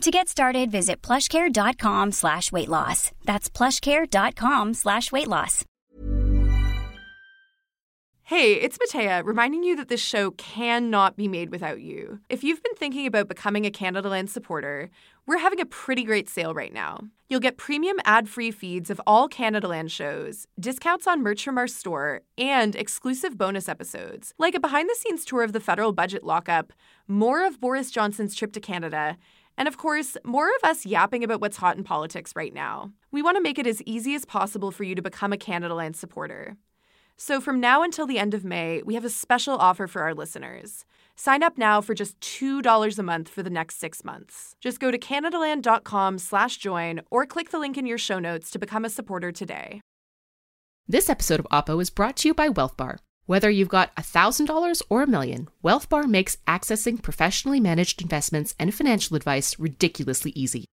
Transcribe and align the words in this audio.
To 0.00 0.10
get 0.10 0.30
started, 0.30 0.70
visit 0.70 1.02
plushcare.com 1.02 2.12
slash 2.12 2.50
weight 2.50 2.70
loss. 2.70 3.12
That's 3.26 3.50
plushcare.com 3.50 4.72
slash 4.72 5.12
weight 5.12 5.28
loss. 5.28 5.66
Hey, 8.22 8.54
it's 8.54 8.78
Matea, 8.78 9.24
reminding 9.24 9.64
you 9.64 9.74
that 9.76 9.88
this 9.88 10.00
show 10.00 10.30
cannot 10.30 11.16
be 11.16 11.26
made 11.26 11.50
without 11.50 11.80
you. 11.80 12.20
If 12.28 12.44
you've 12.44 12.62
been 12.62 12.76
thinking 12.76 13.06
about 13.06 13.26
becoming 13.26 13.66
a 13.66 13.72
Canadaland 13.72 14.28
supporter, 14.28 14.88
we're 15.26 15.38
having 15.38 15.60
a 15.60 15.66
pretty 15.66 16.04
great 16.04 16.28
sale 16.28 16.54
right 16.54 16.72
now. 16.72 17.00
You'll 17.28 17.40
get 17.40 17.56
premium 17.56 17.98
ad-free 18.04 18.52
feeds 18.52 18.88
of 18.88 19.00
all 19.06 19.28
Canadaland 19.28 19.90
shows, 19.90 20.46
discounts 20.58 21.08
on 21.08 21.22
merch 21.22 21.44
from 21.44 21.58
our 21.58 21.66
store, 21.66 22.22
and 22.38 22.76
exclusive 22.76 23.36
bonus 23.36 23.68
episodes, 23.68 24.32
like 24.38 24.54
a 24.54 24.60
behind-the-scenes 24.60 25.24
tour 25.24 25.42
of 25.42 25.52
the 25.52 25.60
federal 25.60 25.92
budget 25.92 26.22
lockup, 26.22 26.72
more 27.10 27.44
of 27.44 27.60
Boris 27.60 27.90
Johnson's 27.90 28.34
trip 28.34 28.52
to 28.52 28.60
Canada, 28.60 29.18
and 29.58 29.66
of 29.66 29.76
course, 29.76 30.16
more 30.24 30.48
of 30.48 30.70
us 30.70 30.86
yapping 30.86 31.24
about 31.24 31.40
what's 31.40 31.56
hot 31.56 31.76
in 31.76 31.84
politics 31.84 32.32
right 32.36 32.54
now. 32.54 32.92
We 33.10 33.20
want 33.20 33.36
to 33.36 33.42
make 33.42 33.58
it 33.58 33.66
as 33.66 33.82
easy 33.82 34.14
as 34.14 34.24
possible 34.24 34.70
for 34.70 34.84
you 34.84 34.94
to 34.94 35.02
become 35.02 35.32
a 35.32 35.36
Canadaland 35.36 35.96
supporter. 35.96 36.56
So 37.16 37.40
from 37.40 37.60
now 37.60 37.82
until 37.82 38.06
the 38.06 38.18
end 38.18 38.32
of 38.32 38.44
May, 38.44 38.80
we 38.82 38.94
have 38.94 39.04
a 39.04 39.10
special 39.10 39.56
offer 39.56 39.86
for 39.86 40.00
our 40.02 40.14
listeners. 40.14 40.86
Sign 41.16 41.42
up 41.42 41.58
now 41.58 41.82
for 41.82 41.92
just 41.92 42.18
$2 42.20 42.98
a 42.98 43.02
month 43.02 43.28
for 43.28 43.42
the 43.42 43.50
next 43.50 43.78
six 43.78 44.04
months. 44.04 44.56
Just 44.60 44.80
go 44.80 44.90
to 44.90 44.96
CanadaLand.com 44.96 46.16
slash 46.16 46.56
join 46.56 47.02
or 47.10 47.26
click 47.26 47.50
the 47.50 47.58
link 47.58 47.76
in 47.76 47.84
your 47.84 47.98
show 47.98 48.18
notes 48.18 48.50
to 48.52 48.58
become 48.58 48.86
a 48.86 48.88
supporter 48.88 49.32
today. 49.32 49.82
This 50.88 51.10
episode 51.10 51.40
of 51.40 51.46
Oppo 51.52 51.82
is 51.82 51.90
brought 51.90 52.16
to 52.18 52.28
you 52.28 52.34
by 52.34 52.48
WealthBar. 52.48 52.96
Whether 53.30 53.48
you've 53.48 53.68
got 53.68 53.94
$1,000 53.94 54.82
or 54.88 55.02
a 55.02 55.06
million, 55.06 55.48
WealthBar 55.62 56.08
makes 56.08 56.36
accessing 56.48 57.00
professionally 57.00 57.60
managed 57.60 58.02
investments 58.02 58.56
and 58.58 58.74
financial 58.74 59.14
advice 59.14 59.56
ridiculously 59.56 60.32
easy. 60.34 60.64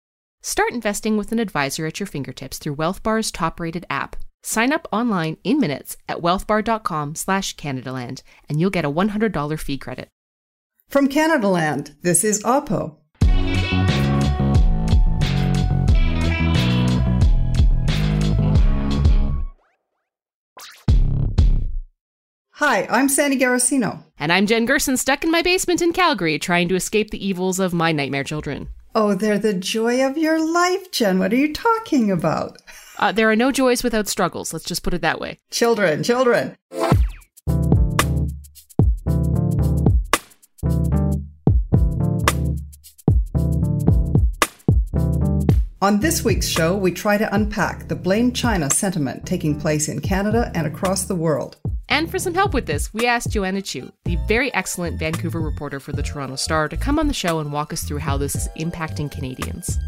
Start 0.42 0.72
investing 0.72 1.18
with 1.18 1.32
an 1.32 1.38
advisor 1.38 1.86
at 1.86 2.00
your 2.00 2.08
fingertips 2.08 2.58
through 2.58 2.76
WealthBar's 2.76 3.30
top-rated 3.30 3.86
app. 3.92 4.16
Sign 4.42 4.74
up 4.74 4.88
online 4.92 5.38
in 5.44 5.60
minutes 5.60 5.98
at 6.10 6.18
wealthbar.com 6.18 7.14
slash 7.14 7.56
Canadaland, 7.58 8.24
and 8.50 8.60
you'll 8.60 8.72
get 8.72 8.86
a 8.86 8.90
$100 8.90 9.60
fee 9.60 9.78
credit. 9.78 10.08
From 10.90 11.10
Canadaland, 11.10 11.94
this 12.02 12.24
is 12.24 12.42
Oppo. 12.42 12.96
Hi, 22.60 22.88
I'm 22.90 23.08
Sandy 23.08 23.38
Garossino. 23.38 24.04
And 24.18 24.34
I'm 24.34 24.48
Jen 24.48 24.66
Gerson, 24.66 24.98
stuck 24.98 25.24
in 25.24 25.30
my 25.30 25.44
basement 25.44 25.80
in 25.80 25.94
Calgary, 25.94 26.40
trying 26.40 26.68
to 26.70 26.76
escape 26.76 27.12
the 27.12 27.24
evils 27.24 27.60
of 27.60 27.72
my 27.72 27.92
nightmare 27.92 28.24
children. 28.24 28.70
Oh, 28.96 29.14
they're 29.14 29.38
the 29.38 29.54
joy 29.54 30.04
of 30.04 30.18
your 30.18 30.44
life, 30.44 30.90
Jen. 30.92 31.20
What 31.20 31.32
are 31.32 31.36
you 31.36 31.54
talking 31.54 32.10
about? 32.10 32.58
Uh, 32.98 33.12
there 33.12 33.30
are 33.30 33.36
no 33.36 33.52
joys 33.52 33.84
without 33.84 34.08
struggles, 34.08 34.54
let's 34.54 34.66
just 34.66 34.82
put 34.82 34.96
it 34.96 35.04
that 35.04 35.20
way. 35.20 35.38
Children, 35.52 36.02
children. 36.02 36.58
On 45.80 46.00
this 46.00 46.26
week's 46.26 46.48
show, 46.48 46.76
we 46.76 46.92
try 46.92 47.20
to 47.20 47.36
unpack 47.36 47.88
the 47.88 47.96
blame 47.96 48.32
China 48.32 48.72
sentiment 48.72 49.28
taking 49.28 49.60
place 49.60 49.88
in 49.88 50.02
Canada 50.02 50.52
and 50.56 50.66
across 50.66 51.06
the 51.06 51.14
world. 51.14 51.58
And 51.90 52.12
for 52.12 52.20
some 52.20 52.34
help 52.34 52.54
with 52.54 52.66
this, 52.66 52.94
we 52.94 53.08
asked 53.08 53.32
Joanna 53.32 53.62
Chiu, 53.62 53.92
the 54.06 54.18
very 54.28 54.54
excellent 54.54 55.00
Vancouver 55.00 55.40
reporter 55.40 55.80
for 55.80 55.94
the 55.94 56.04
Toronto 56.04 56.36
Star, 56.36 56.68
to 56.68 56.78
come 56.78 57.00
on 57.00 57.08
the 57.08 57.14
show 57.14 57.40
and 57.40 57.52
walk 57.52 57.72
us 57.72 57.84
through 57.84 58.00
how 58.00 58.18
this 58.18 58.36
is 58.36 58.50
impacting 58.60 59.12
Canadians. 59.12 59.80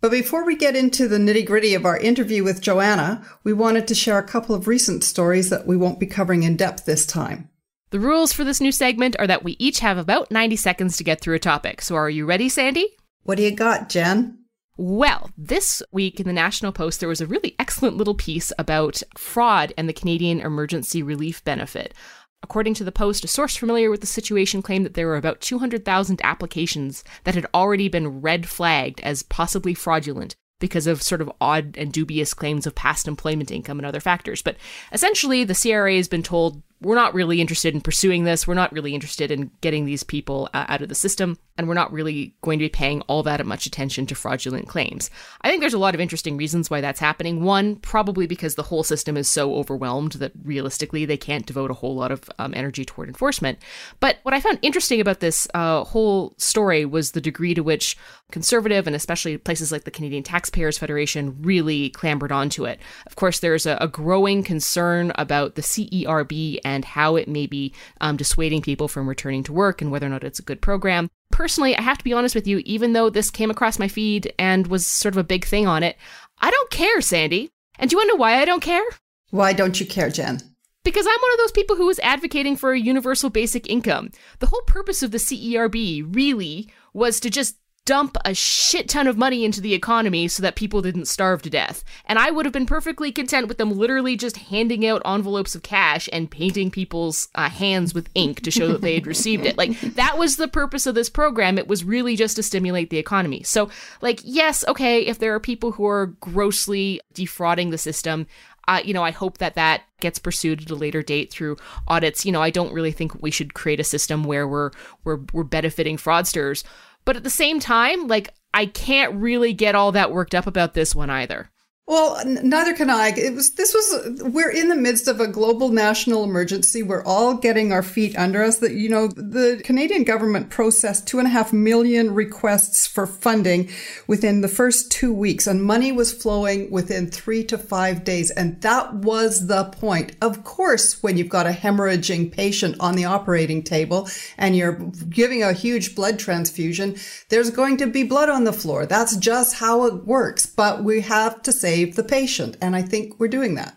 But 0.00 0.10
before 0.12 0.44
we 0.44 0.56
get 0.56 0.76
into 0.76 1.08
the 1.08 1.18
nitty 1.18 1.46
gritty 1.46 1.74
of 1.74 1.84
our 1.84 1.98
interview 1.98 2.44
with 2.44 2.60
Joanna, 2.60 3.24
we 3.42 3.52
wanted 3.52 3.88
to 3.88 3.94
share 3.94 4.18
a 4.18 4.22
couple 4.22 4.54
of 4.54 4.68
recent 4.68 5.02
stories 5.02 5.50
that 5.50 5.66
we 5.66 5.76
won't 5.76 5.98
be 5.98 6.06
covering 6.06 6.44
in 6.44 6.56
depth 6.56 6.84
this 6.84 7.04
time. 7.06 7.48
The 7.90 8.00
rules 8.00 8.32
for 8.32 8.42
this 8.42 8.60
new 8.60 8.72
segment 8.72 9.14
are 9.20 9.28
that 9.28 9.44
we 9.44 9.54
each 9.60 9.78
have 9.78 9.96
about 9.96 10.32
90 10.32 10.56
seconds 10.56 10.96
to 10.96 11.04
get 11.04 11.20
through 11.20 11.36
a 11.36 11.40
topic. 11.40 11.80
So 11.80 11.94
are 11.94 12.10
you 12.10 12.26
ready, 12.26 12.48
Sandy? 12.48 12.96
What 13.22 13.36
do 13.36 13.44
you 13.44 13.52
got, 13.52 13.88
Jen? 13.88 14.38
Well, 14.76 15.30
this 15.38 15.84
week 15.92 16.18
in 16.18 16.26
the 16.26 16.32
National 16.32 16.72
Post, 16.72 16.98
there 16.98 17.08
was 17.08 17.20
a 17.20 17.26
really 17.26 17.54
excellent 17.60 17.96
little 17.96 18.16
piece 18.16 18.52
about 18.58 19.02
fraud 19.16 19.72
and 19.78 19.88
the 19.88 19.92
Canadian 19.92 20.40
Emergency 20.40 21.00
Relief 21.00 21.44
Benefit. 21.44 21.94
According 22.42 22.74
to 22.74 22.84
the 22.84 22.92
Post, 22.92 23.24
a 23.24 23.28
source 23.28 23.56
familiar 23.56 23.88
with 23.90 24.00
the 24.00 24.06
situation 24.06 24.62
claimed 24.62 24.84
that 24.84 24.94
there 24.94 25.06
were 25.06 25.16
about 25.16 25.40
200,000 25.40 26.20
applications 26.24 27.04
that 27.22 27.36
had 27.36 27.46
already 27.54 27.88
been 27.88 28.20
red 28.20 28.48
flagged 28.48 29.00
as 29.00 29.22
possibly 29.22 29.74
fraudulent 29.74 30.34
because 30.58 30.86
of 30.86 31.02
sort 31.02 31.20
of 31.20 31.30
odd 31.40 31.76
and 31.78 31.92
dubious 31.92 32.34
claims 32.34 32.66
of 32.66 32.74
past 32.74 33.06
employment 33.06 33.50
income 33.50 33.78
and 33.78 33.86
other 33.86 34.00
factors. 34.00 34.42
But 34.42 34.56
essentially, 34.92 35.44
the 35.44 35.54
CRA 35.54 35.94
has 35.94 36.08
been 36.08 36.22
told 36.22 36.62
we're 36.80 36.94
not 36.94 37.14
really 37.14 37.40
interested 37.40 37.74
in 37.74 37.80
pursuing 37.80 38.24
this. 38.24 38.46
We're 38.46 38.54
not 38.54 38.72
really 38.72 38.94
interested 38.94 39.30
in 39.30 39.50
getting 39.60 39.84
these 39.84 40.02
people 40.02 40.48
uh, 40.52 40.66
out 40.68 40.82
of 40.82 40.88
the 40.88 40.94
system, 40.94 41.38
and 41.58 41.68
we're 41.68 41.74
not 41.74 41.92
really 41.92 42.34
going 42.42 42.58
to 42.58 42.64
be 42.64 42.68
paying 42.68 43.00
all 43.02 43.22
that 43.22 43.44
much 43.46 43.66
attention 43.66 44.06
to 44.06 44.14
fraudulent 44.14 44.68
claims. 44.68 45.10
I 45.42 45.48
think 45.48 45.60
there's 45.60 45.74
a 45.74 45.78
lot 45.78 45.94
of 45.94 46.00
interesting 46.00 46.36
reasons 46.36 46.70
why 46.70 46.80
that's 46.80 47.00
happening. 47.00 47.42
One, 47.42 47.76
probably 47.76 48.26
because 48.26 48.54
the 48.54 48.62
whole 48.62 48.82
system 48.82 49.16
is 49.16 49.28
so 49.28 49.54
overwhelmed 49.54 50.12
that 50.12 50.32
realistically 50.42 51.04
they 51.04 51.16
can't 51.16 51.46
devote 51.46 51.70
a 51.70 51.74
whole 51.74 51.94
lot 51.94 52.12
of 52.12 52.28
um, 52.38 52.52
energy 52.54 52.84
toward 52.84 53.08
enforcement. 53.08 53.58
But 54.00 54.18
what 54.22 54.34
I 54.34 54.40
found 54.40 54.58
interesting 54.62 55.00
about 55.00 55.20
this 55.20 55.48
uh, 55.54 55.84
whole 55.84 56.34
story 56.36 56.84
was 56.84 57.12
the 57.12 57.20
degree 57.20 57.54
to 57.54 57.62
which 57.62 57.96
conservative 58.30 58.86
and 58.86 58.96
especially 58.96 59.38
places 59.38 59.70
like 59.70 59.84
the 59.84 59.90
Canadian 59.90 60.22
Taxpayers 60.22 60.78
Federation 60.78 61.40
really 61.42 61.90
clambered 61.90 62.32
onto 62.32 62.64
it. 62.64 62.80
Of 63.06 63.16
course, 63.16 63.40
there's 63.40 63.66
a, 63.66 63.78
a 63.80 63.88
growing 63.88 64.42
concern 64.42 65.12
about 65.14 65.54
the 65.54 65.62
CERB 65.62 66.58
and 66.64 66.84
how 66.84 67.16
it 67.16 67.28
may 67.28 67.46
be 67.46 67.72
um, 68.00 68.16
dissuading 68.16 68.62
people 68.62 68.88
from 68.88 69.08
returning 69.08 69.42
to 69.44 69.52
work 69.52 69.80
and 69.80 69.90
whether 69.90 70.06
or 70.06 70.10
not 70.10 70.24
it's 70.24 70.38
a 70.38 70.42
good 70.42 70.60
program. 70.60 71.08
Personally, 71.30 71.76
I 71.76 71.82
have 71.82 71.98
to 71.98 72.04
be 72.04 72.12
honest 72.12 72.34
with 72.34 72.46
you, 72.46 72.62
even 72.64 72.92
though 72.92 73.10
this 73.10 73.30
came 73.30 73.50
across 73.50 73.78
my 73.78 73.88
feed 73.88 74.32
and 74.38 74.66
was 74.66 74.86
sort 74.86 75.14
of 75.14 75.18
a 75.18 75.24
big 75.24 75.44
thing 75.44 75.66
on 75.66 75.82
it, 75.82 75.96
I 76.38 76.50
don't 76.50 76.70
care, 76.70 77.00
Sandy. 77.00 77.50
And 77.78 77.90
do 77.90 77.94
you 77.94 77.98
want 77.98 78.10
to 78.10 78.14
know 78.14 78.20
why 78.20 78.40
I 78.40 78.44
don't 78.44 78.62
care? 78.62 78.84
Why 79.30 79.52
don't 79.52 79.78
you 79.78 79.86
care, 79.86 80.08
Jen? 80.10 80.40
Because 80.84 81.06
I'm 81.06 81.20
one 81.20 81.32
of 81.32 81.38
those 81.38 81.52
people 81.52 81.76
who 81.76 81.90
is 81.90 81.98
advocating 81.98 82.56
for 82.56 82.72
a 82.72 82.80
universal 82.80 83.28
basic 83.28 83.68
income. 83.68 84.10
The 84.38 84.46
whole 84.46 84.62
purpose 84.62 85.02
of 85.02 85.10
the 85.10 85.18
CERB 85.18 86.14
really 86.14 86.70
was 86.94 87.18
to 87.20 87.28
just 87.28 87.56
dump 87.86 88.18
a 88.26 88.34
shit 88.34 88.88
ton 88.90 89.06
of 89.06 89.16
money 89.16 89.44
into 89.44 89.62
the 89.62 89.72
economy 89.72 90.28
so 90.28 90.42
that 90.42 90.56
people 90.56 90.82
didn't 90.82 91.06
starve 91.06 91.40
to 91.40 91.48
death. 91.48 91.82
And 92.04 92.18
I 92.18 92.30
would 92.30 92.44
have 92.44 92.52
been 92.52 92.66
perfectly 92.66 93.10
content 93.10 93.48
with 93.48 93.56
them 93.56 93.70
literally 93.70 94.16
just 94.16 94.36
handing 94.36 94.86
out 94.86 95.00
envelopes 95.06 95.54
of 95.54 95.62
cash 95.62 96.08
and 96.12 96.30
painting 96.30 96.70
people's 96.70 97.28
uh, 97.34 97.48
hands 97.48 97.94
with 97.94 98.10
ink 98.14 98.42
to 98.42 98.50
show 98.50 98.68
that 98.68 98.82
they 98.82 98.94
had 98.96 99.06
received 99.14 99.46
it. 99.46 99.56
Like, 99.56 99.80
that 99.80 100.18
was 100.18 100.36
the 100.36 100.48
purpose 100.48 100.84
of 100.86 100.94
this 100.94 101.08
program. 101.08 101.56
It 101.56 101.68
was 101.68 101.84
really 101.84 102.16
just 102.16 102.36
to 102.36 102.42
stimulate 102.42 102.90
the 102.90 102.98
economy. 102.98 103.42
So, 103.44 103.70
like, 104.02 104.20
yes, 104.24 104.66
okay, 104.68 105.00
if 105.06 105.18
there 105.18 105.34
are 105.34 105.40
people 105.40 105.72
who 105.72 105.86
are 105.86 106.06
grossly 106.20 107.00
defrauding 107.14 107.70
the 107.70 107.78
system, 107.78 108.26
Uh, 108.68 108.82
you 108.84 108.92
know, 108.92 109.04
I 109.04 109.12
hope 109.12 109.38
that 109.38 109.54
that 109.54 109.82
gets 110.00 110.18
pursued 110.18 110.62
at 110.62 110.70
a 110.70 110.74
later 110.74 111.00
date 111.00 111.30
through 111.30 111.56
audits. 111.86 112.26
You 112.26 112.32
know, 112.32 112.42
I 112.42 112.50
don't 112.50 112.74
really 112.74 112.90
think 112.90 113.22
we 113.22 113.30
should 113.30 113.54
create 113.54 113.78
a 113.78 113.84
system 113.84 114.24
where 114.24 114.48
we're 114.48 114.72
we're 115.04 115.20
we're 115.32 115.44
benefiting 115.44 115.96
fraudsters. 115.96 116.64
But 117.06 117.16
at 117.16 117.24
the 117.24 117.30
same 117.30 117.58
time, 117.60 118.08
like 118.08 118.34
I 118.52 118.66
can't 118.66 119.14
really 119.14 119.54
get 119.54 119.74
all 119.74 119.92
that 119.92 120.12
worked 120.12 120.34
up 120.34 120.46
about 120.46 120.74
this 120.74 120.94
one 120.94 121.08
either. 121.08 121.50
Well, 121.88 122.20
neither 122.26 122.74
can 122.74 122.90
I. 122.90 123.12
It 123.16 123.32
was 123.32 123.52
this 123.52 123.72
was 123.72 124.20
we're 124.22 124.50
in 124.50 124.68
the 124.68 124.74
midst 124.74 125.06
of 125.06 125.20
a 125.20 125.28
global 125.28 125.68
national 125.68 126.24
emergency. 126.24 126.82
We're 126.82 127.04
all 127.04 127.34
getting 127.34 127.70
our 127.70 127.82
feet 127.84 128.18
under 128.18 128.42
us. 128.42 128.58
That 128.58 128.72
you 128.72 128.88
know, 128.88 129.06
the 129.06 129.60
Canadian 129.62 130.02
government 130.02 130.50
processed 130.50 131.06
two 131.06 131.20
and 131.20 131.28
a 131.28 131.30
half 131.30 131.52
million 131.52 132.12
requests 132.12 132.88
for 132.88 133.06
funding 133.06 133.70
within 134.08 134.40
the 134.40 134.48
first 134.48 134.90
two 134.90 135.12
weeks, 135.12 135.46
and 135.46 135.62
money 135.62 135.92
was 135.92 136.12
flowing 136.12 136.72
within 136.72 137.08
three 137.08 137.44
to 137.44 137.56
five 137.56 138.02
days. 138.02 138.32
And 138.32 138.60
that 138.62 138.92
was 138.92 139.46
the 139.46 139.66
point. 139.66 140.16
Of 140.20 140.42
course, 140.42 141.00
when 141.04 141.16
you've 141.16 141.28
got 141.28 141.46
a 141.46 141.50
hemorrhaging 141.50 142.32
patient 142.32 142.74
on 142.80 142.96
the 142.96 143.04
operating 143.04 143.62
table 143.62 144.08
and 144.38 144.56
you're 144.56 144.80
giving 145.08 145.44
a 145.44 145.52
huge 145.52 145.94
blood 145.94 146.18
transfusion, 146.18 146.96
there's 147.28 147.50
going 147.50 147.76
to 147.76 147.86
be 147.86 148.02
blood 148.02 148.28
on 148.28 148.42
the 148.42 148.52
floor. 148.52 148.86
That's 148.86 149.16
just 149.16 149.54
how 149.54 149.84
it 149.84 150.04
works. 150.04 150.46
But 150.46 150.82
we 150.82 151.02
have 151.02 151.42
to 151.42 151.52
say 151.52 151.75
save 151.76 151.94
the 151.94 152.04
patient. 152.04 152.56
And 152.62 152.74
I 152.74 152.82
think 152.82 153.20
we're 153.20 153.28
doing 153.28 153.54
that. 153.56 153.76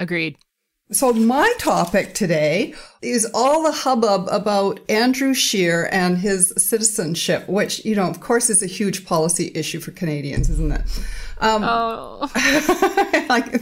Agreed. 0.00 0.38
So 0.90 1.14
my 1.14 1.50
topic 1.58 2.12
today 2.12 2.74
is 3.00 3.26
all 3.32 3.62
the 3.62 3.72
hubbub 3.72 4.28
about 4.30 4.80
Andrew 4.90 5.32
Scheer 5.32 5.88
and 5.90 6.18
his 6.18 6.52
citizenship, 6.58 7.48
which, 7.48 7.82
you 7.86 7.96
know, 7.96 8.06
of 8.06 8.20
course 8.20 8.50
is 8.50 8.62
a 8.62 8.66
huge 8.66 9.06
policy 9.06 9.50
issue 9.54 9.80
for 9.80 9.92
Canadians, 9.92 10.50
isn't 10.50 10.72
it? 10.72 10.82
Um, 11.38 11.62
oh. 11.64 12.30
like 13.30 13.60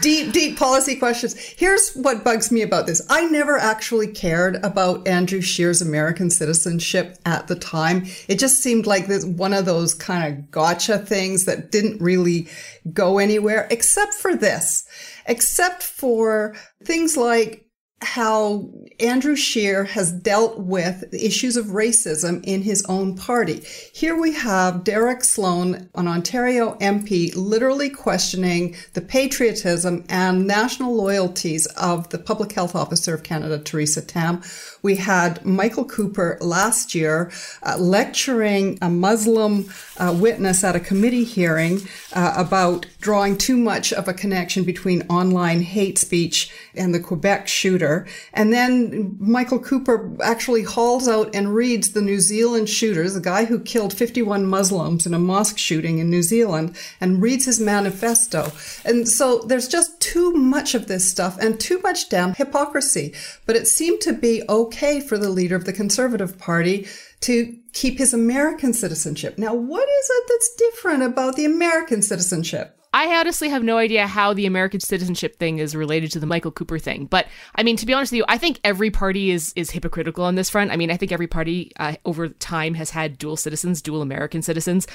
deep, 0.00 0.32
deep 0.32 0.56
policy 0.56 0.94
questions. 0.96 1.36
Here's 1.36 1.92
what 1.94 2.22
bugs 2.22 2.52
me 2.52 2.62
about 2.62 2.86
this. 2.86 3.04
I 3.10 3.26
never 3.26 3.58
actually 3.58 4.06
cared 4.06 4.56
about 4.64 5.06
Andrew 5.06 5.40
Scheer's 5.40 5.82
American 5.82 6.30
citizenship 6.30 7.18
at 7.26 7.48
the 7.48 7.56
time. 7.56 8.06
It 8.28 8.38
just 8.38 8.62
seemed 8.62 8.86
like 8.86 9.08
this 9.08 9.24
one 9.24 9.52
of 9.52 9.64
those 9.64 9.94
kind 9.94 10.32
of 10.32 10.50
gotcha 10.52 10.98
things 10.98 11.44
that 11.44 11.72
didn't 11.72 12.00
really 12.00 12.48
go 12.92 13.18
anywhere, 13.18 13.66
except 13.70 14.14
for 14.14 14.34
this, 14.34 14.86
except 15.26 15.82
for 15.82 16.54
things 16.84 17.16
like 17.16 17.66
how 18.02 18.70
Andrew 19.00 19.36
Scheer 19.36 19.84
has 19.84 20.12
dealt 20.12 20.58
with 20.60 21.10
the 21.10 21.24
issues 21.24 21.56
of 21.56 21.66
racism 21.66 22.44
in 22.44 22.60
his 22.60 22.84
own 22.90 23.16
party. 23.16 23.62
Here 23.94 24.20
we 24.20 24.32
have 24.32 24.84
Derek 24.84 25.24
Sloan, 25.24 25.88
an 25.94 26.06
Ontario 26.06 26.74
MP, 26.74 27.34
literally 27.34 27.88
questioning 27.88 28.76
the 28.92 29.00
patriotism 29.00 30.04
and 30.10 30.46
national 30.46 30.94
loyalties 30.94 31.64
of 31.66 32.10
the 32.10 32.18
Public 32.18 32.52
Health 32.52 32.74
Officer 32.74 33.14
of 33.14 33.22
Canada, 33.22 33.58
Theresa 33.58 34.02
Tam. 34.02 34.42
We 34.86 34.94
had 34.94 35.44
Michael 35.44 35.84
Cooper 35.84 36.38
last 36.40 36.94
year 36.94 37.32
uh, 37.64 37.76
lecturing 37.76 38.78
a 38.80 38.88
Muslim 38.88 39.68
uh, 39.96 40.16
witness 40.16 40.62
at 40.62 40.76
a 40.76 40.80
committee 40.80 41.24
hearing 41.24 41.80
uh, 42.12 42.34
about 42.36 42.86
drawing 43.00 43.36
too 43.36 43.56
much 43.56 43.92
of 43.92 44.06
a 44.06 44.14
connection 44.14 44.62
between 44.62 45.02
online 45.08 45.62
hate 45.62 45.98
speech 45.98 46.52
and 46.76 46.94
the 46.94 47.00
Quebec 47.00 47.48
shooter. 47.48 48.06
And 48.32 48.52
then 48.52 49.16
Michael 49.18 49.58
Cooper 49.58 50.12
actually 50.22 50.62
hauls 50.62 51.08
out 51.08 51.34
and 51.34 51.52
reads 51.52 51.90
the 51.90 52.00
New 52.00 52.20
Zealand 52.20 52.68
shooters, 52.68 53.14
the 53.14 53.20
guy 53.20 53.46
who 53.46 53.58
killed 53.58 53.92
51 53.92 54.46
Muslims 54.46 55.04
in 55.04 55.14
a 55.14 55.18
mosque 55.18 55.58
shooting 55.58 55.98
in 55.98 56.08
New 56.10 56.22
Zealand, 56.22 56.76
and 57.00 57.20
reads 57.20 57.46
his 57.46 57.58
manifesto. 57.58 58.52
And 58.84 59.08
so 59.08 59.40
there's 59.40 59.66
just 59.66 60.00
too 60.00 60.32
much 60.32 60.76
of 60.76 60.86
this 60.86 61.10
stuff 61.10 61.36
and 61.40 61.58
too 61.58 61.80
much 61.80 62.08
damn 62.08 62.34
hypocrisy. 62.34 63.14
But 63.46 63.56
it 63.56 63.66
seemed 63.66 64.00
to 64.02 64.12
be 64.12 64.44
okay 64.48 64.75
for 64.76 65.18
the 65.18 65.30
leader 65.30 65.56
of 65.56 65.64
the 65.64 65.72
Conservative 65.72 66.38
Party 66.38 66.86
to 67.20 67.56
keep 67.72 67.98
his 67.98 68.12
American 68.12 68.72
citizenship. 68.72 69.38
Now, 69.38 69.54
what 69.54 69.88
is 69.88 70.10
it 70.10 70.24
that's 70.28 70.54
different 70.54 71.02
about 71.02 71.36
the 71.36 71.44
American 71.44 72.02
citizenship? 72.02 72.76
I 72.96 73.14
honestly 73.16 73.50
have 73.50 73.62
no 73.62 73.76
idea 73.76 74.06
how 74.06 74.32
the 74.32 74.46
American 74.46 74.80
citizenship 74.80 75.38
thing 75.38 75.58
is 75.58 75.76
related 75.76 76.10
to 76.12 76.18
the 76.18 76.24
Michael 76.24 76.50
Cooper 76.50 76.78
thing. 76.78 77.04
But 77.04 77.26
I 77.54 77.62
mean, 77.62 77.76
to 77.76 77.84
be 77.84 77.92
honest 77.92 78.10
with 78.10 78.18
you, 78.18 78.24
I 78.26 78.38
think 78.38 78.58
every 78.64 78.90
party 78.90 79.30
is 79.30 79.52
is 79.54 79.70
hypocritical 79.70 80.24
on 80.24 80.34
this 80.34 80.48
front. 80.48 80.70
I 80.70 80.76
mean, 80.76 80.90
I 80.90 80.96
think 80.96 81.12
every 81.12 81.26
party 81.26 81.72
uh, 81.76 81.96
over 82.06 82.28
time 82.28 82.72
has 82.72 82.88
had 82.88 83.18
dual 83.18 83.36
citizens, 83.36 83.82
dual 83.82 84.00
American 84.00 84.40
citizens. 84.40 84.86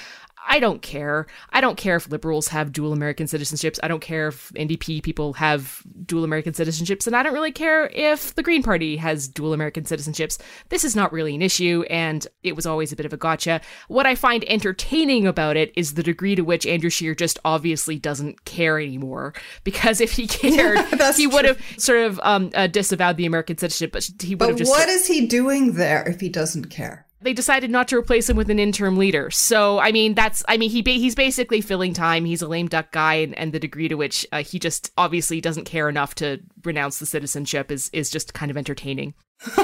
I 0.47 0.59
don't 0.59 0.81
care. 0.81 1.27
I 1.51 1.61
don't 1.61 1.77
care 1.77 1.95
if 1.95 2.09
liberals 2.09 2.49
have 2.49 2.71
dual 2.71 2.93
American 2.93 3.27
citizenships. 3.27 3.79
I 3.83 3.88
don't 3.88 4.01
care 4.01 4.29
if 4.29 4.51
NDP 4.53 5.03
people 5.03 5.33
have 5.33 5.83
dual 6.05 6.23
American 6.23 6.53
citizenships. 6.53 7.07
And 7.07 7.15
I 7.15 7.23
don't 7.23 7.33
really 7.33 7.51
care 7.51 7.88
if 7.88 8.35
the 8.35 8.43
Green 8.43 8.63
Party 8.63 8.97
has 8.97 9.27
dual 9.27 9.53
American 9.53 9.83
citizenships. 9.83 10.39
This 10.69 10.83
is 10.83 10.95
not 10.95 11.13
really 11.13 11.35
an 11.35 11.41
issue, 11.41 11.83
and 11.89 12.25
it 12.43 12.55
was 12.55 12.65
always 12.65 12.91
a 12.91 12.95
bit 12.95 13.05
of 13.05 13.13
a 13.13 13.17
gotcha. 13.17 13.61
What 13.88 14.05
I 14.05 14.15
find 14.15 14.43
entertaining 14.47 15.27
about 15.27 15.57
it 15.57 15.71
is 15.75 15.93
the 15.93 16.03
degree 16.03 16.35
to 16.35 16.41
which 16.41 16.65
Andrew 16.65 16.89
Scheer 16.89 17.15
just 17.15 17.39
obviously 17.45 17.99
doesn't 17.99 18.43
care 18.45 18.79
anymore. 18.79 19.33
Because 19.63 20.01
if 20.01 20.13
he 20.13 20.27
cared, 20.27 20.79
he 21.15 21.27
would 21.27 21.45
have 21.45 21.61
sort 21.77 21.99
of 21.99 22.19
um, 22.23 22.51
uh, 22.55 22.67
disavowed 22.67 23.17
the 23.17 23.25
American 23.25 23.57
citizenship, 23.57 23.91
but 23.93 24.09
he 24.21 24.35
would 24.35 24.49
have 24.49 24.57
just. 24.57 24.71
What 24.71 24.89
is 24.89 25.07
he 25.07 25.27
doing 25.27 25.73
there 25.73 26.07
if 26.07 26.19
he 26.19 26.29
doesn't 26.29 26.65
care? 26.65 27.05
They 27.21 27.33
decided 27.33 27.69
not 27.69 27.88
to 27.89 27.97
replace 27.97 28.29
him 28.29 28.38
with 28.38 28.50
an 28.50 28.59
interim 28.59 28.97
leader. 28.97 29.29
So, 29.29 29.79
I 29.79 29.91
mean, 29.91 30.15
that's, 30.15 30.44
I 30.47 30.57
mean, 30.57 30.69
he 30.71 30.81
ba- 30.81 30.91
he's 30.91 31.15
basically 31.15 31.62
filling 31.62 31.94
time. 31.94 32.25
He's 32.25 32.41
a 32.41 32.47
lame 32.47 32.68
duck 32.68 32.91
guy, 32.91 33.15
and, 33.15 33.38
and 33.38 33.53
the 33.53 33.59
degree 33.59 33.88
to 33.88 33.95
which 33.95 34.25
uh, 34.31 34.44
he 34.44 34.57
just 34.59 34.91
obviously 34.97 35.39
doesn't 35.39 35.65
care 35.65 35.88
enough 35.88 36.15
to 36.15 36.39
renounce 36.63 37.00
the 37.00 37.06
citizenship 37.06 37.71
is 37.71 37.89
is 37.94 38.09
just 38.09 38.33
kind 38.33 38.50
of 38.50 38.57
entertaining. 38.57 39.13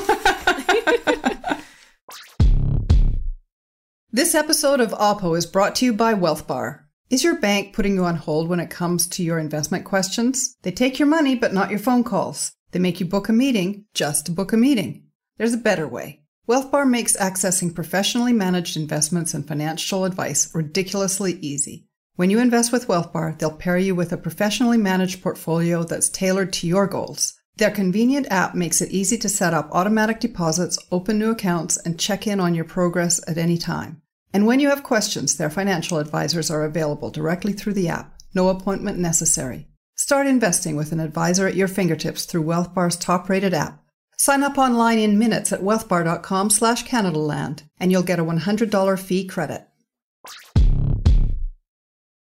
this 4.11 4.35
episode 4.35 4.79
of 4.79 4.91
Oppo 4.91 5.37
is 5.37 5.45
brought 5.45 5.75
to 5.75 5.85
you 5.85 5.93
by 5.93 6.13
WealthBar. 6.13 6.81
Is 7.09 7.23
your 7.23 7.39
bank 7.39 7.73
putting 7.73 7.95
you 7.95 8.03
on 8.03 8.17
hold 8.17 8.49
when 8.49 8.59
it 8.59 8.69
comes 8.69 9.07
to 9.07 9.23
your 9.23 9.39
investment 9.39 9.85
questions? 9.85 10.57
They 10.63 10.71
take 10.71 10.99
your 10.99 11.07
money, 11.07 11.35
but 11.35 11.53
not 11.53 11.69
your 11.69 11.79
phone 11.79 12.03
calls. 12.03 12.51
They 12.71 12.79
make 12.79 12.99
you 12.99 13.05
book 13.05 13.29
a 13.29 13.33
meeting 13.33 13.85
just 13.93 14.25
to 14.25 14.31
book 14.31 14.51
a 14.51 14.57
meeting. 14.57 15.05
There's 15.37 15.53
a 15.53 15.57
better 15.57 15.87
way. 15.87 16.23
WealthBar 16.47 16.89
makes 16.89 17.17
accessing 17.17 17.75
professionally 17.75 18.31
managed 18.31 18.77
investments 18.77 19.33
and 19.33 19.45
financial 19.45 20.05
advice 20.05 20.49
ridiculously 20.55 21.33
easy. 21.41 21.87
When 22.15 22.29
you 22.29 22.39
invest 22.39 22.71
with 22.71 22.87
WealthBar, 22.87 23.37
they'll 23.37 23.51
pair 23.51 23.77
you 23.77 23.93
with 23.93 24.13
a 24.13 24.17
professionally 24.17 24.77
managed 24.77 25.21
portfolio 25.21 25.83
that's 25.83 26.07
tailored 26.07 26.53
to 26.53 26.65
your 26.65 26.87
goals. 26.87 27.33
Their 27.57 27.69
convenient 27.69 28.27
app 28.31 28.55
makes 28.55 28.81
it 28.81 28.91
easy 28.91 29.17
to 29.17 29.27
set 29.27 29.53
up 29.53 29.67
automatic 29.73 30.21
deposits, 30.21 30.79
open 30.89 31.19
new 31.19 31.31
accounts, 31.31 31.75
and 31.75 31.99
check 31.99 32.25
in 32.25 32.39
on 32.39 32.55
your 32.55 32.63
progress 32.63 33.19
at 33.27 33.37
any 33.37 33.57
time. 33.57 34.01
And 34.31 34.47
when 34.47 34.61
you 34.61 34.69
have 34.69 34.83
questions, 34.83 35.35
their 35.35 35.49
financial 35.49 35.97
advisors 35.97 36.49
are 36.49 36.63
available 36.63 37.11
directly 37.11 37.51
through 37.51 37.73
the 37.73 37.89
app. 37.89 38.13
No 38.33 38.47
appointment 38.47 38.97
necessary. 38.99 39.67
Start 39.95 40.27
investing 40.27 40.77
with 40.77 40.93
an 40.93 41.01
advisor 41.01 41.45
at 41.45 41.55
your 41.55 41.67
fingertips 41.67 42.23
through 42.23 42.45
WealthBar's 42.45 42.95
top-rated 42.95 43.53
app. 43.53 43.83
Sign 44.19 44.41
up 44.41 44.57
online 44.57 44.97
in 44.97 45.19
minutes 45.19 45.53
at 45.53 45.61
wealthbar.com 45.61 46.49
slash 46.49 46.83
CanadaLand, 46.85 47.63
and 47.79 47.91
you'll 47.91 48.01
get 48.01 48.17
a 48.17 48.23
$100 48.23 48.99
fee 48.99 49.27
credit. 49.27 49.67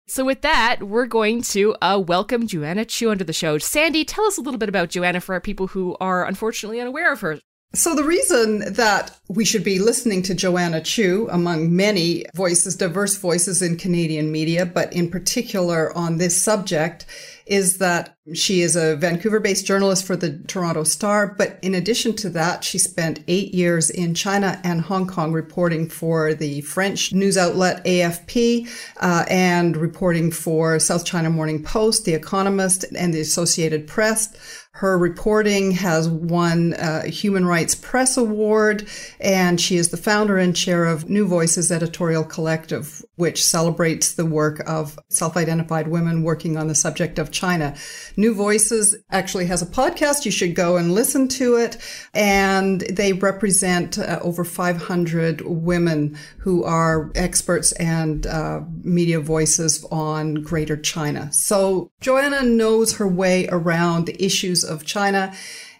So 0.05 0.25
with 0.25 0.41
that, 0.41 0.83
we're 0.83 1.05
going 1.05 1.41
to 1.43 1.75
uh, 1.81 2.03
welcome 2.05 2.45
Joanna 2.45 2.83
Chiu 2.83 3.09
onto 3.09 3.23
the 3.23 3.31
show. 3.31 3.57
Sandy, 3.57 4.03
tell 4.03 4.25
us 4.25 4.37
a 4.37 4.41
little 4.41 4.57
bit 4.57 4.67
about 4.67 4.89
Joanna 4.89 5.21
for 5.21 5.33
our 5.33 5.39
people 5.39 5.67
who 5.67 5.95
are 6.01 6.25
unfortunately 6.25 6.81
unaware 6.81 7.13
of 7.13 7.21
her. 7.21 7.39
So 7.73 7.95
the 7.95 8.03
reason 8.03 8.73
that 8.73 9.17
we 9.29 9.45
should 9.45 9.63
be 9.63 9.79
listening 9.79 10.23
to 10.23 10.33
Joanna 10.33 10.81
Chiu 10.81 11.29
among 11.29 11.75
many 11.75 12.25
voices, 12.33 12.75
diverse 12.75 13.17
voices 13.17 13.61
in 13.61 13.77
Canadian 13.77 14.31
media, 14.31 14.65
but 14.65 14.91
in 14.93 15.09
particular 15.09 15.95
on 15.95 16.17
this 16.17 16.41
subject 16.41 17.05
is 17.49 17.77
that 17.77 18.17
she 18.33 18.61
is 18.61 18.75
a 18.75 18.95
Vancouver 18.95 19.39
based 19.39 19.65
journalist 19.65 20.05
for 20.05 20.15
the 20.15 20.37
Toronto 20.47 20.83
Star. 20.83 21.33
But 21.37 21.59
in 21.61 21.73
addition 21.75 22.15
to 22.17 22.29
that, 22.31 22.63
she 22.63 22.77
spent 22.77 23.23
eight 23.27 23.53
years 23.53 23.89
in 23.89 24.13
China 24.13 24.59
and 24.63 24.81
Hong 24.81 25.07
Kong 25.07 25.31
reporting 25.31 25.89
for 25.89 26.33
the 26.33 26.61
French 26.61 27.13
news 27.13 27.37
outlet 27.37 27.83
AFP 27.85 28.67
uh, 28.97 29.25
and 29.29 29.77
reporting 29.77 30.31
for 30.31 30.79
South 30.79 31.05
China 31.05 31.29
Morning 31.29 31.63
Post, 31.63 32.05
The 32.05 32.13
Economist, 32.13 32.85
and 32.95 33.13
the 33.13 33.21
Associated 33.21 33.87
Press. 33.87 34.66
Her 34.77 34.95
reporting 34.95 35.71
has 35.71 36.07
won 36.07 36.75
a 36.77 37.07
Human 37.07 37.47
Rights 37.47 37.73
Press 37.73 38.15
Award, 38.15 38.87
and 39.19 39.59
she 39.59 39.75
is 39.75 39.89
the 39.89 39.97
founder 39.97 40.37
and 40.37 40.55
chair 40.55 40.85
of 40.85 41.05
NüVoices 41.05 41.71
Editorial 41.71 42.23
Collective. 42.23 43.03
which 43.17 43.43
celebrates 43.43 44.13
the 44.13 44.25
work 44.25 44.61
of 44.67 44.97
self-identified 45.09 45.87
women 45.87 46.21
working 46.21 46.55
on 46.55 46.67
the 46.67 46.75
subject 46.75 47.17
of 47.17 47.31
China. 47.31 47.73
NüVoices 48.15 48.93
actually 49.09 49.47
has 49.47 49.63
a 49.63 49.65
podcast. 49.65 50.23
You 50.23 50.31
should 50.31 50.53
go 50.53 50.77
and 50.77 50.93
listen 50.93 51.27
to 51.29 51.55
it. 51.55 51.77
And 52.13 52.81
they 52.81 53.13
represent 53.13 53.97
uh, 53.97 54.19
over 54.21 54.45
500 54.45 55.41
women 55.41 56.15
who 56.37 56.63
are 56.63 57.11
experts 57.15 57.71
and 57.73 58.27
uh, 58.27 58.61
media 58.83 59.19
voices 59.19 59.83
on 59.91 60.35
Greater 60.35 60.77
China. 60.77 61.31
So 61.33 61.89
Joanna 61.99 62.43
knows 62.43 62.97
her 62.97 63.07
way 63.07 63.47
around 63.51 64.05
the 64.05 64.23
issues 64.23 64.63
of 64.67 64.85
China 64.85 65.33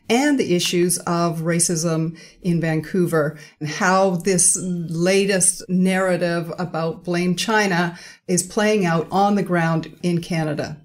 and 0.09 0.39
the 0.39 0.55
issues 0.55 0.97
of 0.99 1.41
racism 1.41 2.17
in 2.41 2.61
Vancouver 2.61 3.37
and 3.59 3.69
how 3.69 4.11
this 4.11 4.57
latest 4.59 5.63
narrative 5.67 6.51
about 6.57 7.03
blame 7.03 7.35
China 7.35 7.99
is 8.27 8.43
playing 8.43 8.85
out 8.85 9.07
on 9.11 9.35
the 9.35 9.43
ground 9.43 9.93
in 10.01 10.21
Canada. 10.21 10.81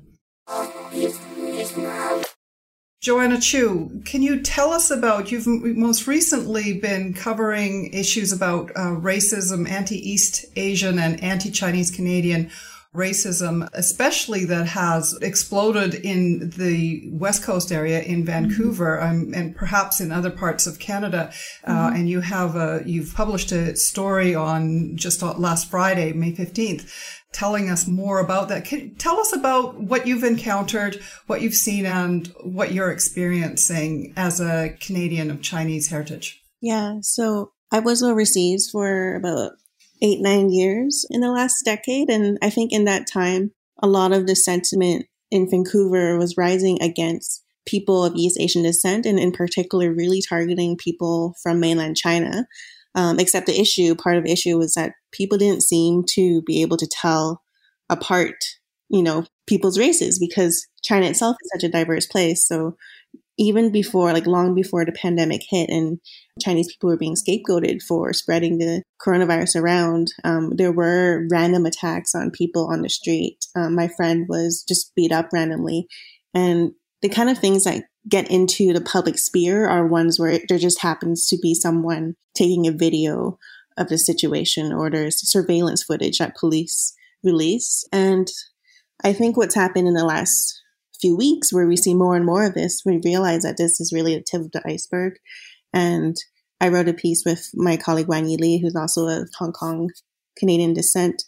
Joanna 3.01 3.41
Chiu, 3.41 4.01
can 4.05 4.23
you 4.23 4.41
tell 4.41 4.71
us 4.71 4.89
about, 4.89 5.33
you've 5.33 5.47
most 5.47 6.07
recently 6.07 6.79
been 6.79 7.15
covering 7.15 7.93
issues 7.93 8.33
about 8.33 8.71
uh, 8.77 8.95
racism, 8.95 9.69
anti-East 9.69 10.47
Asian 10.55 11.01
and 11.01 11.21
anti-Chinese 11.21 11.91
Canadian 11.91 12.49
racism, 12.95 13.69
especially 13.73 14.45
that 14.45 14.67
has 14.67 15.17
exploded 15.23 15.95
in 15.95 16.51
the 16.51 17.09
West 17.11 17.43
Coast 17.43 17.73
area 17.73 18.03
in 18.03 18.25
Vancouver 18.25 18.99
mm-hmm. 18.99 19.29
um, 19.29 19.35
and 19.35 19.57
perhaps 19.57 20.01
in 20.01 20.13
other 20.13 20.31
parts 20.31 20.67
of 20.67 20.79
Canada. 20.79 21.33
Uh, 21.65 21.73
mm-hmm. 21.73 21.97
and 21.97 22.11
you 22.11 22.21
have 22.21 22.55
a, 22.55 22.83
you've 22.85 23.15
published 23.15 23.51
a 23.51 23.75
story 23.77 24.35
on 24.35 24.97
just 24.97 25.23
last 25.23 25.71
Friday, 25.71 26.13
May 26.13 26.33
15th, 26.33 26.91
telling 27.33 27.71
us 27.71 27.87
more 27.87 28.21
about 28.21 28.49
that. 28.49 28.67
Can 28.67 28.95
tell 28.97 29.19
us 29.19 29.33
about 29.33 29.81
what 29.81 30.07
you've 30.07 30.25
encountered, 30.25 31.01
what 31.27 31.41
you've 31.41 31.55
seen 31.55 31.87
and 31.87 32.27
what 32.43 32.73
you're 32.73 32.91
experiencing 32.91 34.13
as 34.17 34.39
a 34.39 34.77
Canadian 34.81 35.31
of 35.31 35.41
Chinese 35.41 35.89
heritage. 35.89 36.43
Yeah. 36.61 36.99
So 37.01 37.53
I 37.73 37.81
was 37.81 38.03
overseas 38.03 38.69
for 38.71 39.17
about 39.17 39.53
eight, 40.03 40.21
nine 40.21 40.51
years 40.51 41.07
in 41.11 41.21
the 41.21 41.31
last 41.31 41.65
decade. 41.65 42.11
And 42.11 42.39
I 42.43 42.51
think 42.51 42.73
in 42.73 42.85
that 42.85 43.07
time, 43.11 43.53
a 43.83 43.87
lot 43.87 44.13
of 44.13 44.27
the 44.27 44.37
sentiment 44.37 45.07
in 45.31 45.49
Vancouver 45.49 46.19
was 46.19 46.37
rising 46.37 46.83
against 46.83 47.43
people 47.67 48.05
of 48.05 48.15
East 48.17 48.39
Asian 48.41 48.63
descent 48.63 49.07
and 49.07 49.19
in 49.19 49.33
particular 49.33 49.93
really 49.93 50.21
targeting 50.29 50.77
people 50.77 51.35
from 51.43 51.61
mainland 51.61 51.97
China. 51.97 52.47
Um, 52.95 53.19
except 53.19 53.47
the 53.47 53.59
issue, 53.59 53.95
part 53.95 54.19
of 54.19 54.25
the 54.25 54.33
issue 54.33 54.59
was 54.59 54.75
that 54.75 54.93
people 55.13 55.39
didn't 55.39 55.63
seem 55.63 56.03
to 56.11 56.43
be 56.43 56.61
able 56.61 56.77
to 56.77 56.87
tell 56.87 57.41
apart, 57.89 58.37
you 58.91 59.03
know, 59.03 59.25
people's 59.47 59.79
races 59.79 60.19
because 60.19 60.67
China 60.83 61.07
itself 61.07 61.37
is 61.43 61.51
such 61.55 61.67
a 61.67 61.73
diverse 61.73 62.07
place. 62.07 62.47
So 62.47 62.77
even 63.39 63.73
before, 63.73 64.13
like 64.13 64.27
long 64.27 64.55
before 64.55 64.85
the 64.85 64.93
pandemic 64.93 65.43
hit 65.49 65.71
and 65.71 65.99
Chinese 66.41 66.69
people 66.69 66.91
were 66.91 66.97
being 66.97 67.17
scapegoated 67.17 67.83
for 67.83 68.13
spreading 68.13 68.59
the 68.59 68.83
coronavirus 69.05 69.61
around, 69.61 70.09
um, 70.25 70.53
there 70.57 70.73
were 70.73 71.27
random 71.31 71.67
attacks 71.67 72.15
on 72.15 72.31
people 72.31 72.69
on 72.71 72.83
the 72.83 72.91
street. 72.91 73.39
Um, 73.57 73.75
my 73.75 73.89
friend 73.89 74.27
was 74.29 74.65
just 74.69 74.95
beat 74.95 75.13
up 75.13 75.29
randomly. 75.33 75.87
And 76.35 76.73
the 77.01 77.09
kind 77.09 77.31
of 77.31 77.39
things 77.39 77.65
that 77.65 77.85
get 78.09 78.31
into 78.31 78.73
the 78.73 78.81
public 78.81 79.19
sphere 79.19 79.67
are 79.67 79.87
ones 79.87 80.19
where 80.19 80.41
there 80.49 80.59
just 80.59 80.83
happens 80.83 81.27
to 81.29 81.39
be 81.41 81.55
someone 81.55 82.15
taking 82.35 82.67
a 82.67 82.73
video 82.73 83.39
of 83.77 83.89
the 83.89 83.99
situation 83.99 84.73
or 84.73 84.91
there's 84.91 85.31
surveillance 85.31 85.83
footage 85.83 86.19
that 86.19 86.37
police 86.37 86.95
release. 87.23 87.85
And 87.93 88.29
I 89.05 89.13
think 89.13 89.37
what's 89.37 89.55
happened 89.55 89.89
in 89.89 89.95
the 89.95 90.05
last 90.05 90.62
few 91.03 91.17
weeks 91.17 91.53
where 91.53 91.67
we 91.67 91.77
see 91.77 91.95
more 91.95 92.17
and 92.17 92.25
more 92.25 92.47
of 92.47 92.55
this, 92.55 92.83
we 92.87 93.01
realize 93.05 93.43
that 93.43 93.57
this 93.59 93.81
is 93.81 93.93
really 93.93 94.15
the 94.15 94.23
tip 94.23 94.41
of 94.41 94.53
the 94.53 94.63
iceberg. 94.67 95.15
And 95.75 96.17
I 96.61 96.69
wrote 96.69 96.89
a 96.89 96.95
piece 96.95 97.25
with 97.27 97.51
my 97.55 97.77
colleague 97.77 98.07
Wanyee 98.07 98.39
Li, 98.39 98.61
who's 98.63 98.77
also 98.77 99.09
of 99.09 99.29
Hong 99.39 99.53
Kong 99.53 99.91
Canadian 100.39 100.73
descent, 100.73 101.25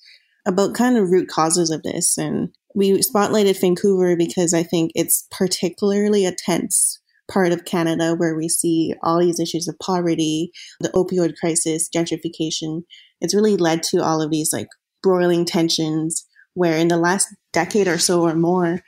about 0.47 0.75
kind 0.75 0.97
of 0.97 1.11
root 1.11 1.29
causes 1.29 1.71
of 1.71 1.83
this. 1.83 2.17
And 2.17 2.51
we 2.75 2.93
spotlighted 3.01 3.61
Vancouver 3.61 4.17
because 4.17 4.55
I 4.55 4.63
think 4.63 4.93
it's 4.95 5.27
particularly 5.31 6.25
a 6.25 6.35
tense 6.35 7.01
part 7.31 7.53
of 7.53 7.65
Canada 7.65 8.15
where 8.15 8.37
we 8.37 8.49
see 8.49 8.95
all 9.03 9.19
these 9.19 9.41
issues 9.41 9.67
of 9.67 9.79
poverty, 9.83 10.51
the 10.81 10.91
opioid 10.91 11.35
crisis, 11.37 11.89
gentrification. 11.95 12.83
It's 13.21 13.35
really 13.35 13.57
led 13.57 13.83
to 13.85 14.05
all 14.05 14.23
of 14.23 14.31
these 14.31 14.53
like 14.53 14.69
broiling 15.03 15.45
tensions 15.45 16.27
where 16.55 16.77
in 16.77 16.89
the 16.89 16.97
last 16.97 17.29
decade 17.53 17.89
or 17.89 17.99
so 17.99 18.23
or 18.23 18.35
more, 18.35 18.81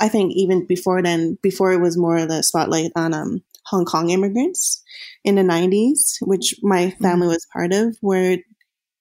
I 0.00 0.08
think 0.08 0.32
even 0.34 0.66
before 0.66 1.02
then, 1.02 1.38
before 1.42 1.72
it 1.72 1.80
was 1.80 1.98
more 1.98 2.16
of 2.16 2.28
the 2.28 2.42
spotlight 2.42 2.92
on 2.96 3.14
um, 3.14 3.42
Hong 3.66 3.84
Kong 3.84 4.10
immigrants 4.10 4.82
in 5.24 5.34
the 5.34 5.42
90s, 5.42 6.16
which 6.22 6.54
my 6.62 6.86
mm-hmm. 6.86 7.02
family 7.02 7.28
was 7.28 7.46
part 7.52 7.72
of, 7.72 7.96
where 8.00 8.38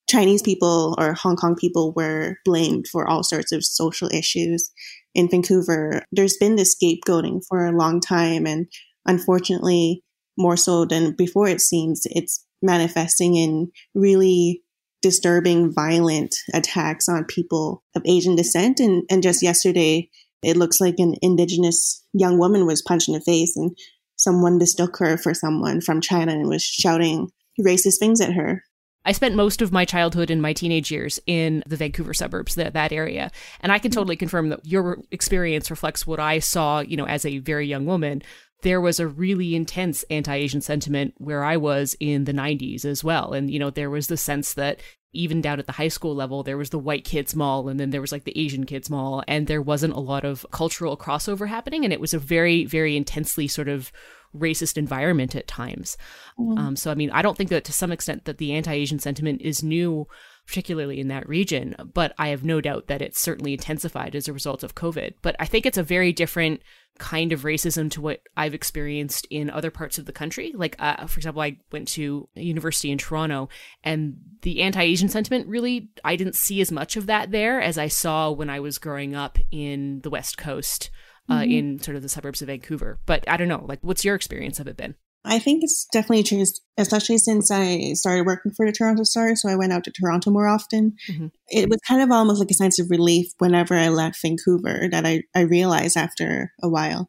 Chinese 0.10 0.42
people 0.42 0.96
or 0.98 1.14
Hong 1.14 1.38
Kong 1.38 1.56
people 1.56 1.94
were 1.96 2.36
blamed 2.44 2.88
for 2.88 3.08
all 3.08 3.24
sorts 3.24 3.52
of 3.52 3.64
social 3.64 4.10
issues 4.12 4.72
in 5.16 5.30
Vancouver. 5.30 6.04
There's 6.12 6.38
been 6.38 6.58
this 6.58 6.76
scapegoating 6.76 7.42
for 7.48 7.66
a 7.66 7.78
long 7.78 8.02
time. 8.02 8.46
And 8.46 8.68
unfortunately, 9.06 10.04
more 10.38 10.58
so 10.58 10.86
than 10.86 11.16
before, 11.16 11.48
it 11.48 11.62
seems 11.62 12.02
it's 12.06 12.46
manifesting 12.62 13.36
in 13.36 13.72
really 13.96 14.64
disturbing, 15.02 15.74
violent 15.74 16.36
attacks 16.54 17.10
on 17.10 17.26
people 17.26 17.84
of 17.96 18.04
Asian 18.06 18.36
descent. 18.36 18.80
And, 18.80 19.04
and 19.10 19.24
just 19.24 19.42
yesterday, 19.42 20.10
it 20.42 20.58
looks 20.58 20.82
like 20.82 20.96
an 20.98 21.16
indigenous 21.22 22.04
young 22.14 22.38
woman 22.38 22.66
was 22.66 22.82
punched 22.82 23.08
in 23.08 23.14
the 23.14 23.22
face 23.22 23.56
and 23.56 23.78
someone 24.16 24.58
mistook 24.58 24.98
her 24.98 25.18
for 25.18 25.34
someone 25.34 25.82
from 25.82 26.02
China 26.02 26.32
and 26.32 26.48
was 26.48 26.64
shouting 26.64 27.30
racist 27.60 28.00
things 28.00 28.22
at 28.22 28.34
her. 28.34 28.64
I 29.04 29.14
spent 29.14 29.36
most 29.36 29.62
of 29.64 29.72
my 29.72 29.84
childhood 29.84 30.30
and 30.30 30.42
my 30.42 30.54
teenage 30.54 30.92
years 30.92 31.20
in 31.26 31.64
the 31.66 31.76
Vancouver 31.76 32.14
suburbs, 32.14 32.54
that, 32.56 32.74
that 32.74 32.92
area. 32.92 33.32
And 33.62 33.72
I 33.72 33.80
can 33.80 33.90
mm-hmm. 33.90 34.00
totally 34.00 34.16
confirm 34.16 34.50
that 34.50 34.66
your 34.66 35.00
experience 35.10 35.72
reflects 35.72 36.06
what 36.06 36.20
I 36.20 36.38
saw, 36.40 36.82
you 36.82 36.98
know, 36.98 37.08
as 37.08 37.26
a 37.26 37.40
very 37.40 37.68
young 37.68 37.86
woman. 37.86 38.22
There 38.62 38.82
was 38.82 39.00
a 39.00 39.08
really 39.08 39.56
intense 39.56 40.03
anti 40.10 40.36
Asian 40.36 40.62
sentiment 40.62 41.13
where 41.18 41.44
I 41.44 41.58
was 41.58 41.96
in 42.00 42.25
the 42.25 42.34
90s 42.34 42.86
as 42.86 43.03
well. 43.03 43.34
And, 43.34 43.50
you 43.50 43.60
know, 43.60 43.70
there 43.70 43.89
was 43.89 44.08
the 44.08 44.18
sense 44.18 44.53
that 44.53 44.82
even 45.13 45.41
down 45.41 45.60
at 45.60 45.65
the 45.65 45.74
high 45.74 45.89
school 45.89 46.15
level, 46.15 46.41
there 46.41 46.58
was 46.58 46.70
the 46.70 46.80
white 46.80 47.03
kids 47.03 47.36
mall 47.36 47.68
and 47.68 47.80
then 47.80 47.89
there 47.89 48.00
was 48.00 48.12
like 48.12 48.24
the 48.24 48.38
Asian 48.39 48.65
kids 48.65 48.89
mall, 48.89 49.24
and 49.27 49.48
there 49.48 49.62
wasn't 49.62 49.94
a 49.94 50.00
lot 50.00 50.24
of 50.24 50.46
cultural 50.51 50.96
crossover 50.96 51.48
happening. 51.48 51.84
And 51.84 51.91
it 51.91 52.00
was 52.00 52.13
a 52.13 52.20
very, 52.20 52.65
very 52.65 52.96
intensely 52.96 53.48
sort 53.48 53.68
of 53.68 53.91
racist 54.36 54.77
environment 54.77 55.36
at 55.36 55.48
times. 55.48 55.98
Mm. 56.39 56.58
Um, 56.58 56.75
so, 56.75 56.91
I 56.91 56.96
mean, 56.96 57.12
I 57.12 57.22
don't 57.22 57.38
think 57.38 57.50
that 57.50 57.65
to 57.65 57.74
some 57.74 57.91
extent 57.91 58.25
that 58.25 58.38
the 58.38 58.53
anti 58.53 58.74
Asian 58.74 59.00
sentiment 59.00 59.41
is 59.41 59.63
new, 59.63 60.08
particularly 60.48 61.00
in 61.00 61.10
that 61.10 61.27
region, 61.27 61.75
but 61.94 62.13
I 62.18 62.30
have 62.30 62.44
no 62.44 62.62
doubt 62.62 62.88
that 62.88 63.01
it's 63.01 63.20
certainly 63.20 63.53
intensified 63.53 64.15
as 64.15 64.27
a 64.27 64.34
result 64.34 64.63
of 64.63 64.75
COVID. 64.75 65.15
But 65.22 65.36
I 65.39 65.46
think 65.46 65.65
it's 65.65 65.77
a 65.77 65.84
very 65.84 66.13
different 66.13 66.62
kind 67.01 67.34
of 67.34 67.41
racism 67.41 67.89
to 67.89 68.00
what 68.00 68.22
I've 68.38 68.53
experienced 68.53 69.25
in 69.31 69.50
other 69.50 69.72
parts 69.72 69.98
of 69.98 70.05
the 70.05 70.12
country. 70.12 70.53
Like, 70.55 70.75
uh, 70.77 71.08
for 71.08 71.17
example, 71.17 71.41
I 71.41 71.58
went 71.72 71.88
to 71.89 72.29
a 72.36 72.41
university 72.41 72.91
in 72.91 73.00
Toronto, 73.00 73.50
and 73.84 74.17
the 74.43 74.62
anti-Asian 74.62 75.10
sentiment 75.10 75.48
really 75.48 75.89
I 76.05 76.15
didn't 76.15 76.36
see 76.36 76.62
as 76.62 76.72
much 76.72 76.98
of 76.98 77.08
that 77.08 77.31
there 77.31 77.60
as 77.60 77.79
I 77.79 77.88
saw 77.88 78.29
when 78.29 78.51
I 78.51 78.60
was 78.60 78.77
growing 78.77 79.15
up 79.15 79.39
in 79.50 80.01
the 80.01 80.12
West 80.12 80.38
Coast, 80.38 80.91
uh, 81.27 81.39
mm-hmm. 81.39 81.51
in 81.51 81.79
sort 81.79 81.98
of 81.98 82.03
the 82.03 82.10
suburbs 82.10 82.43
of 82.43 82.48
Vancouver. 82.48 83.00
But 83.08 83.27
I 83.27 83.36
don't 83.36 83.48
know, 83.48 83.65
like, 83.67 83.79
what's 83.81 84.05
your 84.05 84.15
experience 84.15 84.60
of 84.60 84.67
it 84.67 84.77
been? 84.77 84.93
I 85.24 85.38
think 85.38 85.63
it's 85.63 85.86
definitely 85.94 86.24
changed, 86.24 86.62
especially 86.78 87.20
since 87.20 87.51
I 87.51 87.94
started 87.94 88.25
working 88.25 88.51
for 88.51 88.66
the 88.66 88.72
Toronto 88.72 89.04
Star. 89.04 89.36
So 89.36 89.50
I 89.50 89.56
went 89.56 89.72
out 89.72 89.84
to 89.84 89.92
Toronto 89.92 90.32
more 90.32 90.48
often. 90.48 90.96
Mm-hmm. 91.10 91.28
It 91.50 91.70
was 91.70 91.80
kind 91.88 92.01
of 92.01 92.12
almost 92.12 92.40
like 92.40 92.50
a 92.50 92.56
sense 92.56 92.80
of 92.80 92.90
relief 92.90 93.28
whenever 93.38 93.75
I 93.75 93.90
left 93.90 94.22
Vancouver 94.22 94.88
that 94.92 95.06
I, 95.06 95.24
I 95.36 95.42
realized 95.42 95.96
after 95.96 96.54
a 96.62 96.70
while. 96.70 97.08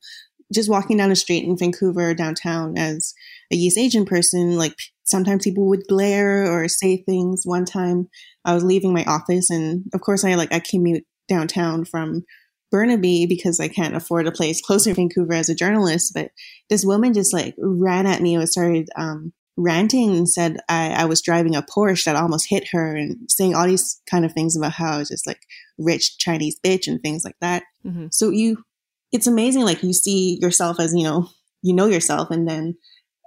Just 0.53 0.69
walking 0.69 0.99
down 0.99 1.09
the 1.09 1.17
street 1.17 1.45
in 1.45 1.57
Vancouver 1.57 2.13
downtown 2.13 2.77
as 2.77 3.15
a 3.51 3.57
East 3.57 3.79
Asian 3.79 4.05
person, 4.05 4.59
like 4.59 4.77
sometimes 5.05 5.45
people 5.45 5.67
would 5.69 5.87
glare 5.89 6.53
or 6.53 6.69
say 6.69 6.99
things. 6.99 7.43
One 7.45 7.65
time 7.65 8.09
I 8.45 8.53
was 8.53 8.63
leaving 8.63 8.93
my 8.93 9.05
office 9.05 9.49
and 9.49 9.85
of 9.95 10.03
course 10.03 10.23
I 10.23 10.35
like 10.35 10.53
I 10.53 10.61
commute 10.61 11.05
downtown 11.29 11.87
from 11.87 12.25
Burnaby 12.73 13.27
because 13.27 13.61
I 13.61 13.69
can't 13.69 13.95
afford 13.95 14.27
a 14.27 14.33
place 14.33 14.61
closer 14.61 14.91
to 14.91 14.95
Vancouver 14.95 15.35
as 15.35 15.49
a 15.49 15.55
journalist. 15.55 16.13
But 16.15 16.33
this 16.69 16.85
woman 16.85 17.13
just 17.13 17.33
like 17.33 17.55
ran 17.59 18.07
at 18.07 18.23
me 18.23 18.35
and 18.35 18.49
started 18.49 18.89
um, 18.97 19.33
ranting 19.57 20.17
and 20.17 20.29
said 20.29 20.57
I, 20.69 20.91
I, 20.91 21.05
was 21.05 21.21
driving 21.21 21.55
a 21.55 21.63
Porsche 21.63 22.05
that 22.05 22.17
almost 22.17 22.49
hit 22.49 22.69
her 22.73 22.97
and 22.97 23.31
saying 23.31 23.55
all 23.55 23.67
these 23.67 24.01
kind 24.11 24.25
of 24.25 24.33
things 24.33 24.57
about 24.57 24.73
how 24.73 24.93
I 24.93 24.99
was 24.99 25.11
just 25.11 25.27
like 25.27 25.43
rich 25.79 26.17
Chinese 26.17 26.59
bitch 26.65 26.89
and 26.89 27.01
things 27.01 27.25
like 27.25 27.37
that. 27.41 27.63
Mm-hmm. 27.85 28.07
So 28.11 28.31
you, 28.31 28.65
it's 29.13 29.27
amazing. 29.27 29.63
Like 29.63 29.83
you 29.83 29.93
see 29.93 30.39
yourself 30.41 30.81
as, 30.81 30.95
you 30.95 31.05
know, 31.05 31.29
you 31.61 31.75
know 31.75 31.87
yourself. 31.87 32.31
And 32.31 32.49
then 32.49 32.77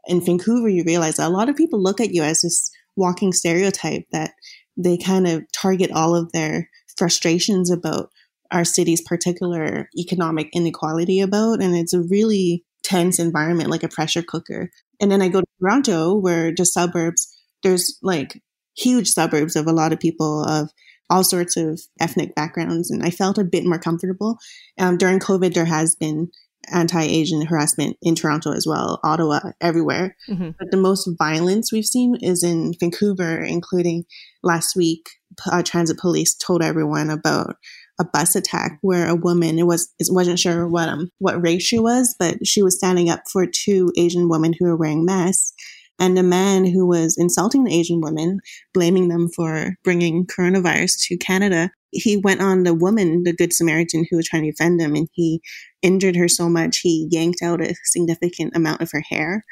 in 0.08 0.20
Vancouver, 0.20 0.68
you 0.68 0.84
realize 0.84 1.18
that 1.18 1.28
a 1.28 1.30
lot 1.30 1.50
of 1.50 1.56
people 1.56 1.82
look 1.82 2.02
at 2.02 2.14
you 2.14 2.24
as 2.24 2.42
this 2.42 2.72
walking 2.96 3.32
stereotype 3.32 4.06
that 4.12 4.32
they 4.75 4.98
kind 4.98 5.28
of 5.28 5.44
target 5.52 5.92
all 5.92 6.16
of 6.16 6.32
their 6.32 6.70
frustrations 6.98 7.70
about 7.70 8.10
our 8.56 8.64
city's 8.64 9.02
particular 9.02 9.90
economic 9.98 10.50
inequality 10.54 11.20
about. 11.20 11.62
And 11.62 11.76
it's 11.76 11.94
a 11.94 12.02
really 12.02 12.64
tense 12.84 13.20
environment, 13.20 13.70
like 13.70 13.84
a 13.84 13.90
pressure 13.90 14.24
cooker. 14.24 14.70
And 15.02 15.12
then 15.12 15.22
I 15.22 15.28
go 15.28 15.42
to 15.42 15.48
Toronto, 15.60 16.16
where 16.16 16.54
the 16.56 16.66
suburbs, 16.66 17.28
there's 17.64 18.00
like 18.02 18.42
huge 18.78 19.10
suburbs 19.10 19.58
of 19.58 19.68
a 19.68 19.74
lot 19.74 19.92
of 19.92 20.00
people 20.00 20.46
of 20.46 20.70
all 21.10 21.24
sorts 21.24 21.58
of 21.58 21.82
ethnic 22.00 22.34
backgrounds. 22.34 22.90
And 22.90 23.04
I 23.04 23.10
felt 23.10 23.38
a 23.38 23.44
bit 23.44 23.66
more 23.66 23.78
comfortable. 23.78 24.38
Um, 24.80 24.98
during 24.98 25.20
COVID, 25.20 25.54
there 25.54 25.66
has 25.66 25.96
been 25.96 26.30
anti-Asian 26.72 27.46
harassment 27.46 27.98
in 28.02 28.16
Toronto 28.16 28.54
as 28.54 28.66
well, 28.66 29.00
Ottawa, 29.04 29.52
everywhere. 29.60 30.16
Mm-hmm. 30.30 30.52
But 30.58 30.72
the 30.72 30.78
most 30.78 31.10
violence 31.20 31.74
we've 31.74 31.86
seen 31.86 32.16
is 32.22 32.42
in 32.42 32.74
Vancouver, 32.80 33.38
including 33.44 34.06
last 34.42 34.76
week, 34.78 35.10
uh, 35.52 35.62
transit 35.62 36.00
police 36.00 36.34
told 36.34 36.64
everyone 36.64 37.10
about 37.10 37.58
a 38.00 38.06
bus 38.06 38.36
attack 38.36 38.78
where 38.82 39.08
a 39.08 39.16
woman 39.16 39.58
it 39.58 39.66
was 39.66 39.94
it 40.00 40.08
wasn't 40.10 40.40
sure 40.40 40.68
what 40.68 40.90
um 40.90 41.10
what 41.20 41.42
race 41.42 41.64
she 41.64 41.80
was, 41.80 42.16
but 42.20 42.46
she 42.46 42.62
was 42.62 42.78
standing 42.78 43.10
up 43.10 43.22
for 43.32 43.46
two 43.46 43.92
Asian 43.98 44.30
women 44.30 44.54
who 44.58 44.66
were 44.66 44.78
wearing 44.78 45.06
masks. 45.06 45.54
And 45.98 46.20
a 46.20 46.24
man 46.24 46.66
who 46.66 46.86
was 46.86 47.16
insulting 47.18 47.64
the 47.64 47.74
Asian 47.74 48.02
women, 48.02 48.42
blaming 48.74 49.08
them 49.08 49.30
for 49.34 49.78
bringing 49.86 50.25
coronavirus 50.28 51.08
to 51.08 51.18
Canada, 51.18 51.72
he 51.92 52.18
went 52.18 52.42
on 52.42 52.64
the 52.64 52.74
woman, 52.74 53.24
the 53.24 53.32
Good 53.32 53.54
Samaritan 53.54 54.06
who 54.10 54.18
was 54.18 54.28
trying 54.28 54.44
to 54.44 54.52
defend 54.52 54.82
him, 54.82 54.94
and 54.94 55.08
he 55.14 55.42
injured 55.82 56.18
her 56.18 56.28
so 56.28 56.50
much 56.50 56.80
he 56.80 57.08
yanked 57.12 57.42
out 57.42 57.62
a 57.62 57.74
significant 57.86 58.54
amount 58.56 58.82
of 58.82 58.90
her 58.92 59.04
hair. 59.10 59.46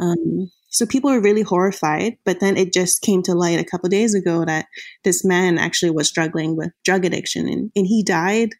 Um, 0.00 0.50
so 0.70 0.86
people 0.86 1.10
were 1.10 1.20
really 1.20 1.42
horrified, 1.42 2.16
but 2.24 2.40
then 2.40 2.56
it 2.56 2.72
just 2.72 3.02
came 3.02 3.22
to 3.24 3.34
light 3.34 3.58
a 3.58 3.64
couple 3.64 3.88
days 3.88 4.14
ago 4.14 4.44
that 4.44 4.66
this 5.04 5.24
man 5.24 5.58
actually 5.58 5.90
was 5.90 6.08
struggling 6.08 6.56
with 6.56 6.70
drug 6.84 7.04
addiction, 7.04 7.48
and, 7.48 7.70
and 7.76 7.86
he 7.86 8.02
died 8.02 8.50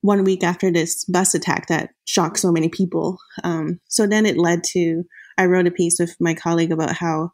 one 0.00 0.24
week 0.24 0.42
after 0.42 0.70
this 0.70 1.04
bus 1.06 1.34
attack 1.34 1.68
that 1.68 1.90
shocked 2.06 2.38
so 2.38 2.52
many 2.52 2.68
people. 2.68 3.18
Um, 3.42 3.80
so 3.88 4.06
then 4.06 4.26
it 4.26 4.36
led 4.36 4.64
to 4.72 5.04
I 5.36 5.46
wrote 5.46 5.66
a 5.66 5.70
piece 5.70 5.96
with 5.98 6.14
my 6.20 6.34
colleague 6.34 6.72
about 6.72 6.92
how 6.92 7.32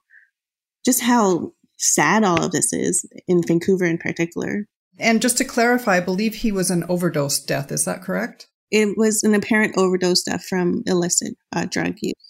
just 0.85 1.03
how 1.03 1.53
sad 1.79 2.25
all 2.25 2.45
of 2.45 2.53
this 2.53 2.73
is 2.73 3.09
in 3.27 3.43
Vancouver 3.47 3.85
in 3.85 3.99
particular. 3.99 4.67
And 4.99 5.23
just 5.23 5.39
to 5.39 5.45
clarify, 5.45 5.97
I 5.97 6.01
believe 6.01 6.37
he 6.37 6.53
was 6.53 6.71
an 6.71 6.85
overdose 6.89 7.41
death. 7.41 7.73
Is 7.73 7.85
that 7.87 8.03
correct? 8.03 8.49
It 8.71 8.97
was 8.97 9.25
an 9.25 9.35
apparent 9.35 9.77
overdose 9.77 10.23
death 10.23 10.45
from 10.45 10.83
illicit 10.87 11.35
uh, 11.53 11.67
drug 11.69 11.95
use. 12.01 12.30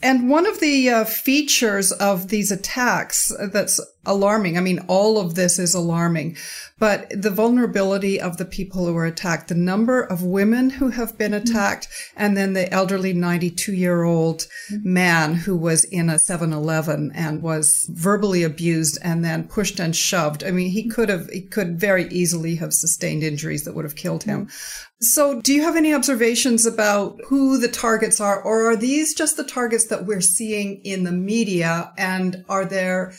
And 0.00 0.30
one 0.30 0.46
of 0.46 0.60
the 0.60 0.90
uh, 0.90 1.04
features 1.04 1.90
of 1.90 2.28
these 2.28 2.52
attacks 2.52 3.32
that's 3.52 3.80
alarming. 4.08 4.58
I 4.58 4.60
mean, 4.60 4.80
all 4.88 5.18
of 5.18 5.34
this 5.34 5.58
is 5.58 5.74
alarming, 5.74 6.36
but 6.78 7.10
the 7.10 7.30
vulnerability 7.30 8.20
of 8.20 8.36
the 8.36 8.44
people 8.44 8.86
who 8.86 8.94
were 8.94 9.06
attacked, 9.06 9.48
the 9.48 9.54
number 9.54 10.00
of 10.00 10.22
women 10.22 10.70
who 10.70 10.90
have 10.90 11.18
been 11.18 11.32
mm-hmm. 11.32 11.48
attacked, 11.48 11.88
mm-hmm. 11.88 12.22
and 12.22 12.36
then 12.36 12.52
the 12.54 12.72
elderly 12.72 13.12
92 13.12 13.72
year 13.72 14.04
old 14.04 14.46
mm-hmm. 14.72 14.92
man 14.92 15.34
who 15.34 15.56
was 15.56 15.84
in 15.84 16.08
a 16.08 16.18
7 16.18 16.52
Eleven 16.52 17.12
and 17.14 17.42
was 17.42 17.86
verbally 17.90 18.42
abused 18.42 18.98
and 19.02 19.24
then 19.24 19.46
pushed 19.46 19.78
and 19.78 19.94
shoved. 19.94 20.42
I 20.42 20.50
mean, 20.50 20.70
he 20.70 20.88
could 20.88 21.08
have, 21.08 21.28
he 21.28 21.42
could 21.42 21.78
very 21.78 22.08
easily 22.08 22.56
have 22.56 22.72
sustained 22.72 23.22
injuries 23.22 23.64
that 23.64 23.74
would 23.74 23.84
have 23.84 23.96
killed 23.96 24.24
him. 24.24 24.46
Mm-hmm. 24.46 24.84
So, 25.00 25.40
do 25.40 25.52
you 25.54 25.62
have 25.62 25.76
any 25.76 25.94
observations 25.94 26.66
about 26.66 27.20
who 27.28 27.56
the 27.58 27.68
targets 27.68 28.20
are, 28.20 28.42
or 28.42 28.68
are 28.68 28.76
these 28.76 29.14
just 29.14 29.36
the 29.36 29.44
targets 29.44 29.86
that 29.86 30.06
we're 30.06 30.20
seeing 30.20 30.80
in 30.82 31.04
the 31.04 31.12
media? 31.12 31.92
And 31.96 32.44
are 32.48 32.64
there 32.64 33.12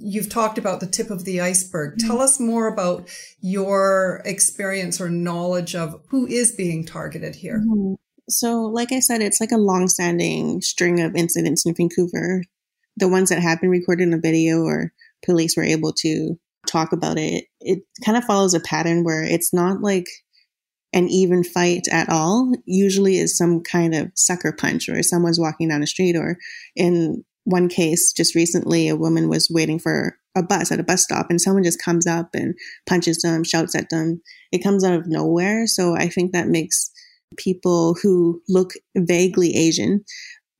you've 0.00 0.28
talked 0.28 0.58
about 0.58 0.80
the 0.80 0.86
tip 0.86 1.10
of 1.10 1.24
the 1.24 1.40
iceberg. 1.40 1.96
Mm-hmm. 1.96 2.06
Tell 2.06 2.20
us 2.20 2.40
more 2.40 2.66
about 2.66 3.08
your 3.40 4.22
experience 4.24 5.00
or 5.00 5.08
knowledge 5.08 5.74
of 5.74 6.00
who 6.08 6.26
is 6.26 6.52
being 6.52 6.84
targeted 6.84 7.34
here. 7.36 7.58
Mm-hmm. 7.58 7.94
So, 8.28 8.62
like 8.62 8.92
I 8.92 9.00
said, 9.00 9.22
it's 9.22 9.40
like 9.40 9.52
a 9.52 9.56
long-standing 9.56 10.60
string 10.60 11.00
of 11.00 11.14
incidents 11.14 11.64
in 11.64 11.74
Vancouver. 11.74 12.42
The 12.96 13.08
ones 13.08 13.28
that 13.28 13.40
have 13.40 13.60
been 13.60 13.70
recorded 13.70 14.08
in 14.08 14.14
a 14.14 14.20
video 14.20 14.62
or 14.62 14.92
police 15.24 15.56
were 15.56 15.62
able 15.62 15.92
to 15.98 16.36
talk 16.66 16.92
about 16.92 17.18
it. 17.18 17.44
It 17.60 17.80
kind 18.04 18.18
of 18.18 18.24
follows 18.24 18.54
a 18.54 18.60
pattern 18.60 19.04
where 19.04 19.22
it's 19.22 19.54
not 19.54 19.80
like 19.80 20.06
an 20.92 21.08
even 21.08 21.44
fight 21.44 21.86
at 21.92 22.08
all. 22.08 22.52
Usually 22.64 23.18
is 23.18 23.36
some 23.36 23.62
kind 23.62 23.94
of 23.94 24.10
sucker 24.14 24.52
punch 24.52 24.88
or 24.88 25.02
someone's 25.02 25.38
walking 25.38 25.68
down 25.68 25.80
the 25.82 25.86
street 25.86 26.16
or 26.16 26.38
in 26.74 27.24
one 27.46 27.68
case 27.68 28.12
just 28.12 28.34
recently, 28.34 28.88
a 28.88 28.96
woman 28.96 29.28
was 29.28 29.48
waiting 29.48 29.78
for 29.78 30.18
a 30.34 30.42
bus 30.42 30.72
at 30.72 30.80
a 30.80 30.84
bus 30.84 31.04
stop 31.04 31.26
and 31.30 31.40
someone 31.40 31.62
just 31.62 31.80
comes 31.80 32.06
up 32.06 32.30
and 32.34 32.54
punches 32.88 33.18
them, 33.22 33.44
shouts 33.44 33.74
at 33.74 33.88
them. 33.88 34.20
It 34.52 34.64
comes 34.64 34.84
out 34.84 34.94
of 34.94 35.06
nowhere. 35.06 35.66
So 35.66 35.94
I 35.96 36.08
think 36.08 36.32
that 36.32 36.48
makes 36.48 36.90
people 37.38 37.96
who 38.02 38.42
look 38.48 38.72
vaguely 38.96 39.54
Asian 39.56 40.04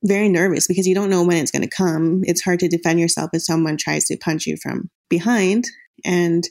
very 0.03 0.29
nervous 0.29 0.65
because 0.65 0.87
you 0.87 0.95
don't 0.95 1.09
know 1.09 1.23
when 1.23 1.37
it's 1.37 1.51
going 1.51 1.67
to 1.67 1.75
come. 1.75 2.21
It's 2.23 2.41
hard 2.41 2.59
to 2.61 2.69
defend 2.69 3.01
yourself 3.01 3.31
if 3.33 3.43
someone 3.43 3.75
tries 3.77 4.05
to 4.05 4.17
punch 4.17 4.45
you 4.45 4.55
from 4.61 4.89
behind. 5.09 5.65
And 6.05 6.45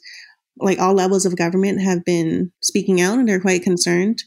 like 0.59 0.79
all 0.79 0.95
levels 0.95 1.25
of 1.25 1.37
government 1.37 1.81
have 1.81 2.05
been 2.05 2.53
speaking 2.61 3.01
out 3.01 3.19
and 3.19 3.27
they're 3.27 3.41
quite 3.41 3.63
concerned 3.63 4.23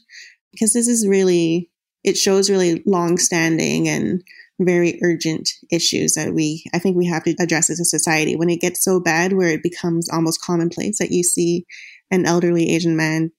because 0.50 0.72
this 0.72 0.88
is 0.88 1.06
really, 1.06 1.70
it 2.02 2.16
shows 2.16 2.50
really 2.50 2.82
long 2.84 3.16
standing 3.16 3.88
and 3.88 4.22
very 4.60 4.98
urgent 5.02 5.48
issues 5.70 6.14
that 6.14 6.34
we, 6.34 6.64
I 6.74 6.78
think 6.78 6.96
we 6.96 7.06
have 7.06 7.24
to 7.24 7.34
address 7.40 7.70
as 7.70 7.80
a 7.80 7.84
society. 7.84 8.36
When 8.36 8.50
it 8.50 8.60
gets 8.60 8.84
so 8.84 9.00
bad 9.00 9.32
where 9.32 9.48
it 9.48 9.62
becomes 9.62 10.08
almost 10.10 10.42
commonplace 10.42 10.98
that 10.98 11.10
you 11.10 11.22
see 11.22 11.66
an 12.10 12.26
elderly 12.26 12.70
Asian 12.74 12.96
man 12.96 13.32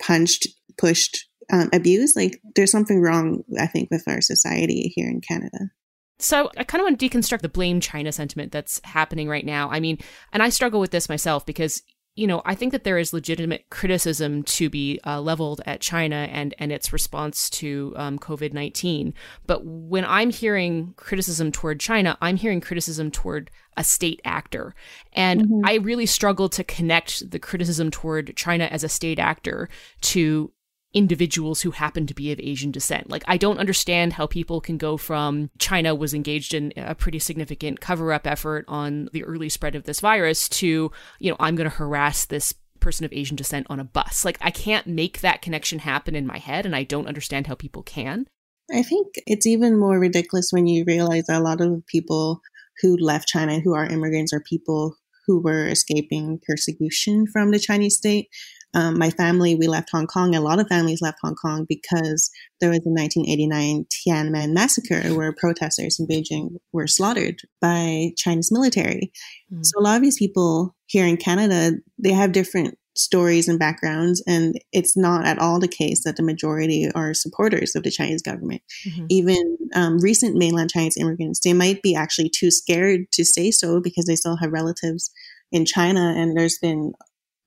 punched, 0.00 0.48
pushed, 0.78 1.26
um, 1.52 1.70
abused, 1.72 2.16
like 2.16 2.40
there's 2.54 2.70
something 2.70 3.00
wrong, 3.00 3.42
I 3.58 3.66
think, 3.66 3.90
with 3.90 4.04
our 4.06 4.20
society 4.20 4.92
here 4.94 5.08
in 5.08 5.20
Canada. 5.20 5.70
So 6.18 6.50
I 6.56 6.64
kind 6.64 6.80
of 6.80 6.84
want 6.84 7.00
to 7.00 7.08
deconstruct 7.08 7.40
the 7.40 7.48
blame 7.48 7.80
China 7.80 8.12
sentiment 8.12 8.52
that's 8.52 8.80
happening 8.84 9.28
right 9.28 9.44
now. 9.44 9.68
I 9.70 9.80
mean, 9.80 9.98
and 10.32 10.42
I 10.42 10.50
struggle 10.50 10.78
with 10.78 10.92
this 10.92 11.08
myself 11.08 11.44
because 11.44 11.82
you 12.14 12.26
know, 12.26 12.42
I 12.44 12.54
think 12.54 12.72
that 12.72 12.84
there 12.84 12.98
is 12.98 13.14
legitimate 13.14 13.64
criticism 13.70 14.42
to 14.42 14.68
be 14.68 15.00
uh, 15.06 15.20
leveled 15.20 15.62
at 15.64 15.80
China 15.80 16.28
and 16.30 16.54
and 16.58 16.70
its 16.70 16.92
response 16.92 17.48
to 17.50 17.94
um, 17.96 18.18
COVID 18.18 18.52
nineteen. 18.52 19.14
But 19.46 19.64
when 19.64 20.04
I'm 20.04 20.30
hearing 20.30 20.92
criticism 20.96 21.50
toward 21.52 21.80
China, 21.80 22.18
I'm 22.20 22.36
hearing 22.36 22.60
criticism 22.60 23.10
toward 23.10 23.50
a 23.78 23.84
state 23.84 24.20
actor, 24.24 24.74
and 25.14 25.42
mm-hmm. 25.42 25.60
I 25.64 25.76
really 25.76 26.06
struggle 26.06 26.50
to 26.50 26.62
connect 26.62 27.30
the 27.30 27.38
criticism 27.38 27.90
toward 27.90 28.36
China 28.36 28.64
as 28.64 28.84
a 28.84 28.88
state 28.90 29.18
actor 29.18 29.70
to 30.02 30.52
individuals 30.94 31.62
who 31.62 31.70
happen 31.70 32.06
to 32.06 32.14
be 32.14 32.32
of 32.32 32.40
Asian 32.40 32.70
descent. 32.70 33.10
Like, 33.10 33.24
I 33.26 33.36
don't 33.36 33.58
understand 33.58 34.12
how 34.14 34.26
people 34.26 34.60
can 34.60 34.76
go 34.76 34.96
from 34.96 35.50
China 35.58 35.94
was 35.94 36.12
engaged 36.12 36.54
in 36.54 36.72
a 36.76 36.94
pretty 36.94 37.18
significant 37.18 37.80
cover 37.80 38.12
up 38.12 38.26
effort 38.26 38.64
on 38.68 39.08
the 39.12 39.24
early 39.24 39.48
spread 39.48 39.74
of 39.74 39.84
this 39.84 40.00
virus 40.00 40.48
to, 40.50 40.90
you 41.18 41.30
know, 41.30 41.36
I'm 41.40 41.56
going 41.56 41.68
to 41.68 41.76
harass 41.76 42.26
this 42.26 42.54
person 42.80 43.04
of 43.04 43.12
Asian 43.12 43.36
descent 43.36 43.66
on 43.70 43.80
a 43.80 43.84
bus. 43.84 44.24
Like, 44.24 44.38
I 44.40 44.50
can't 44.50 44.86
make 44.86 45.20
that 45.20 45.40
connection 45.40 45.78
happen 45.78 46.14
in 46.14 46.26
my 46.26 46.38
head, 46.38 46.66
and 46.66 46.76
I 46.76 46.82
don't 46.82 47.08
understand 47.08 47.46
how 47.46 47.54
people 47.54 47.82
can. 47.82 48.26
I 48.72 48.82
think 48.82 49.14
it's 49.26 49.46
even 49.46 49.78
more 49.78 49.98
ridiculous 49.98 50.48
when 50.50 50.66
you 50.66 50.84
realize 50.86 51.24
that 51.28 51.40
a 51.40 51.44
lot 51.44 51.60
of 51.60 51.86
people 51.86 52.40
who 52.80 52.96
left 52.96 53.28
China 53.28 53.60
who 53.60 53.74
are 53.74 53.86
immigrants 53.86 54.32
are 54.32 54.40
people 54.40 54.96
who 55.26 55.40
were 55.40 55.66
escaping 55.66 56.40
persecution 56.46 57.26
from 57.32 57.50
the 57.50 57.58
Chinese 57.58 57.96
state. 57.96 58.28
Um, 58.74 58.98
my 58.98 59.10
family, 59.10 59.54
we 59.54 59.68
left 59.68 59.90
Hong 59.90 60.06
Kong. 60.06 60.34
A 60.34 60.40
lot 60.40 60.58
of 60.58 60.68
families 60.68 61.02
left 61.02 61.18
Hong 61.22 61.34
Kong 61.34 61.66
because 61.68 62.30
there 62.60 62.70
was 62.70 62.78
a 62.78 62.90
1989 62.90 63.86
Tiananmen 63.90 64.52
massacre 64.52 65.14
where 65.14 65.32
protesters 65.32 65.98
in 66.00 66.06
Beijing 66.06 66.56
were 66.72 66.86
slaughtered 66.86 67.40
by 67.60 68.12
Chinese 68.16 68.50
military. 68.50 69.12
Mm. 69.52 69.64
So 69.64 69.78
a 69.78 69.82
lot 69.82 69.96
of 69.96 70.02
these 70.02 70.18
people 70.18 70.74
here 70.86 71.06
in 71.06 71.16
Canada, 71.16 71.72
they 71.98 72.12
have 72.12 72.32
different 72.32 72.78
stories 72.94 73.48
and 73.48 73.58
backgrounds, 73.58 74.22
and 74.26 74.54
it's 74.72 74.96
not 74.96 75.26
at 75.26 75.38
all 75.38 75.58
the 75.58 75.68
case 75.68 76.04
that 76.04 76.16
the 76.16 76.22
majority 76.22 76.90
are 76.94 77.14
supporters 77.14 77.74
of 77.74 77.82
the 77.82 77.90
Chinese 77.90 78.22
government. 78.22 78.62
Mm-hmm. 78.86 79.06
Even 79.08 79.56
um, 79.74 79.98
recent 79.98 80.36
mainland 80.36 80.70
Chinese 80.70 80.96
immigrants, 80.98 81.40
they 81.40 81.54
might 81.54 81.82
be 81.82 81.94
actually 81.94 82.30
too 82.30 82.50
scared 82.50 83.10
to 83.12 83.24
say 83.24 83.50
so 83.50 83.80
because 83.80 84.04
they 84.04 84.16
still 84.16 84.36
have 84.36 84.52
relatives 84.52 85.10
in 85.50 85.64
China, 85.64 86.14
and 86.16 86.36
there's 86.36 86.58
been 86.58 86.92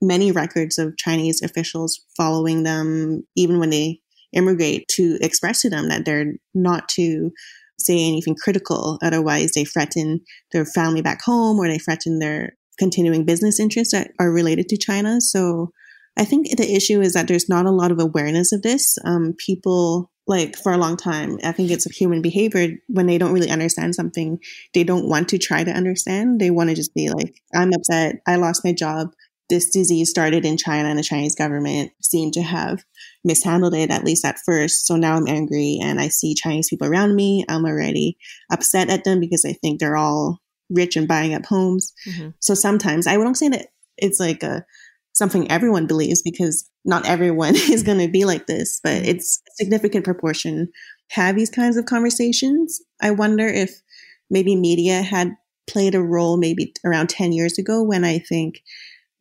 many 0.01 0.31
records 0.31 0.77
of 0.77 0.97
Chinese 0.97 1.41
officials 1.41 2.01
following 2.17 2.63
them, 2.63 3.23
even 3.35 3.59
when 3.59 3.69
they 3.69 3.99
immigrate, 4.33 4.87
to 4.89 5.17
express 5.21 5.61
to 5.61 5.69
them 5.69 5.89
that 5.89 6.05
they're 6.05 6.33
not 6.53 6.89
to 6.89 7.31
say 7.79 7.93
anything 7.93 8.35
critical. 8.35 8.97
Otherwise, 9.01 9.51
they 9.51 9.65
threaten 9.65 10.21
their 10.51 10.65
family 10.65 11.01
back 11.01 11.21
home 11.21 11.59
or 11.59 11.67
they 11.67 11.77
threaten 11.77 12.19
their 12.19 12.53
continuing 12.77 13.25
business 13.25 13.59
interests 13.59 13.93
that 13.93 14.11
are 14.19 14.31
related 14.31 14.67
to 14.69 14.77
China. 14.77 15.21
So 15.21 15.71
I 16.17 16.25
think 16.25 16.55
the 16.55 16.75
issue 16.75 17.01
is 17.01 17.13
that 17.13 17.27
there's 17.27 17.49
not 17.49 17.65
a 17.65 17.71
lot 17.71 17.91
of 17.91 17.99
awareness 17.99 18.51
of 18.51 18.61
this. 18.61 18.97
Um, 19.05 19.33
people 19.37 20.11
like 20.27 20.55
for 20.55 20.71
a 20.71 20.77
long 20.77 20.97
time. 20.97 21.37
I 21.43 21.51
think 21.51 21.69
it's 21.69 21.85
a 21.85 21.93
human 21.93 22.21
behavior 22.21 22.69
when 22.87 23.05
they 23.05 23.17
don't 23.17 23.33
really 23.33 23.49
understand 23.49 23.95
something, 23.95 24.39
they 24.73 24.83
don't 24.83 25.07
want 25.07 25.29
to 25.29 25.37
try 25.37 25.63
to 25.63 25.71
understand. 25.71 26.39
They 26.39 26.49
want 26.49 26.69
to 26.69 26.75
just 26.75 26.93
be 26.95 27.09
like, 27.09 27.41
I'm 27.53 27.71
upset. 27.73 28.15
I 28.27 28.35
lost 28.37 28.65
my 28.65 28.73
job. 28.73 29.09
This 29.49 29.69
disease 29.69 30.09
started 30.09 30.45
in 30.45 30.57
China 30.57 30.89
and 30.89 30.97
the 30.97 31.03
Chinese 31.03 31.35
government 31.35 31.91
seemed 32.01 32.33
to 32.33 32.41
have 32.41 32.83
mishandled 33.23 33.75
it, 33.75 33.91
at 33.91 34.03
least 34.03 34.25
at 34.25 34.39
first. 34.45 34.87
So 34.87 34.95
now 34.95 35.15
I'm 35.15 35.27
angry 35.27 35.79
and 35.81 35.99
I 35.99 36.07
see 36.07 36.33
Chinese 36.33 36.69
people 36.69 36.87
around 36.87 37.15
me. 37.15 37.45
I'm 37.47 37.65
already 37.65 38.17
upset 38.51 38.89
at 38.89 39.03
them 39.03 39.19
because 39.19 39.45
I 39.45 39.53
think 39.53 39.79
they're 39.79 39.97
all 39.97 40.39
rich 40.69 40.95
and 40.95 41.07
buying 41.07 41.33
up 41.33 41.45
homes. 41.45 41.93
Mm-hmm. 42.07 42.29
So 42.39 42.53
sometimes 42.53 43.07
I 43.07 43.17
wouldn't 43.17 43.37
say 43.37 43.49
that 43.49 43.67
it's 43.97 44.19
like 44.19 44.41
a 44.43 44.65
something 45.13 45.49
everyone 45.49 45.87
believes 45.87 46.21
because 46.21 46.69
not 46.83 47.07
everyone 47.07 47.55
is 47.55 47.83
going 47.83 47.99
to 47.99 48.11
be 48.11 48.25
like 48.25 48.47
this, 48.47 48.79
but 48.83 48.93
mm-hmm. 48.93 49.09
it's 49.09 49.41
a 49.47 49.63
significant 49.63 50.05
proportion 50.05 50.69
have 51.11 51.35
these 51.35 51.49
kinds 51.49 51.77
of 51.77 51.85
conversations. 51.85 52.81
I 53.01 53.11
wonder 53.11 53.47
if 53.47 53.81
maybe 54.29 54.55
media 54.55 55.01
had 55.01 55.31
played 55.67 55.95
a 55.95 56.01
role 56.01 56.37
maybe 56.37 56.73
around 56.83 57.09
10 57.09 57.31
years 57.31 57.57
ago 57.57 57.83
when 57.83 58.03
I 58.03 58.19
think 58.19 58.61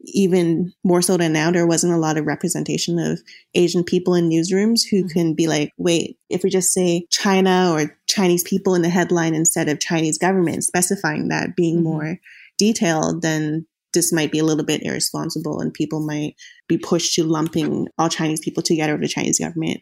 even 0.01 0.73
more 0.85 1.03
so 1.03 1.17
than 1.17 1.33
now, 1.33 1.51
there 1.51 1.67
wasn't 1.67 1.93
a 1.93 1.99
lot 1.99 2.19
of 2.19 2.27
representation 2.27 2.99
of 2.99 3.21
Asian 3.55 3.85
people 3.85 4.15
in 4.15 4.29
newsrooms 4.29 4.81
who 4.91 5.05
mm-hmm. 5.05 5.09
can 5.09 5.35
be 5.35 5.47
like, 5.47 5.73
wait, 5.79 6.19
if 6.29 6.43
we 6.43 6.51
just 6.51 6.73
say 6.73 7.07
China 7.11 7.71
or 7.73 7.97
Chinese 8.09 8.43
people 8.43 8.75
in 8.75 8.83
the 8.83 8.89
headline 8.89 9.35
instead 9.35 9.69
of 9.69 9.81
Chinese 9.81 10.19
government, 10.19 10.65
specifying 10.65 11.29
that 11.29 11.57
being 11.57 11.77
mm-hmm. 11.77 11.85
more 11.85 12.19
detailed, 12.59 13.23
then 13.23 13.67
this 13.95 14.13
might 14.13 14.33
be 14.33 14.41
a 14.41 14.45
little 14.45 14.65
bit 14.65 14.83
irresponsible 14.83 15.61
and 15.61 15.73
people 15.73 16.05
might 16.05 16.35
be 16.69 16.77
pushed 16.77 17.15
to 17.15 17.25
lumping 17.25 17.87
all 17.97 18.09
Chinese 18.09 18.41
people 18.41 18.63
together 18.63 18.93
with 18.93 19.03
the 19.03 19.09
Chinese 19.09 19.39
government. 19.39 19.81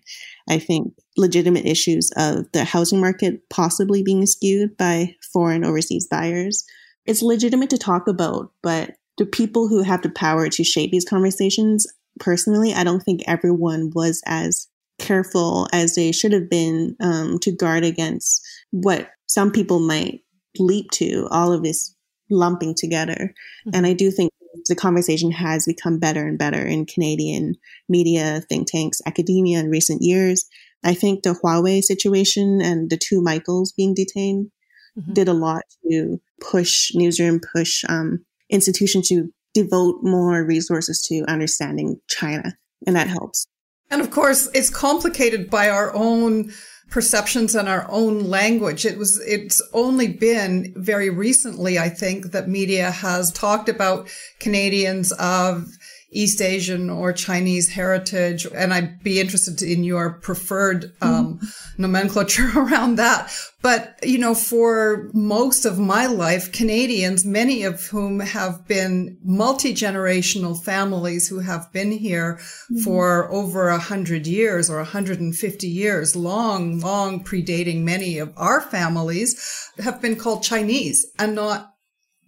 I 0.49 0.59
think 0.59 0.93
legitimate 1.17 1.65
issues 1.67 2.11
of 2.17 2.45
the 2.53 2.65
housing 2.65 3.01
market 3.01 3.49
possibly 3.51 4.03
being 4.03 4.27
skewed 4.27 4.77
by 4.77 5.17
foreign 5.33 5.65
overseas 5.65 6.07
buyers. 6.09 6.65
It's 7.07 7.23
legitimate 7.23 7.71
to 7.71 7.79
talk 7.79 8.07
about, 8.07 8.53
but 8.63 8.93
the 9.19 9.27
people 9.27 9.69
who 9.69 9.83
have 9.83 10.03
the 10.03 10.11
power 10.11 10.49
to 10.49 10.65
shape 10.65 10.91
these 10.91 11.05
conversations, 11.05 11.87
personally, 12.19 12.73
I 12.73 12.85
don't 12.85 13.01
think 13.01 13.23
everyone 13.27 13.91
was 13.95 14.23
as 14.27 14.69
careful 14.99 15.69
as 15.73 15.95
they 15.95 16.13
should 16.13 16.33
have 16.33 16.49
been 16.49 16.97
um, 17.01 17.39
to 17.41 17.53
guard 17.53 17.85
against 17.85 18.43
what 18.71 19.11
some 19.27 19.51
people 19.51 19.81
might 19.81 20.21
leap 20.59 20.91
to 20.93 21.27
all 21.31 21.53
of 21.53 21.63
this 21.63 21.95
lumping 22.31 22.75
together. 22.77 23.35
Mm-hmm. 23.67 23.71
And 23.75 23.87
I 23.87 23.93
do 23.93 24.11
think 24.11 24.31
the 24.67 24.77
conversation 24.77 25.31
has 25.31 25.67
become 25.67 25.99
better 25.99 26.27
and 26.27 26.39
better 26.39 26.65
in 26.65 26.87
Canadian 26.87 27.55
media, 27.89 28.43
think 28.49 28.71
tanks, 28.71 29.01
academia 29.07 29.59
in 29.59 29.71
recent 29.71 30.03
years. 30.03 30.45
I 30.85 30.95
think 30.95 31.23
the 31.23 31.35
Huawei 31.35 31.83
situation 31.83 32.61
and 32.63 32.91
the 32.91 32.97
two 32.97 33.23
Michaels 33.23 33.73
being 33.73 33.95
detained 33.95 34.51
mm-hmm. 34.99 35.13
did 35.13 35.29
a 35.29 35.33
lot 35.33 35.63
to 35.91 36.21
push 36.41 36.91
newsroom, 36.95 37.41
push 37.55 37.85
um, 37.89 38.25
institutions 38.53 39.09
to 39.09 39.33
devote 39.55 39.99
more 40.03 40.45
resources 40.45 41.05
to 41.09 41.25
understanding 41.27 42.01
China, 42.09 42.57
and 42.87 42.95
that 42.95 43.09
helps. 43.09 43.47
And 43.91 44.01
of 44.01 44.11
course, 44.11 44.49
it's 44.55 44.71
complicated 44.71 45.51
by 45.51 45.69
our 45.69 45.95
own 45.95 46.53
perceptions 46.91 47.55
and 47.55 47.69
our 47.69 47.87
own 47.91 48.25
language. 48.25 48.85
It 48.85 48.99
was, 48.99 49.21
it's 49.27 49.63
only 49.73 50.09
been 50.09 50.73
very 50.77 51.11
recently, 51.11 51.79
I 51.79 51.89
think, 51.89 52.33
that 52.33 52.49
media 52.49 52.91
has 52.91 53.33
talked 53.33 53.69
about 53.69 54.09
Canadians 54.39 55.13
of 55.13 55.67
East 56.13 56.43
Asian 56.43 56.91
or 56.91 57.13
Chinese 57.13 57.71
heritage. 57.71 58.47
And 58.55 58.73
I'd 58.73 59.03
be 59.03 59.19
interested 59.19 59.63
in 59.63 59.83
your 59.83 60.11
preferred 60.11 60.93
um, 61.01 61.39
mm-hmm. 61.39 61.83
nomenclature 61.83 62.51
around 62.57 62.97
that. 62.97 63.33
But, 63.63 63.99
you 64.03 64.19
know, 64.19 64.35
for 64.35 65.09
most 65.15 65.65
of 65.65 65.79
my 65.79 66.07
life, 66.07 66.53
Canadians, 66.53 67.25
many 67.25 67.63
of 67.63 67.87
whom 67.87 68.21
have 68.21 68.67
been 68.67 69.17
multi-generational 69.23 70.63
families 70.63 71.29
who 71.29 71.39
have 71.39 71.73
been 71.73 71.93
here 71.93 72.35
mm-hmm. 72.35 72.79
for 72.79 73.33
over 73.33 73.69
a 73.69 73.79
hundred 73.79 74.27
years 74.27 74.69
or 74.69 74.77
150 74.79 75.69
years, 75.69 76.17
long, 76.17 76.81
long 76.81 77.25
predating 77.25 77.83
many 77.83 78.19
of 78.19 78.33
our 78.37 78.61
families, 78.61 79.71
have 79.79 80.03
been 80.03 80.17
called 80.17 80.43
Chinese 80.43 81.07
and 81.19 81.35
not 81.35 81.72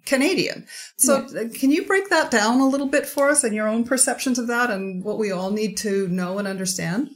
Canadian. 0.07 0.67
So 0.99 1.27
yeah. 1.33 1.43
Uh, 1.43 1.49
can 1.53 1.71
you 1.71 1.87
break 1.87 2.11
that 2.11 2.31
down 2.31 2.61
a 2.61 2.69
little 2.69 2.89
bit 2.89 3.07
for 3.07 3.31
us 3.31 3.45
and 3.45 3.55
your 3.55 3.69
own 3.69 3.85
perceptions 3.85 4.39
of 4.39 4.47
that 4.49 4.71
and 4.71 5.05
what 5.05 5.19
we 5.19 5.31
all 5.31 5.51
need 5.51 5.77
to 5.79 6.09
know 6.09 6.39
and 6.39 6.49
understand? 6.49 7.11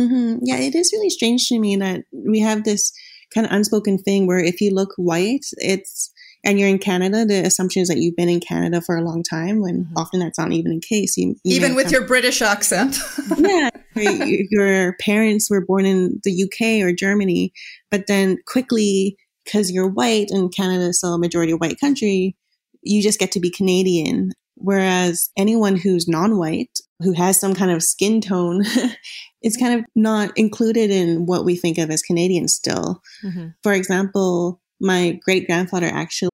Mm-hmm. 0.00 0.38
Yeah, 0.42 0.56
it 0.56 0.74
is 0.74 0.92
really 0.92 1.10
strange 1.10 1.48
to 1.48 1.58
me 1.58 1.76
that 1.76 2.04
we 2.12 2.40
have 2.40 2.64
this 2.64 2.92
kind 3.34 3.46
of 3.46 3.52
unspoken 3.52 3.98
thing 3.98 4.26
where 4.26 4.38
if 4.38 4.60
you 4.60 4.74
look 4.74 4.92
white, 4.96 5.44
it's 5.58 6.12
and 6.44 6.58
you're 6.58 6.68
in 6.68 6.78
Canada, 6.78 7.24
the 7.24 7.46
assumption 7.46 7.82
is 7.82 7.88
that 7.88 7.98
you've 7.98 8.16
been 8.16 8.28
in 8.28 8.40
Canada 8.40 8.80
for 8.80 8.96
a 8.96 9.04
long 9.04 9.22
time, 9.22 9.60
when 9.60 9.84
mm-hmm. 9.84 9.96
often 9.96 10.20
that's 10.20 10.38
not 10.38 10.52
even 10.52 10.72
the 10.72 10.80
case. 10.80 11.16
You, 11.16 11.36
you 11.44 11.56
even 11.56 11.76
with 11.76 11.92
your 11.92 12.06
British 12.06 12.42
accent. 12.42 12.98
yeah. 13.38 13.70
Your 13.94 14.96
parents 15.00 15.48
were 15.50 15.64
born 15.64 15.86
in 15.86 16.20
the 16.24 16.44
UK 16.44 16.84
or 16.84 16.92
Germany, 16.92 17.52
but 17.90 18.06
then 18.08 18.38
quickly 18.46 19.16
because 19.44 19.70
you're 19.70 19.88
white 19.88 20.30
and 20.30 20.54
Canada 20.54 20.84
is 20.84 20.98
still 20.98 21.14
a 21.14 21.18
majority 21.18 21.54
white 21.54 21.80
country, 21.80 22.36
you 22.82 23.02
just 23.02 23.18
get 23.18 23.32
to 23.32 23.40
be 23.40 23.50
Canadian. 23.50 24.32
Whereas 24.56 25.30
anyone 25.36 25.76
who's 25.76 26.06
non 26.06 26.38
white, 26.38 26.78
who 27.00 27.12
has 27.12 27.40
some 27.40 27.54
kind 27.54 27.70
of 27.70 27.82
skin 27.82 28.20
tone, 28.20 28.64
is 29.42 29.56
kind 29.56 29.78
of 29.78 29.84
not 29.96 30.30
included 30.36 30.90
in 30.90 31.26
what 31.26 31.44
we 31.44 31.56
think 31.56 31.78
of 31.78 31.90
as 31.90 32.02
Canadian 32.02 32.48
still. 32.48 33.00
Mm-hmm. 33.24 33.48
For 33.62 33.72
example, 33.72 34.60
my 34.80 35.18
great 35.24 35.46
grandfather 35.46 35.86
actually. 35.86 36.28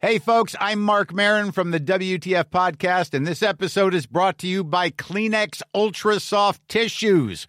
Hey, 0.00 0.20
folks, 0.20 0.54
I'm 0.60 0.80
Marc 0.80 1.12
Maron 1.12 1.50
from 1.50 1.72
the 1.72 1.80
WTF 1.80 2.44
Podcast, 2.44 3.14
and 3.14 3.26
this 3.26 3.42
episode 3.42 3.94
is 3.94 4.06
brought 4.06 4.38
to 4.38 4.46
you 4.46 4.62
by 4.62 4.90
Kleenex 4.90 5.60
Ultra 5.74 6.20
Soft 6.20 6.62
Tissues 6.68 7.48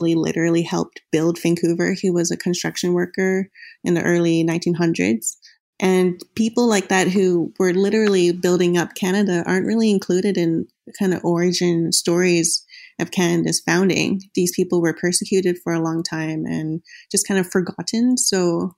literally 0.00 0.62
helped 0.62 1.00
build 1.10 1.40
Vancouver. 1.40 1.94
He 1.94 2.10
was 2.10 2.30
a 2.30 2.36
construction 2.36 2.92
worker 2.92 3.48
in 3.84 3.94
the 3.94 4.02
early 4.02 4.44
1900s. 4.44 5.36
And 5.78 6.20
people 6.34 6.66
like 6.66 6.88
that 6.88 7.08
who 7.08 7.52
were 7.58 7.74
literally 7.74 8.32
building 8.32 8.78
up 8.78 8.94
Canada 8.94 9.44
aren't 9.46 9.66
really 9.66 9.90
included 9.90 10.38
in 10.38 10.66
kind 10.98 11.12
of 11.12 11.24
origin 11.24 11.92
stories 11.92 12.64
of 12.98 13.10
Canada's 13.10 13.60
founding. 13.60 14.20
These 14.34 14.52
people 14.56 14.80
were 14.80 14.94
persecuted 14.94 15.58
for 15.62 15.72
a 15.74 15.82
long 15.82 16.02
time 16.02 16.46
and 16.46 16.80
just 17.10 17.28
kind 17.28 17.38
of 17.38 17.50
forgotten. 17.50 18.16
So 18.16 18.72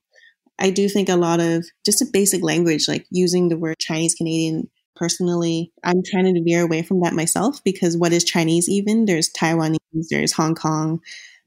I 0.59 0.70
do 0.70 0.88
think 0.88 1.09
a 1.09 1.16
lot 1.16 1.38
of 1.38 1.66
just 1.85 2.02
a 2.02 2.09
basic 2.12 2.42
language, 2.42 2.88
like 2.88 3.07
using 3.11 3.48
the 3.48 3.59
word 3.59 3.76
Chinese 3.78 4.14
Canadian 4.14 4.68
personally, 4.99 5.73
I'm 5.85 6.03
trying 6.05 6.35
to 6.35 6.43
veer 6.43 6.63
away 6.63 6.83
from 6.83 7.01
that 7.01 7.13
myself 7.13 7.63
because 7.65 7.97
what 7.97 8.13
is 8.13 8.25
Chinese 8.25 8.69
even? 8.69 9.05
There's 9.05 9.31
Taiwanese, 9.31 9.79
there's 10.11 10.33
Hong 10.33 10.55
Kong, 10.55 11.01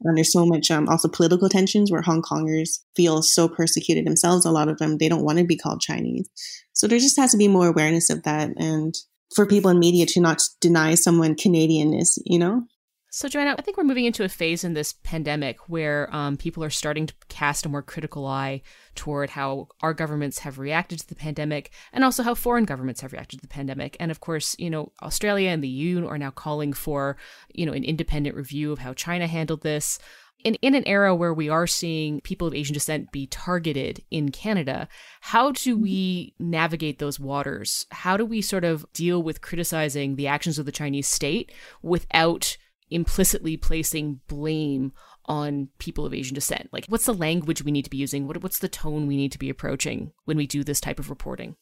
and 0.04 0.18
there's 0.18 0.32
so 0.32 0.46
much 0.46 0.72
um, 0.72 0.88
also 0.88 1.08
political 1.08 1.50
tensions 1.50 1.92
where 1.92 2.02
Hong 2.02 2.22
Kongers 2.22 2.80
feel 2.96 3.22
so 3.22 3.48
persecuted 3.48 4.06
themselves. 4.06 4.46
A 4.46 4.52
lot 4.52 4.70
of 4.70 4.78
them, 4.78 4.98
they 4.98 5.10
don't 5.10 5.24
want 5.24 5.38
to 5.40 5.44
be 5.44 5.58
called 5.58 5.82
Chinese. 5.82 6.30
So 6.74 6.88
there 6.88 7.00
just 7.00 7.18
has 7.18 7.32
to 7.32 7.38
be 7.38 7.48
more 7.48 7.68
awareness 7.68 8.10
of 8.10 8.24
that 8.24 8.52
and 8.58 8.96
for 9.36 9.46
people 9.46 9.72
in 9.72 9.80
media 9.80 10.06
to 10.08 10.20
not 10.20 10.42
deny 10.60 10.96
someone 10.96 11.36
Canadianness, 11.36 12.18
you 12.26 12.40
know? 12.40 12.64
So, 13.14 13.28
Joanna, 13.28 13.56
I 13.60 13.62
think 13.62 13.76
we're 13.76 13.84
moving 13.84 14.06
into 14.06 14.24
a 14.24 14.30
phase 14.30 14.64
in 14.64 14.74
this 14.74 14.94
pandemic 15.04 15.60
where 15.68 16.08
um, 16.16 16.38
people 16.38 16.64
are 16.64 16.70
starting 16.70 17.08
to 17.08 17.14
cast 17.28 17.66
a 17.66 17.70
more 17.70 17.82
critical 17.82 18.26
eye 18.26 18.62
toward 18.96 19.32
how 19.32 19.68
our 19.82 19.94
governments 19.94 20.40
have 20.40 20.58
reacted 20.58 21.00
to 21.00 21.08
the 21.10 21.16
pandemic 21.16 21.72
and 21.92 22.06
also 22.06 22.24
how 22.24 22.34
foreign 22.34 22.64
governments 22.64 23.02
have 23.02 23.12
reacted 23.12 23.40
to 23.40 23.42
the 23.42 23.54
pandemic. 23.54 23.98
And 24.00 24.12
of 24.12 24.22
course, 24.22 24.56
you 24.58 24.70
know, 24.70 24.94
Australia 25.02 25.50
and 25.50 25.62
the 25.62 25.68
EU 25.68 26.08
are 26.08 26.18
now 26.18 26.32
calling 26.32 26.72
for, 26.72 27.18
you 27.54 27.66
know, 27.66 27.74
an 27.74 27.84
independent 27.84 28.34
review 28.34 28.72
of 28.72 28.80
how 28.80 28.94
China 28.94 29.28
handled 29.28 29.62
this. 29.62 30.00
In, 30.46 30.56
in 30.62 30.74
an 30.74 30.88
era 30.88 31.14
where 31.14 31.34
we 31.34 31.50
are 31.50 31.68
seeing 31.68 32.22
people 32.22 32.48
of 32.48 32.56
Asian 32.56 32.74
descent 32.74 33.12
be 33.12 33.28
targeted 33.28 34.06
in 34.10 34.32
Canada, 34.32 34.88
how 35.20 35.52
do 35.52 35.78
we 35.78 36.34
navigate 36.40 37.00
those 37.00 37.20
waters? 37.20 37.88
How 37.92 38.16
do 38.16 38.26
we 38.26 38.42
sort 38.42 38.64
of 38.64 38.86
deal 38.94 39.22
with 39.22 39.42
criticizing 39.42 40.16
the 40.16 40.28
actions 40.28 40.58
of 40.58 40.66
the 40.66 40.72
Chinese 40.72 41.10
state 41.10 41.52
without 41.82 42.56
implicitly 42.92 43.58
placing 43.58 44.22
blame 44.28 44.92
on 45.26 45.70
people 45.80 46.06
of 46.06 46.14
Asian 46.14 46.36
descent? 46.36 46.70
Like, 46.72 46.86
what's 46.88 47.06
the 47.06 47.14
language 47.14 47.64
we 47.64 47.72
need 47.72 47.84
to 47.84 47.90
be 47.90 47.98
using? 47.98 48.28
What, 48.28 48.42
what's 48.44 48.60
the 48.60 48.70
tone 48.70 49.08
we 49.08 49.18
need 49.18 49.32
to 49.32 49.40
be 49.40 49.50
approaching 49.50 50.12
when 50.26 50.38
we 50.38 50.46
do 50.46 50.64
this 50.64 50.82
type 50.82 51.00
of 51.00 51.10
reporting? 51.10 51.56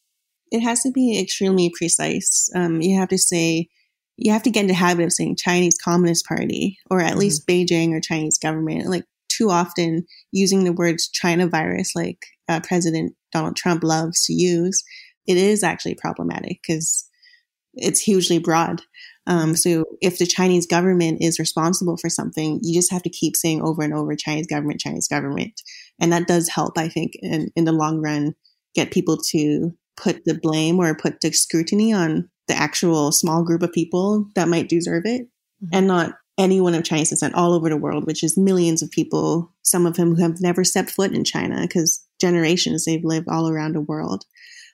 It 0.52 0.62
has 0.62 0.82
to 0.82 0.92
be 0.92 1.20
extremely 1.22 1.72
precise. 1.78 2.50
Um, 2.56 2.82
you 2.82 3.00
have 3.00 3.10
to 3.10 3.18
say, 3.18 3.68
you 4.18 4.32
have 4.34 4.44
to 4.44 4.50
get 4.50 4.62
into 4.62 4.74
the 4.74 4.80
habit 4.80 5.06
of 5.06 5.14
saying 5.14 5.38
Chinese 5.38 5.78
Communist 5.84 6.26
Party 6.26 6.78
or 6.90 7.00
at 7.00 7.12
mm-hmm. 7.12 7.20
least 7.20 7.48
Beijing 7.48 7.94
or 7.94 8.02
Chinese 8.02 8.38
government. 8.38 8.88
Like 8.88 9.06
too 9.30 9.50
often 9.50 10.06
using 10.32 10.64
the 10.64 10.74
words 10.74 11.08
China 11.08 11.48
virus, 11.48 11.94
like 11.96 12.26
uh, 12.50 12.60
President 12.62 13.14
Donald 13.32 13.56
Trump 13.56 13.84
loves 13.84 14.26
to 14.26 14.34
use, 14.34 14.84
it 15.28 15.38
is 15.38 15.64
actually 15.64 15.96
problematic 15.96 16.60
because 16.62 17.08
it's 17.76 18.02
hugely 18.02 18.40
broad. 18.40 18.82
Um, 19.30 19.56
so 19.56 19.86
if 20.02 20.18
the 20.18 20.26
Chinese 20.26 20.66
government 20.66 21.20
is 21.22 21.40
responsible 21.40 21.98
for 21.98 22.10
something, 22.10 22.60
you 22.64 22.74
just 22.74 22.92
have 22.92 23.04
to 23.04 23.10
keep 23.10 23.36
saying 23.36 23.62
over 23.62 23.84
and 23.84 23.94
over 23.94 24.16
Chinese 24.16 24.48
government, 24.48 24.82
Chinese 24.82 25.08
government. 25.08 25.54
And 26.02 26.12
that 26.12 26.28
does 26.28 26.50
help, 26.50 26.78
I 26.78 26.90
think, 26.90 27.14
in, 27.22 27.50
in 27.56 27.66
the 27.66 27.72
long 27.72 28.02
run, 28.02 28.34
get 28.74 28.92
people 28.92 29.18
to 29.30 29.72
put 29.96 30.26
the 30.26 30.34
blame 30.34 30.80
or 30.80 30.96
put 30.96 31.22
the 31.22 31.32
scrutiny 31.32 31.94
on 31.94 32.28
the 32.48 32.56
actual 32.56 33.12
small 33.12 33.44
group 33.44 33.62
of 33.62 33.72
people 33.72 34.26
that 34.34 34.48
might 34.48 34.68
deserve 34.68 35.04
it 35.06 35.22
mm-hmm. 35.64 35.68
and 35.74 35.86
not 35.86 36.16
anyone 36.40 36.74
of 36.74 36.84
Chinese 36.84 37.10
descent 37.10 37.36
all 37.36 37.54
over 37.54 37.70
the 37.70 37.78
world, 37.78 38.08
which 38.08 38.24
is 38.24 38.38
millions 38.38 38.82
of 38.82 38.90
people, 38.90 39.54
some 39.62 39.86
of 39.86 39.96
whom 39.96 40.16
who 40.16 40.24
have 40.24 40.42
never 40.42 40.64
stepped 40.64 40.90
foot 40.90 41.14
in 41.14 41.24
China 41.24 41.62
because 41.62 42.04
generations 42.20 42.86
they've 42.86 43.04
lived 43.04 43.28
all 43.30 43.48
around 43.48 43.76
the 43.76 43.82
world. 43.82 44.26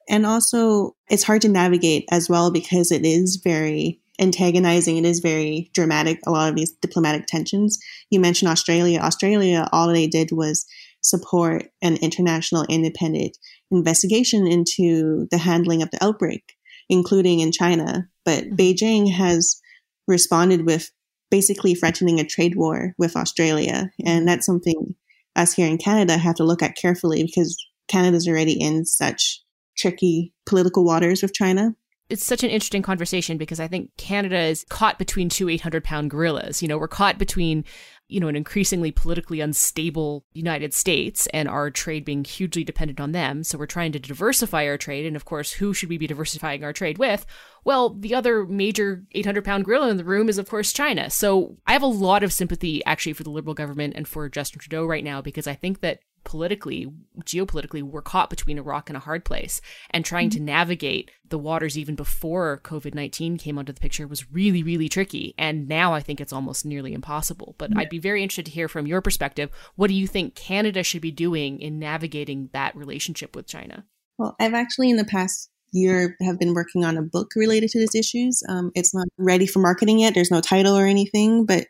And 0.07 0.25
also, 0.25 0.95
it's 1.09 1.23
hard 1.23 1.41
to 1.41 1.49
navigate 1.49 2.05
as 2.11 2.29
well 2.29 2.51
because 2.51 2.91
it 2.91 3.03
is 3.03 3.41
very 3.43 3.99
antagonizing. 4.19 4.97
It 4.97 5.05
is 5.05 5.19
very 5.19 5.69
dramatic, 5.73 6.19
a 6.25 6.31
lot 6.31 6.49
of 6.49 6.55
these 6.55 6.73
diplomatic 6.81 7.25
tensions. 7.27 7.79
You 8.09 8.19
mentioned 8.19 8.49
Australia. 8.49 8.99
Australia, 8.99 9.67
all 9.71 9.87
they 9.87 10.07
did 10.07 10.31
was 10.31 10.65
support 11.01 11.65
an 11.81 11.97
international 11.97 12.65
independent 12.67 13.37
investigation 13.71 14.47
into 14.47 15.27
the 15.31 15.37
handling 15.37 15.81
of 15.81 15.91
the 15.91 16.03
outbreak, 16.03 16.53
including 16.89 17.39
in 17.39 17.51
China. 17.51 18.07
But 18.23 18.45
mm-hmm. 18.45 18.55
Beijing 18.55 19.11
has 19.11 19.59
responded 20.07 20.65
with 20.65 20.91
basically 21.31 21.75
threatening 21.75 22.19
a 22.19 22.25
trade 22.25 22.55
war 22.55 22.93
with 22.97 23.15
Australia. 23.15 23.89
And 24.05 24.27
that's 24.27 24.45
something 24.45 24.95
us 25.35 25.53
here 25.53 25.67
in 25.67 25.77
Canada 25.77 26.17
have 26.17 26.35
to 26.35 26.43
look 26.43 26.63
at 26.63 26.77
carefully 26.77 27.23
because 27.23 27.57
Canada's 27.87 28.27
already 28.27 28.53
in 28.53 28.85
such 28.85 29.41
tricky 29.77 30.33
political 30.45 30.85
waters 30.85 31.21
with 31.21 31.33
China. 31.33 31.75
It's 32.07 32.23
such 32.23 32.43
an 32.43 32.51
interesting 32.51 32.83
conversation 32.83 33.37
because 33.37 33.59
I 33.59 33.67
think 33.67 33.89
Canada 33.97 34.37
is 34.37 34.63
caught 34.69 34.99
between 34.99 35.27
two 35.27 35.49
800 35.49 35.83
pound 35.83 36.11
gorillas. 36.11 36.61
You 36.61 36.67
know, 36.67 36.77
we're 36.77 36.87
caught 36.87 37.17
between, 37.17 37.65
you 38.07 38.19
know, 38.19 38.27
an 38.27 38.35
increasingly 38.35 38.91
politically 38.91 39.41
unstable 39.41 40.23
United 40.33 40.73
States 40.73 41.27
and 41.33 41.49
our 41.49 41.71
trade 41.71 42.05
being 42.05 42.23
hugely 42.23 42.63
dependent 42.63 42.99
on 42.99 43.11
them. 43.11 43.43
So 43.43 43.57
we're 43.57 43.65
trying 43.65 43.91
to 43.93 43.99
diversify 43.99 44.67
our 44.67 44.77
trade. 44.77 45.07
And 45.07 45.15
of 45.15 45.25
course, 45.25 45.53
who 45.53 45.73
should 45.73 45.89
we 45.89 45.97
be 45.97 46.05
diversifying 46.05 46.63
our 46.63 46.73
trade 46.73 46.99
with? 46.99 47.25
Well, 47.63 47.89
the 47.89 48.13
other 48.13 48.45
major 48.45 49.03
800 49.13 49.43
pound 49.43 49.65
gorilla 49.65 49.89
in 49.89 49.97
the 49.97 50.03
room 50.03 50.29
is, 50.29 50.37
of 50.37 50.47
course, 50.47 50.73
China. 50.73 51.09
So 51.09 51.57
I 51.65 51.73
have 51.73 51.81
a 51.81 51.87
lot 51.87 52.21
of 52.21 52.31
sympathy 52.31 52.85
actually 52.85 53.13
for 53.13 53.23
the 53.23 53.31
Liberal 53.31 53.55
government 53.55 53.95
and 53.95 54.07
for 54.07 54.29
Justin 54.29 54.59
Trudeau 54.59 54.85
right 54.85 55.03
now 55.03 55.21
because 55.21 55.47
I 55.47 55.55
think 55.55 55.81
that 55.81 56.01
politically, 56.25 56.91
geopolitically, 57.21 57.81
we're 57.81 58.01
caught 58.01 58.29
between 58.29 58.57
a 58.57 58.63
rock 58.63 58.89
and 58.89 58.97
a 58.97 58.99
hard 58.99 59.23
place. 59.23 59.61
And 59.91 60.03
trying 60.03 60.29
mm-hmm. 60.29 60.39
to 60.39 60.43
navigate 60.43 61.11
the 61.29 61.37
waters 61.37 61.77
even 61.77 61.95
before 61.95 62.59
COVID 62.63 62.93
19 62.93 63.37
came 63.37 63.57
onto 63.57 63.71
the 63.71 63.79
picture 63.79 64.07
was 64.07 64.29
really, 64.31 64.61
really 64.61 64.89
tricky. 64.89 65.33
And 65.37 65.67
now 65.67 65.93
I 65.93 66.01
think 66.01 66.19
it's 66.19 66.33
almost 66.33 66.65
nearly 66.65 66.93
impossible. 66.93 67.55
But 67.57 67.77
I'd 67.77 67.89
be 67.89 67.99
very 67.99 68.21
interested 68.21 68.45
to 68.47 68.51
hear 68.51 68.67
from 68.67 68.87
your 68.87 69.01
perspective 69.01 69.49
what 69.75 69.87
do 69.87 69.93
you 69.93 70.07
think 70.07 70.35
Canada 70.35 70.83
should 70.83 71.01
be 71.01 71.11
doing 71.11 71.61
in 71.61 71.79
navigating 71.79 72.49
that 72.51 72.75
relationship 72.75 73.35
with 73.35 73.47
China? 73.47 73.85
Well, 74.17 74.35
I've 74.39 74.53
actually 74.53 74.89
in 74.89 74.97
the 74.97 75.05
past 75.05 75.49
year 75.71 76.15
have 76.21 76.39
been 76.39 76.53
working 76.53 76.83
on 76.83 76.97
a 76.97 77.01
book 77.01 77.31
related 77.35 77.69
to 77.69 77.79
these 77.79 77.95
issues. 77.95 78.41
Um, 78.49 78.71
it's 78.75 78.93
not 78.93 79.07
ready 79.17 79.45
for 79.45 79.59
marketing 79.59 79.99
yet. 79.99 80.13
There's 80.13 80.31
no 80.31 80.41
title 80.41 80.77
or 80.77 80.85
anything, 80.85 81.45
but 81.45 81.67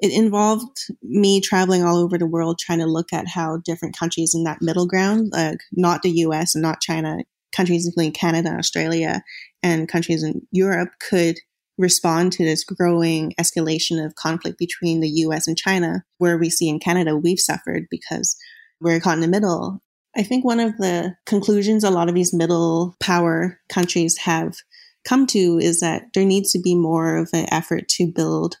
it 0.00 0.12
involved 0.12 0.78
me 1.02 1.40
traveling 1.40 1.82
all 1.82 1.96
over 1.96 2.18
the 2.18 2.26
world 2.26 2.58
trying 2.58 2.78
to 2.78 2.86
look 2.86 3.12
at 3.12 3.26
how 3.26 3.58
different 3.64 3.96
countries 3.96 4.34
in 4.34 4.44
that 4.44 4.62
middle 4.62 4.86
ground, 4.86 5.30
like 5.32 5.60
not 5.72 6.02
the 6.02 6.10
US 6.10 6.54
and 6.54 6.62
not 6.62 6.80
China, 6.80 7.18
countries 7.52 7.86
including 7.86 8.12
Canada, 8.12 8.50
and 8.50 8.58
Australia, 8.58 9.22
and 9.62 9.88
countries 9.88 10.22
in 10.22 10.46
Europe 10.52 10.90
could 11.00 11.38
respond 11.78 12.32
to 12.32 12.44
this 12.44 12.64
growing 12.64 13.32
escalation 13.40 14.04
of 14.04 14.14
conflict 14.14 14.58
between 14.58 15.00
the 15.00 15.08
US 15.08 15.48
and 15.48 15.56
China, 15.56 16.04
where 16.18 16.38
we 16.38 16.50
see 16.50 16.68
in 16.68 16.78
Canada 16.78 17.16
we've 17.16 17.40
suffered 17.40 17.86
because 17.90 18.36
we're 18.80 19.00
caught 19.00 19.14
in 19.14 19.20
the 19.20 19.28
middle. 19.28 19.82
I 20.16 20.22
think 20.22 20.44
one 20.44 20.60
of 20.60 20.76
the 20.78 21.14
conclusions 21.26 21.84
a 21.84 21.90
lot 21.90 22.08
of 22.08 22.14
these 22.14 22.34
middle 22.34 22.96
power 23.00 23.60
countries 23.68 24.16
have 24.18 24.56
come 25.04 25.26
to 25.28 25.58
is 25.58 25.80
that 25.80 26.04
there 26.14 26.24
needs 26.24 26.52
to 26.52 26.60
be 26.60 26.74
more 26.74 27.16
of 27.16 27.30
an 27.32 27.46
effort 27.52 27.88
to 27.88 28.10
build 28.12 28.56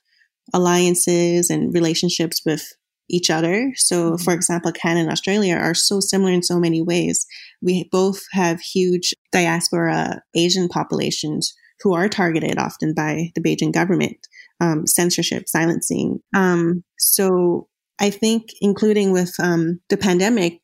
alliances 0.52 1.50
and 1.50 1.72
relationships 1.74 2.42
with 2.44 2.74
each 3.10 3.30
other. 3.30 3.72
So, 3.76 4.12
mm-hmm. 4.12 4.22
for 4.22 4.34
example, 4.34 4.72
Canada 4.72 5.02
and 5.02 5.12
Australia 5.12 5.56
are 5.56 5.74
so 5.74 6.00
similar 6.00 6.32
in 6.32 6.42
so 6.42 6.58
many 6.58 6.82
ways. 6.82 7.26
We 7.62 7.88
both 7.90 8.22
have 8.32 8.60
huge 8.60 9.14
diaspora 9.32 10.22
Asian 10.34 10.68
populations 10.68 11.54
who 11.80 11.94
are 11.94 12.08
targeted 12.08 12.58
often 12.58 12.92
by 12.92 13.30
the 13.34 13.40
Beijing 13.40 13.72
government, 13.72 14.16
um, 14.60 14.86
censorship, 14.86 15.48
silencing. 15.48 16.20
Um, 16.34 16.84
so, 16.98 17.68
I 18.00 18.10
think, 18.10 18.50
including 18.60 19.12
with 19.12 19.34
um, 19.40 19.80
the 19.88 19.96
pandemic, 19.96 20.60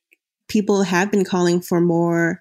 people 0.48 0.82
have 0.82 1.10
been 1.10 1.24
calling 1.24 1.60
for 1.60 1.80
more 1.80 2.40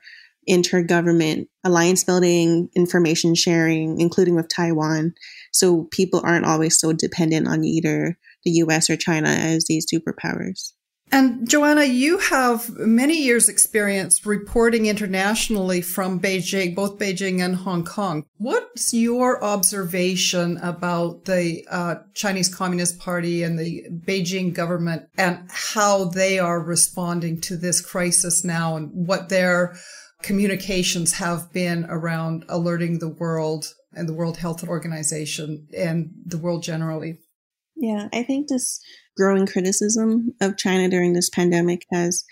intergovernment 0.50 1.48
alliance 1.64 2.04
building, 2.04 2.70
information 2.76 3.36
sharing, 3.36 4.00
including 4.00 4.36
with 4.36 4.50
Taiwan. 4.50 5.14
So 5.54 5.88
people 5.92 6.22
aren't 6.24 6.46
always 6.46 6.80
so 6.80 6.94
dependent 6.94 7.48
on 7.48 7.64
either 7.64 8.18
the 8.44 8.52
US 8.52 8.90
or 8.90 8.98
China 8.98 9.30
as 9.30 9.66
these 9.66 9.86
superpowers. 9.92 10.74
And 11.14 11.48
Joanna, 11.48 11.84
you 11.84 12.18
have 12.18 12.76
many 12.76 13.22
years 13.22 13.48
experience 13.48 14.26
reporting 14.26 14.88
internationally 14.88 15.80
from 15.80 16.20
Beijing, 16.20 16.74
both 16.74 16.98
Beijing 16.98 17.40
and 17.40 17.56
Hong 17.56 17.84
Kong. 17.84 18.26
What's 18.38 18.96
your 18.96 19.44
observation 19.44 20.58
about 20.58 21.26
the 21.26 21.64
uh, 21.70 21.96
Chinese 22.16 22.54
Communist 22.54 22.98
Party 22.98 23.44
and 23.44 23.60
the 23.60 23.86
Beijing 23.92 24.56
government 24.56 25.04
and 25.16 25.48
how 25.52 26.06
they 26.06 26.40
are 26.40 26.60
responding 26.60 27.40
to 27.42 27.58
this 27.58 27.80
crisis 27.80 28.44
now 28.44 28.76
and 28.76 28.90
what 28.92 29.30
their 29.30 29.76
communications 30.24 31.14
have 31.14 31.54
been 31.54 31.86
around 31.90 32.44
alerting 32.50 32.98
the 32.98 33.10
world 33.10 33.72
and 33.96 34.08
the 34.08 34.14
World 34.14 34.38
Health 34.38 34.64
Organization 34.68 35.68
and 35.76 36.12
the 36.26 36.38
world 36.38 36.64
generally. 36.64 37.20
Yeah, 37.76 38.08
I 38.14 38.24
think 38.24 38.48
this 38.48 38.80
growing 39.18 39.46
criticism 39.46 40.34
of 40.42 40.58
China 40.58 40.90
during 40.90 41.14
this 41.14 41.30
pandemic 41.30 41.86
has 41.92 42.24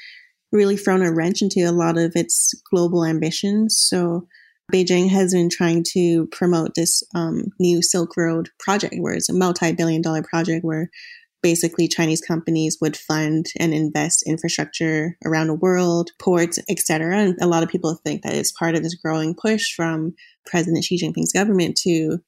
really 0.52 0.78
thrown 0.78 1.02
a 1.02 1.12
wrench 1.12 1.42
into 1.42 1.62
a 1.62 1.72
lot 1.72 1.98
of 1.98 2.14
its 2.16 2.54
global 2.70 3.06
ambitions. 3.06 3.80
So 3.90 4.28
Beijing 4.72 5.10
has 5.10 5.34
been 5.34 5.50
trying 5.50 5.84
to 5.94 6.28
promote 6.28 6.72
this 6.76 7.04
um, 7.16 7.46
new 7.60 7.82
Silk 7.82 8.16
Road 8.18 8.50
project, 8.60 8.96
where 9.00 9.14
it's 9.14 9.30
a 9.30 9.34
multi-billion 9.34 10.02
dollar 10.02 10.24
project 10.24 10.64
where 10.64 10.90
basically 11.42 11.88
Chinese 11.88 12.22
companies 12.22 12.78
would 12.82 12.96
fund 12.96 13.48
and 13.60 13.74
invest 13.74 14.24
infrastructure 14.28 15.18
around 15.26 15.48
the 15.48 15.56
world, 15.56 16.12
ports, 16.20 16.60
etc. 16.70 17.18
And 17.18 17.36
a 17.42 17.48
lot 17.48 17.64
of 17.64 17.70
people 17.70 17.96
think 17.96 18.22
that 18.22 18.36
it's 18.36 18.52
part 18.52 18.76
of 18.76 18.84
this 18.84 18.96
growing 18.96 19.36
push 19.36 19.74
from 19.74 20.14
President 20.46 20.84
Xi 20.84 20.98
Jinping's 20.98 21.34
government 21.34 21.78
to 21.84 22.20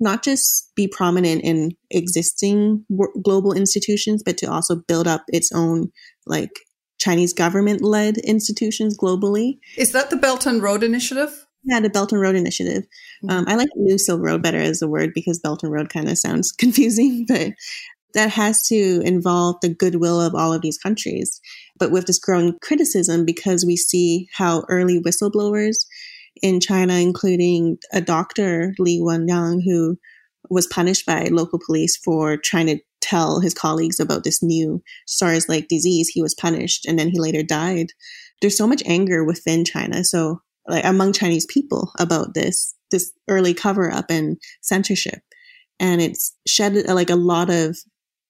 not 0.00 0.22
just 0.22 0.70
be 0.76 0.86
prominent 0.86 1.42
in 1.42 1.72
existing 1.90 2.84
global 3.22 3.52
institutions, 3.52 4.22
but 4.24 4.38
to 4.38 4.46
also 4.46 4.76
build 4.76 5.08
up 5.08 5.24
its 5.28 5.50
own 5.52 5.90
like 6.26 6.50
Chinese 6.98 7.32
government 7.32 7.82
led 7.82 8.18
institutions 8.18 8.96
globally. 8.98 9.58
Is 9.76 9.92
that 9.92 10.10
the 10.10 10.16
Belt 10.16 10.46
and 10.46 10.62
Road 10.62 10.82
Initiative? 10.82 11.46
Yeah, 11.64 11.80
the 11.80 11.90
Belt 11.90 12.12
and 12.12 12.20
Road 12.20 12.36
Initiative. 12.36 12.84
Mm-hmm. 13.24 13.30
Um, 13.30 13.44
I 13.48 13.56
like 13.56 13.68
New 13.76 13.98
Silk 13.98 14.20
Road 14.22 14.42
better 14.42 14.58
as 14.58 14.82
a 14.82 14.88
word 14.88 15.10
because 15.14 15.38
Belt 15.38 15.62
and 15.62 15.72
Road 15.72 15.88
kind 15.90 16.08
of 16.08 16.18
sounds 16.18 16.52
confusing, 16.58 17.24
but 17.26 17.52
that 18.14 18.30
has 18.30 18.66
to 18.68 19.02
involve 19.04 19.56
the 19.60 19.68
goodwill 19.68 20.20
of 20.20 20.34
all 20.34 20.52
of 20.52 20.62
these 20.62 20.78
countries. 20.78 21.40
But 21.78 21.90
with 21.90 22.06
this 22.06 22.18
growing 22.18 22.56
criticism, 22.62 23.24
because 23.24 23.64
we 23.66 23.76
see 23.76 24.28
how 24.34 24.64
early 24.68 25.00
whistleblowers 25.00 25.76
in 26.42 26.60
China, 26.60 26.94
including 26.94 27.78
a 27.92 28.00
doctor, 28.00 28.74
Li 28.78 29.00
Wenliang, 29.00 29.60
who 29.64 29.96
was 30.50 30.66
punished 30.66 31.06
by 31.06 31.28
local 31.30 31.60
police 31.64 31.96
for 31.96 32.36
trying 32.36 32.66
to 32.66 32.78
tell 33.00 33.40
his 33.40 33.54
colleagues 33.54 34.00
about 34.00 34.24
this 34.24 34.42
new 34.42 34.82
SARS 35.06 35.48
like 35.48 35.68
disease, 35.68 36.08
he 36.08 36.22
was 36.22 36.34
punished 36.34 36.86
and 36.86 36.98
then 36.98 37.08
he 37.08 37.18
later 37.18 37.42
died. 37.42 37.88
There's 38.40 38.56
so 38.56 38.66
much 38.66 38.82
anger 38.86 39.24
within 39.24 39.64
China. 39.64 40.04
So, 40.04 40.40
like 40.66 40.84
among 40.84 41.12
Chinese 41.12 41.46
people 41.46 41.92
about 41.98 42.34
this, 42.34 42.74
this 42.90 43.12
early 43.28 43.54
cover 43.54 43.92
up 43.92 44.06
and 44.10 44.36
censorship. 44.60 45.20
And 45.80 46.00
it's 46.00 46.34
shed 46.46 46.74
like 46.88 47.10
a 47.10 47.16
lot 47.16 47.50
of 47.50 47.78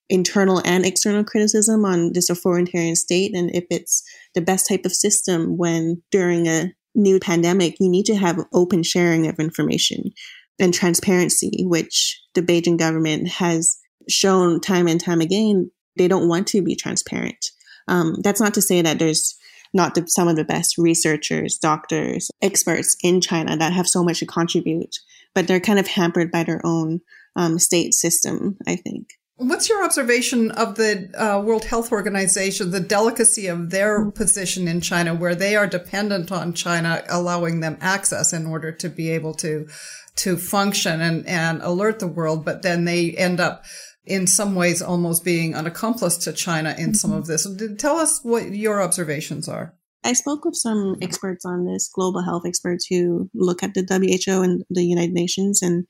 internal 0.09 0.63
and 0.65 0.87
external 0.87 1.25
criticism 1.25 1.85
on 1.85 2.13
this 2.13 2.31
authoritarian 2.31 2.97
state 2.97 3.35
and 3.35 3.55
if 3.55 3.65
it's 3.71 4.03
the 4.35 4.41
best 4.41 4.67
type 4.67 4.87
of 4.87 4.93
system 4.93 5.59
when 5.59 6.03
during 6.11 6.47
a 6.47 6.73
new 6.95 7.21
pandemic, 7.21 7.77
you 7.81 7.89
need 7.89 8.07
to 8.07 8.17
have 8.17 8.39
open 8.53 8.83
sharing 8.83 9.27
of 9.27 9.39
information 9.39 10.11
and 10.59 10.75
transparency, 10.75 11.65
which 11.65 12.21
the 12.35 12.43
Beijing 12.43 12.79
government 12.79 13.29
has 13.29 13.79
shown 14.09 14.61
time 14.61 14.89
and 14.89 15.01
time 15.01 15.21
again 15.21 15.71
they 15.99 16.09
don't 16.09 16.29
want 16.29 16.47
to 16.49 16.63
be 16.63 16.75
transparent. 16.75 17.51
Um, 17.89 18.17
that's 18.23 18.41
not 18.41 18.55
to 18.55 18.63
say 18.63 18.81
that 18.81 18.99
there's 18.99 19.37
not 19.75 19.95
the, 19.95 20.07
some 20.07 20.29
of 20.29 20.37
the 20.37 20.45
best 20.45 20.79
researchers, 20.79 21.59
doctors, 21.59 22.31
experts 22.41 22.97
in 23.03 23.21
China 23.21 23.57
that 23.57 23.73
have 23.73 23.89
so 23.89 24.03
much 24.03 24.21
to 24.21 24.27
contribute, 24.27 24.97
but 25.35 25.47
they're 25.47 25.61
kind 25.61 25.79
of 25.79 25.87
hampered 25.87 26.31
by 26.31 26.45
their 26.45 26.61
own 26.65 27.01
um, 27.37 27.59
state 27.59 27.93
system, 27.93 28.57
I 28.67 28.77
think. 28.77 29.09
What's 29.39 29.69
your 29.69 29.85
observation 29.85 30.51
of 30.51 30.75
the 30.75 31.09
uh, 31.17 31.41
World 31.41 31.65
Health 31.65 31.93
Organization, 31.93 32.73
the 32.73 32.81
delicacy 32.81 33.47
of 33.47 33.71
their 33.71 34.11
position 34.11 34.67
in 34.67 34.81
China, 34.81 35.15
where 35.15 35.37
they 35.37 35.55
are 35.55 35.69
dependent 35.69 36.33
on 36.33 36.55
China 36.55 37.05
allowing 37.09 37.61
them 37.61 37.79
access 37.81 38.33
in 38.33 38.47
order 38.47 38.73
to 38.73 38.89
be 38.89 39.11
able 39.11 39.35
to 39.35 39.69
to 40.17 40.37
function 40.37 41.01
and, 41.01 41.25
and 41.29 41.63
alert 41.63 42.01
the 42.01 42.09
world, 42.09 42.45
but 42.45 42.63
then 42.63 42.85
they 42.85 43.13
end 43.13 43.39
up 43.39 43.65
in 44.05 44.27
some 44.27 44.57
ways 44.57 44.83
almost 44.83 45.25
being 45.25 45.55
an 45.55 45.67
accomplice 45.67 46.17
to 46.17 46.33
China 46.33 46.75
in 46.77 46.93
some 46.93 47.13
of 47.13 47.27
this. 47.27 47.47
Tell 47.79 47.97
us 47.97 48.19
what 48.25 48.51
your 48.51 48.83
observations 48.83 49.49
are. 49.49 49.73
I 50.03 50.15
spoke 50.15 50.45
with 50.45 50.57
some 50.57 50.97
experts 51.01 51.45
on 51.45 51.65
this, 51.65 51.89
global 51.95 52.23
health 52.23 52.43
experts 52.45 52.87
who 52.91 53.31
look 53.35 53.63
at 53.63 53.75
the 53.75 53.87
WHO 53.87 54.43
and 54.43 54.65
the 54.69 54.85
United 54.85 55.13
Nations, 55.13 55.63
and 55.63 55.87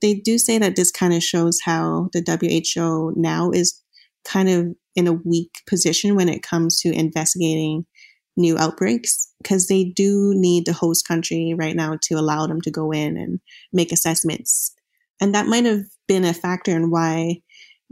they 0.00 0.14
do 0.14 0.38
say 0.38 0.58
that 0.58 0.76
this 0.76 0.90
kind 0.90 1.12
of 1.12 1.22
shows 1.22 1.58
how 1.64 2.08
the 2.12 2.22
WHO 2.22 3.14
now 3.16 3.50
is 3.50 3.82
kind 4.24 4.48
of 4.48 4.66
in 4.94 5.06
a 5.06 5.12
weak 5.12 5.50
position 5.66 6.16
when 6.16 6.28
it 6.28 6.42
comes 6.42 6.80
to 6.80 6.92
investigating 6.92 7.86
new 8.36 8.56
outbreaks 8.56 9.32
because 9.42 9.66
they 9.66 9.84
do 9.84 10.32
need 10.34 10.64
the 10.64 10.72
host 10.72 11.06
country 11.06 11.54
right 11.56 11.74
now 11.74 11.98
to 12.02 12.14
allow 12.14 12.46
them 12.46 12.60
to 12.60 12.70
go 12.70 12.92
in 12.92 13.16
and 13.16 13.40
make 13.72 13.92
assessments. 13.92 14.74
And 15.20 15.34
that 15.34 15.46
might 15.46 15.64
have 15.64 15.82
been 16.06 16.24
a 16.24 16.32
factor 16.32 16.70
in 16.70 16.90
why 16.90 17.42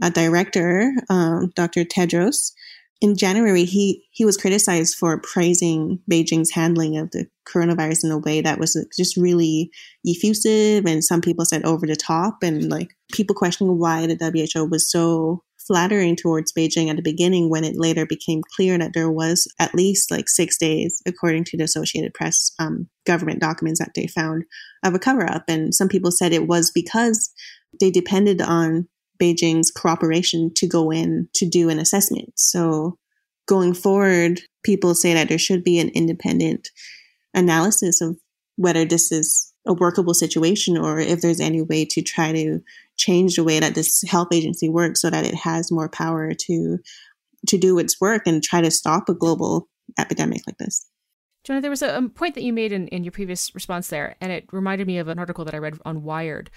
a 0.01 0.09
director, 0.09 0.93
um, 1.09 1.51
Dr. 1.55 1.83
Tedros, 1.83 2.51
in 2.99 3.15
January, 3.15 3.65
he, 3.65 4.03
he 4.11 4.25
was 4.25 4.37
criticized 4.37 4.95
for 4.95 5.19
praising 5.21 5.99
Beijing's 6.11 6.51
handling 6.51 6.97
of 6.97 7.11
the 7.11 7.27
coronavirus 7.47 8.05
in 8.05 8.11
a 8.11 8.17
way 8.17 8.41
that 8.41 8.59
was 8.59 8.73
just 8.97 9.17
really 9.17 9.69
effusive. 10.03 10.85
And 10.85 11.03
some 11.03 11.21
people 11.21 11.45
said 11.45 11.63
over 11.63 11.85
the 11.85 11.95
top 11.95 12.37
and 12.41 12.69
like 12.69 12.95
people 13.11 13.35
questioning 13.35 13.77
why 13.77 14.07
the 14.07 14.51
WHO 14.55 14.65
was 14.65 14.89
so 14.89 15.43
flattering 15.67 16.15
towards 16.15 16.53
Beijing 16.53 16.89
at 16.89 16.95
the 16.95 17.01
beginning 17.01 17.49
when 17.49 17.63
it 17.63 17.75
later 17.77 18.05
became 18.05 18.41
clear 18.55 18.77
that 18.77 18.93
there 18.93 19.11
was 19.11 19.47
at 19.59 19.75
least 19.75 20.09
like 20.09 20.29
six 20.29 20.57
days, 20.57 21.01
according 21.05 21.43
to 21.43 21.57
the 21.57 21.65
Associated 21.65 22.13
Press 22.13 22.53
um, 22.57 22.87
government 23.05 23.41
documents 23.41 23.79
that 23.79 23.91
they 23.93 24.07
found, 24.07 24.45
of 24.83 24.95
a 24.95 24.99
cover 24.99 25.29
up. 25.29 25.43
And 25.47 25.75
some 25.75 25.89
people 25.89 26.11
said 26.11 26.31
it 26.31 26.47
was 26.47 26.71
because 26.73 27.31
they 27.79 27.91
depended 27.91 28.41
on 28.41 28.87
Beijing's 29.21 29.71
cooperation 29.71 30.51
to 30.55 30.67
go 30.67 30.91
in 30.91 31.29
to 31.35 31.47
do 31.47 31.69
an 31.69 31.79
assessment. 31.79 32.33
So 32.35 32.97
going 33.47 33.73
forward, 33.73 34.41
people 34.63 34.93
say 34.95 35.13
that 35.13 35.29
there 35.29 35.37
should 35.37 35.63
be 35.63 35.79
an 35.79 35.89
independent 35.89 36.69
analysis 37.33 38.01
of 38.01 38.17
whether 38.55 38.85
this 38.85 39.11
is 39.11 39.53
a 39.65 39.73
workable 39.73 40.13
situation 40.13 40.77
or 40.77 40.99
if 40.99 41.21
there's 41.21 41.39
any 41.39 41.61
way 41.61 41.85
to 41.85 42.01
try 42.01 42.31
to 42.31 42.59
change 42.97 43.35
the 43.35 43.43
way 43.43 43.59
that 43.59 43.75
this 43.75 44.03
health 44.07 44.29
agency 44.31 44.69
works 44.69 45.01
so 45.01 45.09
that 45.09 45.25
it 45.25 45.35
has 45.35 45.71
more 45.71 45.89
power 45.89 46.33
to 46.33 46.77
to 47.47 47.57
do 47.57 47.77
its 47.77 48.01
work 48.01 48.23
and 48.25 48.43
try 48.43 48.61
to 48.61 48.71
stop 48.71 49.07
a 49.07 49.13
global 49.13 49.69
epidemic 49.99 50.41
like 50.47 50.57
this. 50.57 50.85
Joanna, 51.43 51.61
there 51.61 51.69
was 51.69 51.81
a, 51.81 52.09
point 52.13 52.35
that 52.35 52.43
you 52.43 52.51
made 52.51 52.73
in, 52.73 52.87
in 52.89 53.03
your 53.03 53.11
previous 53.11 53.53
response 53.55 53.87
there, 53.87 54.15
and 54.19 54.31
it 54.31 54.45
reminded 54.51 54.85
me 54.87 54.97
of 54.97 55.07
an 55.07 55.19
article 55.19 55.45
that 55.45 55.53
I 55.53 55.59
read 55.59 55.79
on 55.85 56.03
Wired 56.03 56.49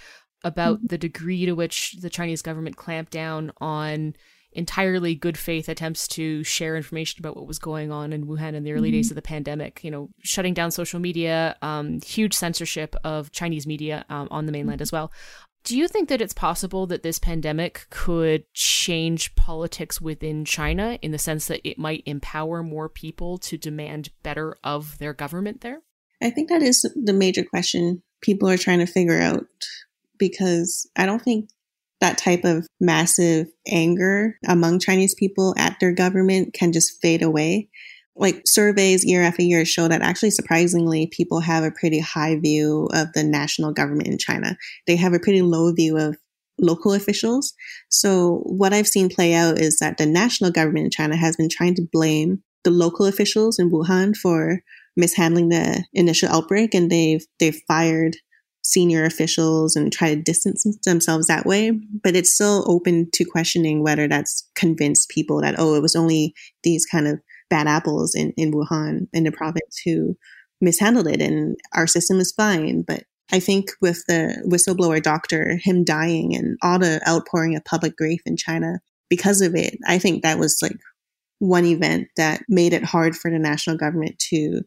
about 0.45 0.79
mm-hmm. 0.79 0.87
the 0.87 0.99
degree 0.99 1.47
to 1.47 1.53
which 1.53 1.97
the 2.01 2.11
Chinese 2.11 2.43
government 2.43 2.77
clamped 2.77 3.13
down 3.13 3.53
on 3.61 4.15
entirely 4.53 5.15
good 5.15 5.39
faith 5.39 5.69
attempts 5.69 6.09
to 6.09 6.43
share 6.43 6.77
information 6.77 7.21
about 7.21 7.37
what 7.37 7.47
was 7.47 7.59
going 7.59 7.93
on 7.93 8.13
in 8.13 8.27
Wuhan 8.27 8.55
in 8.55 8.65
the 8.65 8.73
early 8.73 8.89
mm-hmm. 8.89 8.99
days 8.99 9.11
of 9.11 9.15
the 9.15 9.23
pandemic. 9.23 9.85
You 9.85 9.91
know, 9.91 10.09
shutting 10.23 10.55
down 10.55 10.71
social 10.71 11.01
media, 11.01 11.57
um, 11.63 12.01
huge 12.01 12.35
censorship 12.35 12.97
of 13.05 13.31
Chinese 13.31 13.67
media 13.67 14.05
um, 14.09 14.29
on 14.31 14.47
the 14.47 14.53
mainland 14.53 14.79
mm-hmm. 14.79 14.83
as 14.83 14.93
well. 14.93 15.13
Do 15.63 15.77
you 15.77 15.89
think 15.89 16.09
that 16.09 16.23
it's 16.23 16.33
possible 16.33 16.87
that 16.87 17.03
this 17.03 17.19
pandemic 17.19 17.87
could 17.91 18.45
change 18.55 19.35
politics 19.35 20.01
within 20.01 20.47
China 20.47 20.99
in 21.03 21.13
the 21.13 21.19
sense 21.19 21.49
that 21.49 21.61
it 21.69 21.79
might 21.79 22.03
empower 22.07 22.63
more 22.63 22.89
people 22.89 23.37
to 23.39 23.59
demand 23.59 24.09
better 24.23 24.57
of 24.65 24.97
their 24.99 25.13
government 25.13 25.61
there? 25.61 25.83
I 26.23 26.31
think 26.31 26.49
that 26.49 26.63
is 26.63 26.83
the 26.95 27.13
major 27.13 27.45
question 27.45 28.03
people 28.23 28.49
are 28.49 28.57
trying 28.57 28.79
to 28.79 28.87
figure 28.87 29.21
out 29.21 29.47
because 30.21 30.89
I 30.97 31.07
don't 31.07 31.23
think 31.23 31.51
that 32.01 32.19
type 32.19 32.45
of 32.45 32.67
massive 32.81 33.49
anger 33.67 34.37
among 34.47 34.79
Chinese 34.79 35.15
people 35.15 35.55
at 35.59 35.77
their 35.81 35.93
government 35.93 36.55
can 36.55 36.73
just 36.73 37.01
fade 37.03 37.23
away. 37.23 37.69
Like 38.17 38.43
surveys 38.47 39.05
year 39.05 39.23
after 39.23 39.43
year 39.43 39.65
show 39.65 39.89
that 39.89 40.03
actually 40.03 40.31
surprisingly 40.31 41.09
people 41.09 41.41
have 41.41 41.65
a 41.65 41.71
pretty 41.71 42.01
high 42.01 42.39
view 42.39 42.89
of 42.93 43.13
the 43.15 43.25
national 43.25 43.73
government 43.73 44.09
in 44.09 44.19
China. 44.19 44.57
They 44.87 44.97
have 44.97 45.15
a 45.15 45.21
pretty 45.21 45.43
low 45.43 45.73
view 45.73 45.97
of 45.97 46.17
local 46.59 46.93
officials. 46.93 47.55
So 47.89 48.43
what 48.45 48.73
I've 48.73 48.89
seen 48.89 49.09
play 49.09 49.35
out 49.35 49.59
is 49.59 49.79
that 49.79 49.97
the 49.97 50.07
national 50.07 50.51
government 50.51 50.87
in 50.87 50.91
China 50.91 51.17
has 51.17 51.37
been 51.37 51.49
trying 51.51 51.75
to 51.77 51.89
blame 51.91 52.43
the 52.65 52.71
local 52.71 53.07
officials 53.07 53.59
in 53.59 53.71
Wuhan 53.71 54.15
for 54.15 54.61
mishandling 54.97 55.49
the 55.49 55.85
initial 55.95 56.29
outbreak 56.29 56.75
and 56.75 56.91
they've 56.91 57.25
they've 57.39 57.61
fired 57.67 58.17
senior 58.63 59.05
officials 59.05 59.77
and 59.77 59.93
try 59.93 60.15
to 60.15 60.21
distance 60.21 60.67
themselves 60.85 61.27
that 61.27 61.47
way. 61.47 61.73
But 62.03 62.17
it's 62.17 62.35
still 62.35 62.65
open 62.67 63.09
to 63.15 63.25
questioning 63.25 63.83
whether 63.83 64.07
that's 64.09 64.49
convinced 64.55 65.09
people 65.09 65.41
that, 65.41 65.57
oh, 65.59 65.75
it 65.75 65.83
was 65.83 65.97
only 65.97 66.35
these 66.63 66.87
kind 66.87 67.09
of 67.09 67.21
bad 67.49 67.67
apples 67.67 68.15
in, 68.15 68.33
in 68.37 68.53
Wuhan, 68.53 69.09
in 69.13 69.25
the 69.25 69.33
province, 69.33 69.81
who 69.85 70.17
mishandled 70.61 71.09
it 71.09 71.23
and 71.23 71.57
our 71.75 71.87
system 71.87 72.21
is 72.21 72.33
fine. 72.33 72.83
But 72.83 73.05
I 73.33 73.41
think 73.41 73.71
with 73.81 74.05
the 74.07 74.43
whistleblower 74.47 75.03
doctor, 75.03 75.59
him 75.63 75.85
dying 75.85 76.35
and 76.35 76.59
all 76.63 76.79
the 76.79 77.01
outpouring 77.09 77.57
of 77.57 77.65
public 77.65 77.97
grief 77.97 78.21
in 78.27 78.37
China 78.37 78.81
because 79.09 79.41
of 79.41 79.55
it, 79.55 79.79
I 79.87 79.99
think 79.99 80.23
that 80.23 80.39
was 80.39 80.59
like 80.63 80.77
one 81.39 81.65
event 81.65 82.09
that 82.17 82.43
made 82.49 82.73
it 82.73 82.85
hard 82.85 83.17
for 83.17 83.31
the 83.31 83.39
national 83.39 83.77
government 83.77 84.19
to 84.31 84.63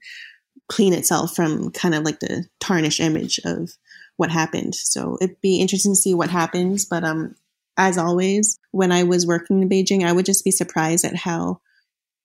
clean 0.70 0.94
itself 0.94 1.36
from 1.36 1.72
kind 1.72 1.94
of 1.94 2.04
like 2.04 2.20
the 2.20 2.46
tarnished 2.60 3.00
image 3.00 3.40
of 3.46 3.72
what 4.18 4.32
happened. 4.32 4.76
So 4.76 5.18
it'd 5.22 5.42
be 5.42 5.60
interesting 5.60 5.94
to 5.94 6.00
see 6.00 6.14
what 6.14 6.30
happens. 6.30 6.86
But 6.86 7.04
um, 7.04 7.36
as 7.78 7.98
always, 7.98 8.60
when 8.72 8.92
I 8.92 9.04
was 9.04 9.28
working 9.28 9.62
in 9.62 9.70
Beijing, 9.70 10.06
I 10.06 10.12
would 10.12 10.26
just 10.26 10.44
be 10.44 10.52
surprised 10.52 11.06
at 11.06 11.16
how 11.16 11.62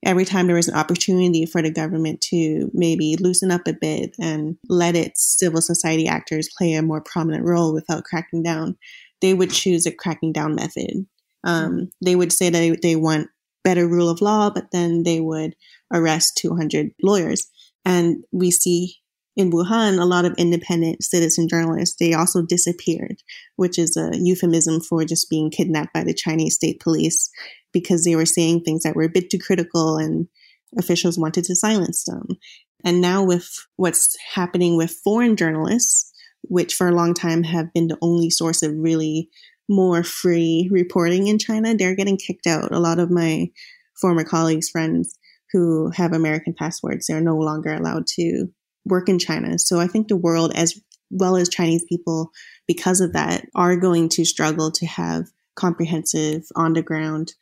every 0.05 0.25
time 0.25 0.47
there 0.47 0.57
was 0.57 0.69
an 0.69 0.77
opportunity 0.77 1.45
for 1.47 1.63
the 1.63 1.73
government 1.73 2.21
to 2.21 2.71
maybe 2.73 3.17
loosen 3.19 3.51
up 3.51 3.67
a 3.67 3.73
bit 3.73 4.15
and 4.21 4.57
let 4.69 4.95
its 4.95 5.39
civil 5.39 5.61
society 5.61 6.07
actors 6.07 6.49
play 6.57 6.75
a 6.75 6.83
more 6.83 7.01
prominent 7.01 7.45
role 7.45 7.73
without 7.73 8.05
cracking 8.05 8.43
down, 8.43 8.77
they 9.21 9.35
would 9.35 9.51
choose 9.51 9.87
a 9.87 9.93
cracking 9.93 10.33
down 10.33 10.55
method. 10.55 11.07
Um, 11.45 11.91
they 12.05 12.15
would 12.15 12.33
say 12.33 12.51
that 12.51 12.59
they, 12.59 12.71
they 12.71 12.97
want 12.97 13.29
better 13.65 13.89
rule 13.89 14.09
of 14.09 14.21
law, 14.21 14.51
but 14.51 14.71
then 14.71 15.03
they 15.03 15.21
would 15.21 15.57
arrest 15.93 16.37
200 16.39 16.91
lawyers. 17.03 17.49
And 17.85 18.25
we 18.33 18.51
see 18.51 18.97
in 19.39 19.53
Wuhan, 19.53 20.01
a 20.01 20.05
lot 20.05 20.25
of 20.25 20.35
independent 20.37 21.05
citizen 21.05 21.47
journalists, 21.49 21.97
they 21.99 22.13
also 22.13 22.43
disappeared, 22.43 23.23
which 23.55 23.79
is 23.79 23.97
a 23.97 24.11
euphemism 24.13 24.81
for 24.81 25.05
just 25.05 25.31
being 25.31 25.49
kidnapped 25.49 25.95
by 25.95 26.03
the 26.03 26.13
Chinese 26.13 26.57
state 26.57 26.81
police 26.81 27.31
because 27.73 28.05
they 28.05 28.17
were 28.17 28.27
saying 28.27 28.63
things 28.63 28.83
that 28.83 28.97
were 28.97 29.05
a 29.05 29.09
bit 29.09 29.31
too 29.31 29.39
critical 29.39 29.97
and 29.97 30.27
officials 30.77 31.17
wanted 31.17 31.45
to 31.45 31.55
silence 31.55 32.03
them. 32.05 32.27
And 32.85 33.01
now 33.01 33.23
with 33.23 33.49
what's 33.77 34.17
happening 34.35 34.77
with 34.77 34.99
foreign 35.05 35.37
journalists, 35.37 36.13
which 36.43 36.75
for 36.75 36.89
a 36.89 36.95
long 36.95 37.15
time 37.15 37.45
have 37.45 37.73
been 37.73 37.87
the 37.87 37.99
only 38.03 38.31
source 38.31 38.65
of 38.65 38.75
really 38.77 39.31
more 39.69 40.03
free 40.03 40.69
reporting 40.73 41.29
in 41.29 41.39
China, 41.39 41.77
they're 41.77 41.95
getting 41.95 42.17
kicked 42.17 42.49
out. 42.49 42.73
A 42.73 42.81
lot 42.81 42.99
of 42.99 43.09
my 43.09 43.51
former 44.01 44.25
colleagues, 44.25 44.69
friends 44.69 45.17
who 45.53 45.91
have 45.91 46.13
American 46.13 46.55
passports, 46.55 47.07
they're 47.07 47.21
no 47.21 47.37
longer 47.37 47.73
allowed 47.73 48.09
to 48.15 48.49
work 48.89 49.09
in 49.09 49.19
China. 49.19 49.59
So 49.59 49.79
I 49.79 49.87
think 49.87 50.09
the 50.09 50.17
world, 50.17 50.53
as 50.55 50.79
well 51.11 51.37
as 51.37 51.49
Chinese 51.49 51.85
people, 51.89 52.31
because 52.67 53.01
of 53.01 53.13
that, 53.13 53.45
are 53.55 53.77
going 53.77 54.09
to 54.11 54.25
struggle 54.25 54.71
to 54.73 54.87
have 54.87 55.25
comprehensive, 55.57 56.45
on 56.55 56.73
the 56.73 56.83
ground, 56.83 57.35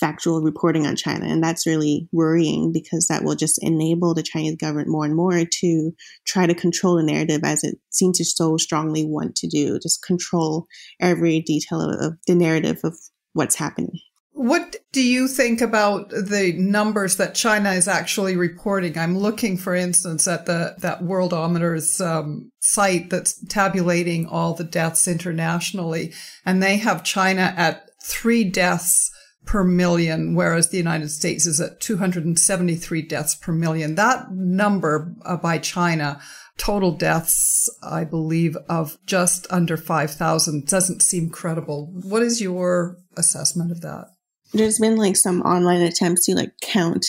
factual 0.00 0.40
reporting 0.40 0.86
on 0.86 0.96
China. 0.96 1.26
And 1.26 1.42
that's 1.42 1.66
really 1.66 2.08
worrying 2.12 2.72
because 2.72 3.08
that 3.08 3.24
will 3.24 3.34
just 3.34 3.62
enable 3.62 4.14
the 4.14 4.22
Chinese 4.22 4.56
government 4.56 4.88
more 4.88 5.04
and 5.04 5.14
more 5.14 5.44
to 5.44 5.92
try 6.26 6.46
to 6.46 6.54
control 6.54 6.96
the 6.96 7.02
narrative 7.02 7.40
as 7.44 7.64
it 7.64 7.78
seems 7.90 8.18
to 8.18 8.24
so 8.24 8.56
strongly 8.56 9.04
want 9.04 9.36
to 9.36 9.48
do, 9.48 9.78
just 9.78 10.02
control 10.02 10.66
every 11.00 11.40
detail 11.40 11.80
of, 11.80 12.16
the 12.26 12.34
narrative 12.34 12.80
of 12.84 12.96
what's 13.32 13.56
happening. 13.56 13.98
What 14.38 14.76
do 14.92 15.02
you 15.02 15.26
think 15.26 15.60
about 15.60 16.10
the 16.10 16.54
numbers 16.56 17.16
that 17.16 17.34
China 17.34 17.72
is 17.72 17.88
actually 17.88 18.36
reporting? 18.36 18.96
I'm 18.96 19.18
looking, 19.18 19.56
for 19.56 19.74
instance, 19.74 20.28
at 20.28 20.46
the 20.46 20.76
that 20.78 21.02
Worldometer's 21.02 22.00
um, 22.00 22.52
site 22.60 23.10
that's 23.10 23.44
tabulating 23.46 24.28
all 24.28 24.54
the 24.54 24.62
deaths 24.62 25.08
internationally, 25.08 26.12
and 26.46 26.62
they 26.62 26.76
have 26.76 27.02
China 27.02 27.52
at 27.56 27.90
three 28.00 28.44
deaths 28.44 29.10
per 29.44 29.64
million, 29.64 30.36
whereas 30.36 30.68
the 30.68 30.76
United 30.76 31.08
States 31.08 31.44
is 31.44 31.60
at 31.60 31.80
273 31.80 33.02
deaths 33.02 33.34
per 33.34 33.50
million. 33.50 33.96
That 33.96 34.30
number 34.30 35.16
uh, 35.24 35.36
by 35.36 35.58
China, 35.58 36.20
total 36.58 36.92
deaths, 36.92 37.68
I 37.82 38.04
believe, 38.04 38.56
of 38.68 38.98
just 39.04 39.48
under 39.50 39.76
5,000 39.76 40.64
doesn't 40.68 41.02
seem 41.02 41.28
credible. 41.28 41.90
What 42.04 42.22
is 42.22 42.40
your 42.40 42.98
assessment 43.16 43.72
of 43.72 43.80
that? 43.80 44.06
There's 44.52 44.78
been 44.78 44.96
like 44.96 45.16
some 45.16 45.42
online 45.42 45.82
attempts 45.82 46.26
to 46.26 46.34
like 46.34 46.52
count 46.60 47.06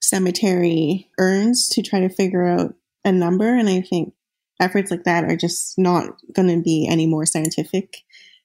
cemetery 0.00 1.08
urns 1.18 1.68
to 1.68 1.82
try 1.82 2.00
to 2.00 2.08
figure 2.08 2.46
out 2.46 2.74
a 3.04 3.12
number. 3.12 3.46
And 3.54 3.68
I 3.68 3.80
think 3.80 4.14
efforts 4.60 4.90
like 4.90 5.04
that 5.04 5.24
are 5.24 5.36
just 5.36 5.78
not 5.78 6.16
going 6.34 6.48
to 6.48 6.62
be 6.62 6.86
any 6.88 7.06
more 7.06 7.26
scientific. 7.26 7.98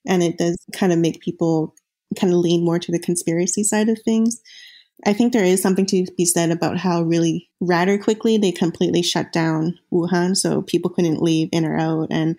And 0.07 0.23
it 0.23 0.37
does 0.37 0.57
kind 0.73 0.93
of 0.93 0.99
make 0.99 1.21
people 1.21 1.75
kind 2.19 2.31
of 2.31 2.39
lean 2.39 2.63
more 2.63 2.79
to 2.79 2.91
the 2.91 2.99
conspiracy 2.99 3.63
side 3.63 3.89
of 3.89 3.99
things. 4.03 4.41
I 5.05 5.13
think 5.13 5.33
there 5.33 5.43
is 5.43 5.61
something 5.61 5.85
to 5.87 6.05
be 6.17 6.25
said 6.25 6.51
about 6.51 6.77
how 6.77 7.01
really 7.01 7.49
rather 7.59 7.97
quickly 7.97 8.37
they 8.37 8.51
completely 8.51 9.01
shut 9.01 9.33
down 9.33 9.77
Wuhan. 9.91 10.37
So 10.37 10.61
people 10.61 10.89
couldn't 10.89 11.21
leave 11.21 11.49
in 11.51 11.65
or 11.65 11.77
out. 11.77 12.07
And 12.11 12.37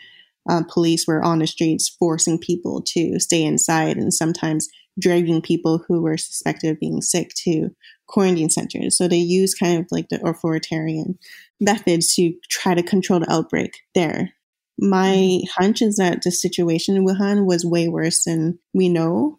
uh, 0.49 0.63
police 0.69 1.07
were 1.07 1.23
on 1.23 1.41
the 1.41 1.47
streets 1.47 1.89
forcing 1.89 2.39
people 2.39 2.81
to 2.81 3.19
stay 3.19 3.43
inside 3.43 3.97
and 3.97 4.15
sometimes 4.15 4.69
dragging 4.99 5.43
people 5.43 5.85
who 5.87 6.03
were 6.03 6.17
suspected 6.17 6.71
of 6.71 6.81
being 6.81 7.03
sick 7.03 7.31
to 7.45 7.71
quarantine 8.07 8.51
centers. 8.51 8.97
So 8.97 9.09
they 9.09 9.17
use 9.17 9.55
kind 9.55 9.79
of 9.79 9.87
like 9.91 10.09
the 10.09 10.25
authoritarian 10.27 11.19
methods 11.61 12.15
to 12.15 12.35
try 12.49 12.75
to 12.75 12.83
control 12.83 13.21
the 13.21 13.31
outbreak 13.31 13.81
there. 13.95 14.33
My 14.79 15.15
mm-hmm. 15.15 15.63
hunch 15.63 15.83
is 15.83 15.97
that 15.97 16.23
the 16.23 16.31
situation 16.31 16.97
in 16.97 17.07
Wuhan 17.07 17.47
was 17.47 17.65
way 17.65 17.89
worse 17.89 18.25
than 18.25 18.59
we 18.75 18.89
know. 18.89 19.39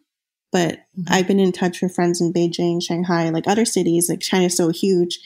But 0.52 0.80
mm-hmm. 0.98 1.04
I've 1.10 1.28
been 1.28 1.40
in 1.40 1.52
touch 1.52 1.82
with 1.82 1.94
friends 1.94 2.22
in 2.22 2.34
Beijing, 2.34 2.82
Shanghai, 2.82 3.30
like 3.30 3.48
other 3.48 3.66
cities, 3.66 4.10
like 4.10 4.20
China's 4.20 4.58
so 4.58 4.70
huge. 4.70 5.20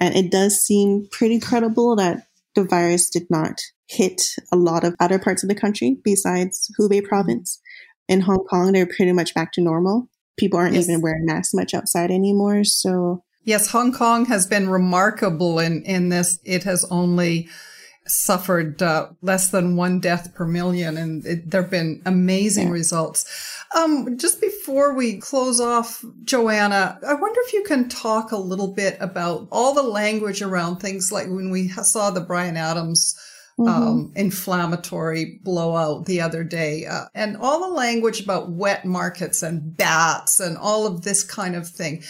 And 0.00 0.14
it 0.14 0.30
does 0.30 0.60
seem 0.60 1.08
pretty 1.10 1.40
credible 1.40 1.96
that 1.96 2.26
the 2.54 2.64
virus 2.64 3.10
did 3.10 3.28
not 3.30 3.60
hit 3.86 4.22
a 4.52 4.56
lot 4.56 4.84
of 4.84 4.94
other 5.00 5.18
parts 5.18 5.42
of 5.42 5.48
the 5.48 5.54
country 5.54 5.96
besides 6.04 6.70
Hubei 6.78 7.02
province 7.02 7.60
in 8.08 8.22
Hong 8.22 8.44
Kong, 8.48 8.72
they're 8.72 8.86
pretty 8.86 9.12
much 9.12 9.34
back 9.34 9.52
to 9.52 9.60
normal. 9.60 10.08
People 10.38 10.58
aren't 10.58 10.74
yes. 10.74 10.88
even 10.88 11.00
wearing 11.00 11.26
masks 11.26 11.54
much 11.54 11.74
outside 11.74 12.10
anymore. 12.10 12.64
So 12.64 13.22
yes, 13.44 13.70
Hong 13.70 13.92
Kong 13.92 14.26
has 14.26 14.46
been 14.46 14.68
remarkable 14.68 15.58
in 15.58 15.82
in 15.82 16.08
this. 16.08 16.38
It 16.44 16.64
has 16.64 16.84
only 16.90 17.48
suffered 18.06 18.82
uh, 18.82 19.10
less 19.20 19.50
than 19.50 19.76
one 19.76 20.00
death 20.00 20.34
per 20.34 20.46
million, 20.46 20.96
and 20.96 21.22
there 21.46 21.62
have 21.62 21.70
been 21.70 22.02
amazing 22.06 22.68
yeah. 22.68 22.72
results. 22.72 23.56
Um, 23.76 24.16
just 24.16 24.40
before 24.40 24.94
we 24.94 25.18
close 25.18 25.60
off, 25.60 26.02
Joanna, 26.24 26.98
I 27.06 27.14
wonder 27.14 27.40
if 27.44 27.52
you 27.52 27.62
can 27.64 27.88
talk 27.88 28.32
a 28.32 28.36
little 28.36 28.72
bit 28.72 28.96
about 29.00 29.48
all 29.52 29.74
the 29.74 29.82
language 29.82 30.40
around 30.40 30.78
things 30.78 31.12
like 31.12 31.26
when 31.26 31.50
we 31.50 31.68
saw 31.68 32.10
the 32.10 32.20
Bryan 32.20 32.56
Adams 32.56 33.14
mm-hmm. 33.58 33.68
um, 33.68 34.12
inflammatory 34.14 35.40
blowout 35.42 36.06
the 36.06 36.20
other 36.20 36.44
day. 36.44 36.86
Uh, 36.86 37.06
and 37.14 37.36
all 37.36 37.60
the 37.60 37.74
language 37.74 38.20
about 38.20 38.50
wet 38.50 38.84
markets 38.84 39.42
and 39.42 39.76
bats 39.76 40.40
and 40.40 40.56
all 40.56 40.86
of 40.86 41.02
this 41.02 41.24
kind 41.24 41.56
of 41.56 41.68
thing. 41.68 42.02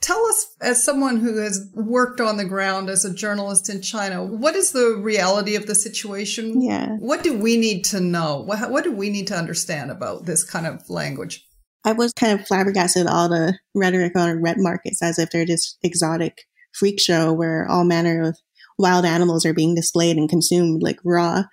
Tell 0.00 0.26
us, 0.26 0.56
as 0.60 0.82
someone 0.82 1.18
who 1.18 1.36
has 1.36 1.70
worked 1.74 2.20
on 2.20 2.36
the 2.36 2.44
ground 2.44 2.90
as 2.90 3.04
a 3.04 3.14
journalist 3.14 3.70
in 3.70 3.82
China, 3.82 4.24
what 4.24 4.56
is 4.56 4.72
the 4.72 4.96
reality 4.96 5.54
of 5.54 5.66
the 5.66 5.76
situation? 5.76 6.60
Yeah. 6.60 6.96
What 6.96 7.22
do 7.22 7.38
we 7.38 7.56
need 7.56 7.84
to 7.86 8.00
know? 8.00 8.40
What, 8.40 8.68
what 8.70 8.82
do 8.82 8.90
we 8.90 9.10
need 9.10 9.28
to 9.28 9.36
understand 9.36 9.92
about 9.92 10.26
this 10.26 10.42
kind 10.42 10.66
of 10.66 10.90
language? 10.90 11.46
I 11.84 11.92
was 11.92 12.12
kind 12.12 12.38
of 12.38 12.46
flabbergasted 12.46 13.06
all 13.06 13.28
the 13.28 13.58
rhetoric 13.74 14.16
on 14.16 14.42
wet 14.42 14.56
markets 14.58 15.02
as 15.02 15.20
if 15.20 15.30
they're 15.30 15.46
this 15.46 15.76
exotic 15.82 16.46
freak 16.72 17.00
show 17.00 17.32
where 17.32 17.66
all 17.68 17.84
manner 17.84 18.22
of 18.22 18.38
wild 18.82 19.06
animals 19.06 19.46
are 19.46 19.54
being 19.54 19.74
displayed 19.74 20.18
and 20.18 20.28
consumed 20.28 20.82
like 20.82 20.98
raw. 21.04 21.44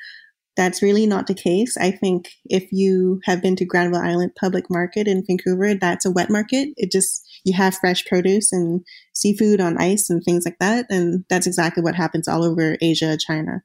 That's 0.57 0.81
really 0.81 1.05
not 1.05 1.27
the 1.27 1.33
case. 1.33 1.77
I 1.77 1.91
think 1.91 2.31
if 2.45 2.67
you 2.73 3.21
have 3.23 3.41
been 3.41 3.55
to 3.57 3.65
Granville 3.65 4.01
Island 4.01 4.31
Public 4.37 4.65
Market 4.69 5.07
in 5.07 5.23
Vancouver, 5.25 5.73
that's 5.75 6.05
a 6.05 6.11
wet 6.11 6.29
market. 6.29 6.69
It 6.75 6.91
just, 6.91 7.25
you 7.45 7.53
have 7.55 7.75
fresh 7.75 8.03
produce 8.05 8.51
and 8.51 8.81
seafood 9.13 9.61
on 9.61 9.77
ice 9.77 10.09
and 10.09 10.21
things 10.21 10.43
like 10.43 10.57
that. 10.59 10.87
And 10.89 11.23
that's 11.29 11.47
exactly 11.47 11.81
what 11.81 11.95
happens 11.95 12.27
all 12.27 12.43
over 12.43 12.75
Asia, 12.81 13.17
China. 13.17 13.61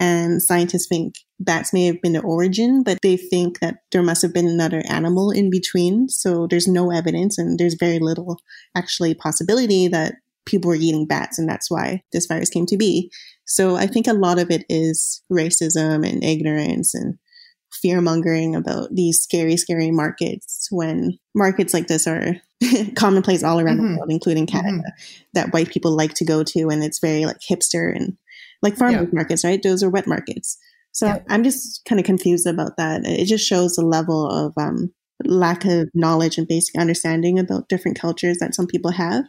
And 0.00 0.42
scientists 0.42 0.88
think 0.88 1.14
bats 1.38 1.72
may 1.72 1.86
have 1.86 2.02
been 2.02 2.14
the 2.14 2.22
origin, 2.22 2.82
but 2.82 2.98
they 3.02 3.16
think 3.16 3.60
that 3.60 3.76
there 3.92 4.02
must 4.02 4.22
have 4.22 4.34
been 4.34 4.48
another 4.48 4.82
animal 4.88 5.30
in 5.30 5.48
between. 5.48 6.08
So 6.08 6.48
there's 6.48 6.66
no 6.66 6.90
evidence 6.90 7.38
and 7.38 7.56
there's 7.56 7.76
very 7.78 8.00
little 8.00 8.40
actually 8.76 9.14
possibility 9.14 9.86
that 9.86 10.14
people 10.46 10.68
were 10.68 10.76
eating 10.76 11.06
bats 11.06 11.38
and 11.38 11.48
that's 11.48 11.70
why 11.70 12.02
this 12.12 12.26
virus 12.26 12.50
came 12.50 12.66
to 12.66 12.76
be. 12.76 13.10
So 13.44 13.76
I 13.76 13.86
think 13.86 14.06
a 14.06 14.12
lot 14.12 14.38
of 14.38 14.50
it 14.50 14.64
is 14.68 15.22
racism 15.30 16.08
and 16.08 16.24
ignorance 16.24 16.94
and 16.94 17.18
fear 17.72 18.00
mongering 18.00 18.54
about 18.54 18.88
these 18.92 19.20
scary, 19.20 19.56
scary 19.56 19.90
markets 19.90 20.68
when 20.70 21.18
markets 21.34 21.72
like 21.72 21.86
this 21.86 22.06
are 22.06 22.36
commonplace 22.96 23.42
all 23.42 23.60
around 23.60 23.78
mm-hmm. 23.78 23.92
the 23.92 23.98
world, 23.98 24.10
including 24.10 24.46
mm-hmm. 24.46 24.56
Canada, 24.56 24.88
mm-hmm. 24.88 25.22
that 25.34 25.52
white 25.52 25.70
people 25.70 25.96
like 25.96 26.14
to 26.14 26.24
go 26.24 26.42
to. 26.44 26.68
And 26.68 26.82
it's 26.84 26.98
very 26.98 27.24
like 27.24 27.38
hipster 27.40 27.94
and 27.94 28.16
like 28.62 28.76
farmers 28.76 29.08
yeah. 29.12 29.14
markets, 29.14 29.44
right? 29.44 29.62
Those 29.62 29.82
are 29.82 29.90
wet 29.90 30.06
markets. 30.06 30.58
So 30.92 31.06
yeah. 31.06 31.18
I'm 31.28 31.42
just 31.42 31.84
kind 31.88 31.98
of 31.98 32.04
confused 32.04 32.46
about 32.46 32.76
that. 32.76 33.02
It 33.04 33.24
just 33.26 33.46
shows 33.46 33.74
the 33.74 33.84
level 33.84 34.28
of 34.28 34.52
um, 34.56 34.92
lack 35.24 35.64
of 35.64 35.88
knowledge 35.94 36.38
and 36.38 36.46
basic 36.46 36.78
understanding 36.78 37.38
about 37.38 37.68
different 37.68 37.98
cultures 37.98 38.38
that 38.38 38.54
some 38.54 38.66
people 38.66 38.92
have. 38.92 39.24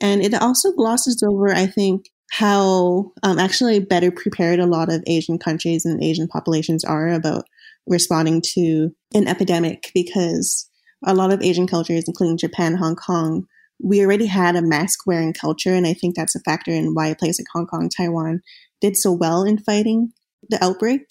And 0.00 0.22
it 0.22 0.34
also 0.34 0.72
glosses 0.72 1.22
over, 1.22 1.52
I 1.52 1.66
think, 1.66 2.06
how 2.30 3.12
um, 3.22 3.38
actually 3.38 3.78
better 3.78 4.10
prepared 4.10 4.58
a 4.58 4.66
lot 4.66 4.92
of 4.92 5.04
Asian 5.06 5.38
countries 5.38 5.84
and 5.84 6.02
Asian 6.02 6.26
populations 6.26 6.84
are 6.84 7.08
about 7.08 7.44
responding 7.86 8.42
to 8.54 8.90
an 9.14 9.28
epidemic 9.28 9.90
because 9.94 10.68
a 11.04 11.14
lot 11.14 11.32
of 11.32 11.42
Asian 11.42 11.66
cultures, 11.66 12.04
including 12.06 12.38
Japan, 12.38 12.76
Hong 12.76 12.96
Kong, 12.96 13.46
we 13.82 14.02
already 14.02 14.26
had 14.26 14.56
a 14.56 14.62
mask 14.62 15.06
wearing 15.06 15.32
culture. 15.32 15.74
And 15.74 15.86
I 15.86 15.92
think 15.92 16.16
that's 16.16 16.34
a 16.34 16.40
factor 16.40 16.70
in 16.70 16.94
why 16.94 17.08
a 17.08 17.14
place 17.14 17.38
like 17.38 17.46
Hong 17.52 17.66
Kong, 17.66 17.88
Taiwan 17.88 18.40
did 18.80 18.96
so 18.96 19.12
well 19.12 19.44
in 19.44 19.58
fighting 19.58 20.12
the 20.48 20.62
outbreak. 20.64 21.02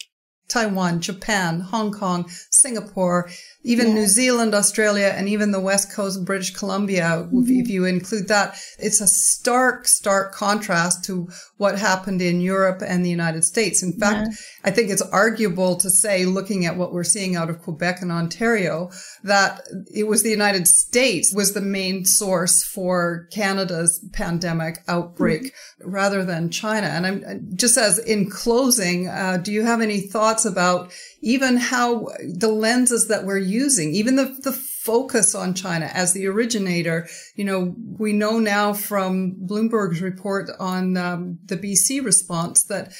Taiwan, 0.48 1.00
Japan, 1.00 1.62
Hong 1.62 1.92
Kong, 1.92 2.30
Singapore, 2.52 3.30
even 3.64 3.88
yeah. 3.88 3.94
New 3.94 4.08
Zealand, 4.08 4.54
Australia, 4.54 5.14
and 5.16 5.30
even 5.30 5.52
the 5.52 5.60
West 5.60 5.92
Coast, 5.92 6.26
British 6.26 6.52
Columbia, 6.52 7.28
mm-hmm. 7.28 7.44
if 7.48 7.70
you 7.70 7.86
include 7.86 8.28
that, 8.28 8.56
it's 8.78 9.02
a 9.02 9.08
stark, 9.08 9.88
stark 9.88 10.34
contrast 10.34 11.06
to 11.06 11.28
what 11.58 11.80
happened 11.80 12.22
in 12.22 12.42
Europe 12.42 12.82
and 12.86 13.06
the 13.06 13.10
United 13.10 13.44
States. 13.44 13.82
In 13.82 13.94
fact, 13.94 14.28
yeah. 14.30 14.36
I 14.66 14.72
think 14.72 14.92
it's 14.92 15.02
arguable 15.02 15.78
to 15.78 15.90
say, 15.90 16.26
looking 16.26 16.66
at 16.66 16.78
what 16.78 16.92
we're 16.92 17.04
seeing 17.06 17.36
out 17.36 17.50
of 17.50 17.62
Quebec 17.62 18.02
and 18.02 18.12
Ontario, 18.12 18.92
that 19.24 19.62
it 19.94 20.08
was 20.08 20.24
the 20.24 20.30
United 20.30 20.68
States 20.68 21.34
was 21.34 21.54
the 21.54 21.62
main 21.62 22.04
source 22.06 22.64
for 22.64 23.28
Canada's 23.32 24.06
pandemic 24.12 24.84
outbreak 24.88 25.44
mm-hmm. 25.44 25.90
rather 25.90 26.26
than 26.26 26.50
China. 26.50 26.88
And 26.88 27.08
I'm 27.08 27.50
just 27.56 27.78
as 27.78 27.98
in 27.98 28.30
closing, 28.30 29.08
uh, 29.08 29.38
do 29.38 29.54
you 29.54 29.64
have 29.64 29.80
any 29.80 30.02
thoughts 30.02 30.33
about 30.46 30.92
even 31.22 31.58
how 31.58 32.08
the 32.28 32.50
lenses 32.50 33.08
that 33.08 33.26
we're 33.26 33.38
using, 33.38 33.94
even 33.94 34.16
the, 34.16 34.36
the 34.42 34.52
focus 34.52 35.34
on 35.34 35.54
China 35.54 35.90
as 35.94 36.14
the 36.14 36.28
originator. 36.28 37.08
You 37.36 37.46
know, 37.46 37.76
we 37.98 38.12
know 38.12 38.40
now 38.40 38.74
from 38.74 39.36
Bloomberg's 39.36 40.02
report 40.02 40.50
on 40.60 40.98
um, 40.98 41.40
the 41.46 41.58
BC 41.58 42.04
response 42.04 42.64
that 42.66 42.92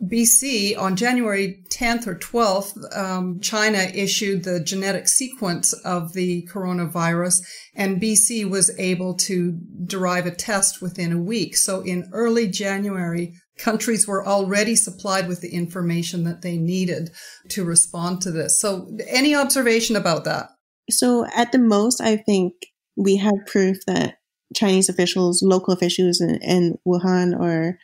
BC 0.00 0.76
on 0.76 0.96
January 0.96 1.62
10th 1.70 2.06
or 2.06 2.16
12th, 2.16 2.96
um, 2.96 3.40
China 3.40 3.78
issued 3.78 4.42
the 4.42 4.58
genetic 4.58 5.06
sequence 5.06 5.72
of 5.72 6.12
the 6.12 6.46
coronavirus 6.52 7.40
and 7.74 8.00
BC 8.00 8.48
was 8.48 8.76
able 8.78 9.14
to 9.14 9.58
derive 9.84 10.26
a 10.26 10.32
test 10.32 10.82
within 10.82 11.12
a 11.12 11.22
week. 11.22 11.56
So 11.56 11.82
in 11.82 12.08
early 12.12 12.48
January, 12.48 13.34
countries 13.58 14.08
were 14.08 14.26
already 14.26 14.74
supplied 14.74 15.28
with 15.28 15.40
the 15.40 15.54
information 15.54 16.24
that 16.24 16.42
they 16.42 16.56
needed 16.56 17.10
to 17.50 17.64
respond 17.64 18.20
to 18.22 18.30
this. 18.30 18.60
So, 18.60 18.90
any 19.08 19.34
observation 19.34 19.94
about 19.94 20.24
that? 20.24 20.48
So, 20.90 21.26
at 21.34 21.52
the 21.52 21.58
most, 21.58 22.00
I 22.00 22.16
think 22.16 22.54
we 22.96 23.16
have 23.16 23.34
proof 23.46 23.76
that 23.86 24.18
Chinese 24.54 24.88
officials, 24.88 25.42
local 25.42 25.72
officials 25.72 26.20
in, 26.20 26.36
in 26.42 26.78
Wuhan 26.86 27.38
or 27.38 27.78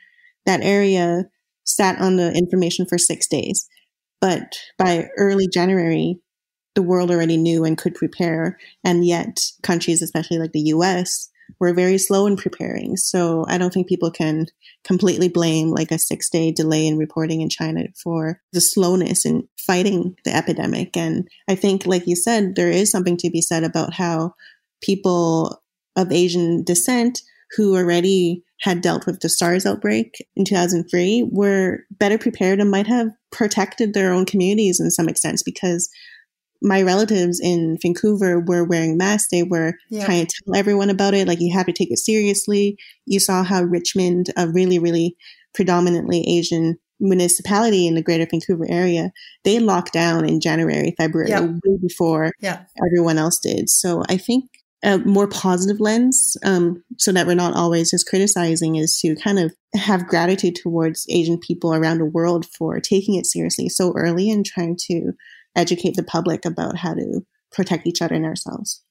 that 0.47 0.63
area 0.63 1.25
sat 1.69 2.01
on 2.01 2.17
the 2.17 2.33
information 2.33 2.87
for 2.87 2.99
six 2.99 3.27
days. 3.27 3.69
But 4.21 4.59
by 4.79 5.09
early 5.17 5.49
January, 5.49 6.21
the 6.75 6.83
world 6.83 7.11
already 7.11 7.37
knew 7.37 7.65
and 7.65 7.79
could 7.79 7.95
prepare. 7.95 8.59
And 8.85 9.05
yet, 9.05 9.41
countries, 9.63 10.03
especially 10.03 10.39
like 10.39 10.53
the 10.53 10.73
US, 10.75 11.31
were 11.61 11.73
very 11.73 11.99
slow 11.99 12.27
in 12.27 12.37
preparing. 12.37 12.97
So 12.97 13.45
I 13.49 13.59
don't 13.59 13.73
think 13.73 13.89
people 13.89 14.11
can 14.11 14.47
completely 14.85 15.29
blame 15.29 15.71
like 15.71 15.91
a 15.91 15.99
six 15.99 16.29
day 16.29 16.53
delay 16.53 16.87
in 16.87 16.99
reporting 16.99 17.41
in 17.41 17.49
China 17.49 17.85
for 18.03 18.41
the 18.53 18.61
slowness 18.61 19.25
in 19.25 19.49
fighting 19.59 20.15
the 20.25 20.35
epidemic. 20.35 20.97
And 20.97 21.29
I 21.49 21.55
think, 21.55 21.87
like 21.87 22.07
you 22.07 22.17
said, 22.17 22.55
there 22.55 22.71
is 22.71 22.91
something 22.91 23.17
to 23.19 23.31
be 23.31 23.41
said 23.41 23.65
about 23.65 23.95
how 23.95 24.35
people 24.83 25.63
of 25.97 26.13
Asian 26.13 26.65
descent 26.65 27.21
who 27.57 27.77
already 27.77 28.43
had 28.61 28.81
dealt 28.81 29.07
with 29.07 29.21
the 29.21 29.29
SARS 29.29 29.65
outbreak 29.65 30.17
in 30.37 30.45
2003 30.45 31.29
were 31.31 31.81
better 31.93 32.19
prepared 32.19 32.61
and 32.61 32.71
might 32.71 32.87
have 32.87 33.09
protected 33.31 33.95
their 33.95 34.13
own 34.13 34.27
communities 34.27 34.81
in 34.81 34.91
some 34.91 35.09
extent 35.09 35.41
because 35.45 35.89
my 36.61 36.83
relatives 36.83 37.41
in 37.41 37.79
Vancouver 37.81 38.41
were 38.41 38.65
wearing 38.65 38.97
masks. 38.97 39.29
They 39.31 39.45
were 39.45 39.75
yeah. 39.91 40.05
trying 40.05 40.27
to 40.27 40.43
tell 40.45 40.57
everyone 40.57 40.91
about 40.91 41.15
it. 41.15 41.29
Like 41.29 41.41
you 41.41 41.53
have 41.55 41.67
to 41.67 41.73
take 41.73 41.93
it 41.93 41.99
seriously. 41.99 42.77
You 43.07 43.21
saw 43.21 43.45
how 43.45 43.63
Richmond, 43.63 44.31
a 44.37 44.49
really, 44.49 44.79
really 44.79 45.17
predominantly 45.55 46.25
Asian 46.27 46.77
municipality 47.01 47.87
in 47.87 47.95
the 47.95 48.03
greater 48.03 48.27
Vancouver 48.29 48.67
area, 48.69 49.13
they 49.45 49.61
locked 49.61 49.93
down 49.93 50.25
in 50.25 50.41
January, 50.41 50.95
February, 50.99 51.31
yeah. 51.31 51.43
way 51.43 51.79
before 51.81 52.33
yeah. 52.41 52.65
everyone 52.85 53.19
else 53.19 53.39
did. 53.39 53.71
So 53.71 54.03
I 54.09 54.17
think 54.17 54.51
a 54.83 54.99
more 54.99 55.27
positive 55.27 55.81
lens, 55.81 56.37
um, 56.45 56.83
so 56.99 57.13
that 57.13 57.27
we're 57.27 57.35
not 57.35 57.55
always 57.55 57.91
just 57.91 58.09
criticizing, 58.09 58.77
is 58.77 58.99
to 59.01 59.17
kind 59.17 59.39
of 59.39 59.53
have 59.75 60.07
gratitude 60.07 60.55
towards 60.55 61.07
Asian 61.11 61.39
people 61.39 61.75
around 61.75 61.99
the 61.99 62.05
world 62.05 62.47
for 62.47 62.79
taking 62.81 63.17
it 63.17 63.27
seriously 63.27 63.69
so 63.69 63.93
early 63.97 64.31
and 64.31 64.47
trying 64.47 64.77
to 64.87 65.13
educate 65.57 65.97
the 65.97 66.05
public 66.05 66.45
about 66.45 66.77
how 66.77 66.95
to 66.95 67.23
protect 67.53 67.87
each 67.87 68.01
other 68.01 68.15
and 68.15 68.25
ourselves. 68.25 68.83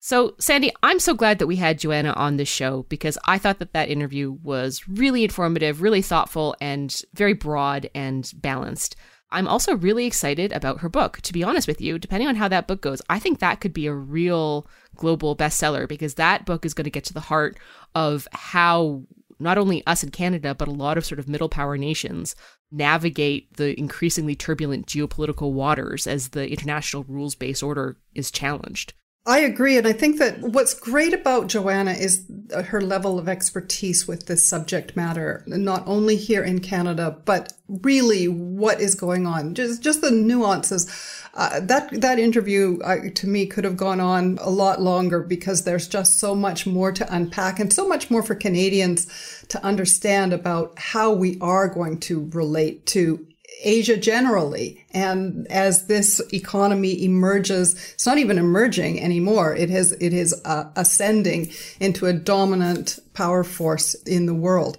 So, 0.00 0.34
Sandy, 0.38 0.72
I'm 0.82 1.00
so 1.00 1.12
glad 1.12 1.38
that 1.38 1.46
we 1.46 1.56
had 1.56 1.78
Joanna 1.78 2.12
on 2.12 2.38
this 2.38 2.48
show 2.48 2.86
because 2.88 3.18
I 3.26 3.36
thought 3.36 3.58
that 3.58 3.74
that 3.74 3.90
interview 3.90 4.38
was 4.42 4.88
really 4.88 5.22
informative, 5.22 5.82
really 5.82 6.00
thoughtful, 6.00 6.56
and 6.62 6.98
very 7.12 7.34
broad 7.34 7.90
and 7.94 8.32
balanced. 8.36 8.96
I'm 9.30 9.48
also 9.48 9.76
really 9.76 10.06
excited 10.06 10.52
about 10.52 10.80
her 10.80 10.88
book. 10.88 11.20
To 11.22 11.32
be 11.32 11.44
honest 11.44 11.68
with 11.68 11.80
you, 11.80 11.98
depending 11.98 12.28
on 12.28 12.36
how 12.36 12.48
that 12.48 12.66
book 12.66 12.80
goes, 12.80 13.02
I 13.10 13.18
think 13.18 13.38
that 13.38 13.60
could 13.60 13.72
be 13.72 13.86
a 13.86 13.92
real 13.92 14.66
global 14.96 15.36
bestseller 15.36 15.86
because 15.86 16.14
that 16.14 16.46
book 16.46 16.64
is 16.64 16.74
going 16.74 16.84
to 16.84 16.90
get 16.90 17.04
to 17.04 17.14
the 17.14 17.20
heart 17.20 17.58
of 17.94 18.26
how 18.32 19.02
not 19.38 19.58
only 19.58 19.86
us 19.86 20.02
in 20.02 20.10
Canada, 20.10 20.54
but 20.54 20.68
a 20.68 20.72
lot 20.72 20.98
of 20.98 21.04
sort 21.04 21.18
of 21.18 21.28
middle 21.28 21.48
power 21.48 21.76
nations 21.76 22.34
navigate 22.70 23.56
the 23.56 23.78
increasingly 23.78 24.34
turbulent 24.34 24.86
geopolitical 24.86 25.52
waters 25.52 26.06
as 26.06 26.30
the 26.30 26.50
international 26.50 27.04
rules 27.04 27.34
based 27.34 27.62
order 27.62 27.96
is 28.14 28.30
challenged. 28.30 28.94
I 29.28 29.40
agree. 29.40 29.76
And 29.76 29.86
I 29.86 29.92
think 29.92 30.18
that 30.20 30.40
what's 30.40 30.72
great 30.72 31.12
about 31.12 31.48
Joanna 31.48 31.90
is 31.90 32.24
her 32.64 32.80
level 32.80 33.18
of 33.18 33.28
expertise 33.28 34.08
with 34.08 34.24
this 34.24 34.48
subject 34.48 34.96
matter, 34.96 35.44
not 35.46 35.86
only 35.86 36.16
here 36.16 36.42
in 36.42 36.60
Canada, 36.60 37.14
but 37.26 37.52
really 37.68 38.26
what 38.26 38.80
is 38.80 38.94
going 38.94 39.26
on, 39.26 39.54
just, 39.54 39.82
just 39.82 40.00
the 40.00 40.10
nuances. 40.10 40.90
Uh, 41.34 41.60
that, 41.60 41.90
that 42.00 42.18
interview 42.18 42.78
uh, 42.80 43.10
to 43.14 43.26
me 43.26 43.44
could 43.44 43.64
have 43.64 43.76
gone 43.76 44.00
on 44.00 44.38
a 44.40 44.48
lot 44.48 44.80
longer 44.80 45.20
because 45.20 45.64
there's 45.64 45.88
just 45.88 46.18
so 46.18 46.34
much 46.34 46.66
more 46.66 46.90
to 46.90 47.14
unpack 47.14 47.60
and 47.60 47.70
so 47.70 47.86
much 47.86 48.10
more 48.10 48.22
for 48.22 48.34
Canadians 48.34 49.44
to 49.48 49.62
understand 49.62 50.32
about 50.32 50.72
how 50.78 51.12
we 51.12 51.36
are 51.42 51.68
going 51.68 52.00
to 52.00 52.30
relate 52.32 52.86
to 52.86 53.26
Asia 53.62 53.96
generally. 53.96 54.84
And 54.92 55.46
as 55.50 55.86
this 55.86 56.20
economy 56.32 57.04
emerges, 57.04 57.74
it's 57.94 58.06
not 58.06 58.18
even 58.18 58.38
emerging 58.38 59.00
anymore. 59.00 59.54
It 59.54 59.70
has, 59.70 59.92
it 59.92 60.12
is 60.12 60.40
uh, 60.44 60.70
ascending 60.76 61.52
into 61.80 62.06
a 62.06 62.12
dominant 62.12 62.98
power 63.14 63.44
force 63.44 63.94
in 63.94 64.26
the 64.26 64.34
world. 64.34 64.78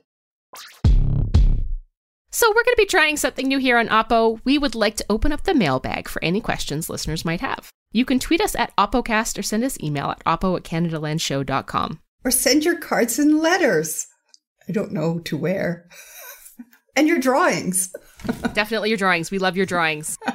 So, 2.32 2.48
we're 2.50 2.64
going 2.64 2.76
to 2.76 2.84
be 2.84 2.86
trying 2.86 3.18
something 3.18 3.48
new 3.48 3.58
here 3.58 3.78
on 3.78 3.88
Oppo. 3.88 4.40
We 4.46 4.58
would 4.58 4.76
like 4.76 4.96
to 4.98 5.06
open 5.10 5.32
up 5.32 5.44
the 5.44 5.56
mailbag 5.56 6.08
for 6.08 6.24
any 6.24 6.40
questions 6.40 6.90
listeners 6.90 7.26
might 7.26 7.42
have. 7.42 7.70
You 7.92 8.06
can 8.06 8.20
tweet 8.20 8.40
us 8.40 8.56
at 8.56 8.76
OppoCast 8.78 9.38
or 9.40 9.42
send 9.42 9.64
us 9.64 9.80
email 9.82 10.12
at 10.12 10.24
oppo 10.24 10.56
at 10.56 10.64
CanadaLandShow.com. 10.64 12.00
Or 12.24 12.32
send 12.32 12.64
your 12.64 12.78
cards 12.78 13.18
and 13.18 13.40
letters. 13.40 14.08
I 14.68 14.72
don't 14.72 14.92
know 14.92 15.20
to 15.20 15.38
where. 15.38 15.90
and 17.00 17.08
your 17.08 17.20
drawings. 17.20 17.96
Definitely 18.54 18.90
your 18.90 18.98
drawings. 18.98 19.32
We 19.32 19.40
love 19.40 19.56
your 19.56 19.66
drawings. 19.66 20.18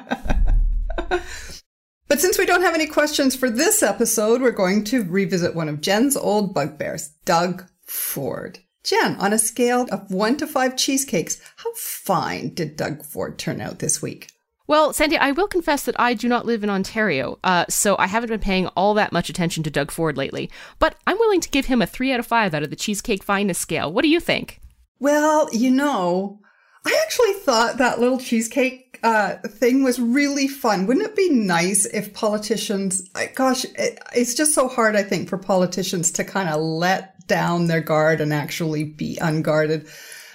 But 2.06 2.20
since 2.20 2.38
we 2.38 2.46
don't 2.46 2.62
have 2.62 2.74
any 2.74 2.86
questions 2.86 3.34
for 3.34 3.50
this 3.50 3.82
episode, 3.82 4.40
we're 4.40 4.52
going 4.52 4.84
to 4.84 5.02
revisit 5.02 5.54
one 5.54 5.68
of 5.68 5.80
Jen's 5.80 6.16
old 6.16 6.54
bugbears, 6.54 7.08
Doug 7.24 7.64
Ford. 7.86 8.60
Jen, 8.84 9.16
on 9.16 9.32
a 9.32 9.38
scale 9.38 9.88
of 9.90 10.12
one 10.12 10.36
to 10.36 10.46
five 10.46 10.76
cheesecakes, 10.76 11.40
how 11.56 11.72
fine 11.74 12.54
did 12.54 12.76
Doug 12.76 13.04
Ford 13.04 13.36
turn 13.36 13.60
out 13.60 13.80
this 13.80 14.00
week? 14.00 14.30
Well, 14.68 14.92
Sandy, 14.92 15.16
I 15.16 15.32
will 15.32 15.48
confess 15.48 15.84
that 15.86 15.98
I 15.98 16.14
do 16.14 16.28
not 16.28 16.46
live 16.46 16.62
in 16.62 16.70
Ontario, 16.70 17.38
uh, 17.42 17.64
so 17.68 17.96
I 17.98 18.06
haven't 18.06 18.30
been 18.30 18.38
paying 18.38 18.68
all 18.68 18.94
that 18.94 19.12
much 19.12 19.28
attention 19.28 19.64
to 19.64 19.70
Doug 19.70 19.90
Ford 19.90 20.16
lately. 20.16 20.50
But 20.78 20.96
I'm 21.08 21.18
willing 21.18 21.40
to 21.40 21.50
give 21.50 21.66
him 21.66 21.82
a 21.82 21.86
three 21.86 22.12
out 22.12 22.20
of 22.20 22.26
five 22.26 22.54
out 22.54 22.62
of 22.62 22.70
the 22.70 22.76
cheesecake 22.76 23.24
fineness 23.24 23.58
scale. 23.58 23.92
What 23.92 24.02
do 24.02 24.08
you 24.08 24.20
think? 24.20 24.60
Well, 25.00 25.48
you 25.52 25.70
know, 25.70 26.38
I 26.86 27.00
actually 27.02 27.32
thought 27.34 27.78
that 27.78 28.00
little 28.00 28.18
cheesecake 28.18 28.98
uh, 29.02 29.36
thing 29.36 29.82
was 29.82 30.00
really 30.00 30.48
fun. 30.48 30.86
Wouldn't 30.86 31.06
it 31.06 31.16
be 31.16 31.30
nice 31.30 31.86
if 31.86 32.14
politicians, 32.14 33.08
gosh, 33.34 33.64
it, 33.64 33.98
it's 34.14 34.34
just 34.34 34.54
so 34.54 34.68
hard, 34.68 34.96
I 34.96 35.02
think, 35.02 35.28
for 35.28 35.38
politicians 35.38 36.10
to 36.12 36.24
kind 36.24 36.48
of 36.48 36.60
let 36.60 37.26
down 37.26 37.66
their 37.66 37.80
guard 37.80 38.20
and 38.20 38.32
actually 38.32 38.84
be 38.84 39.18
unguarded. 39.20 39.86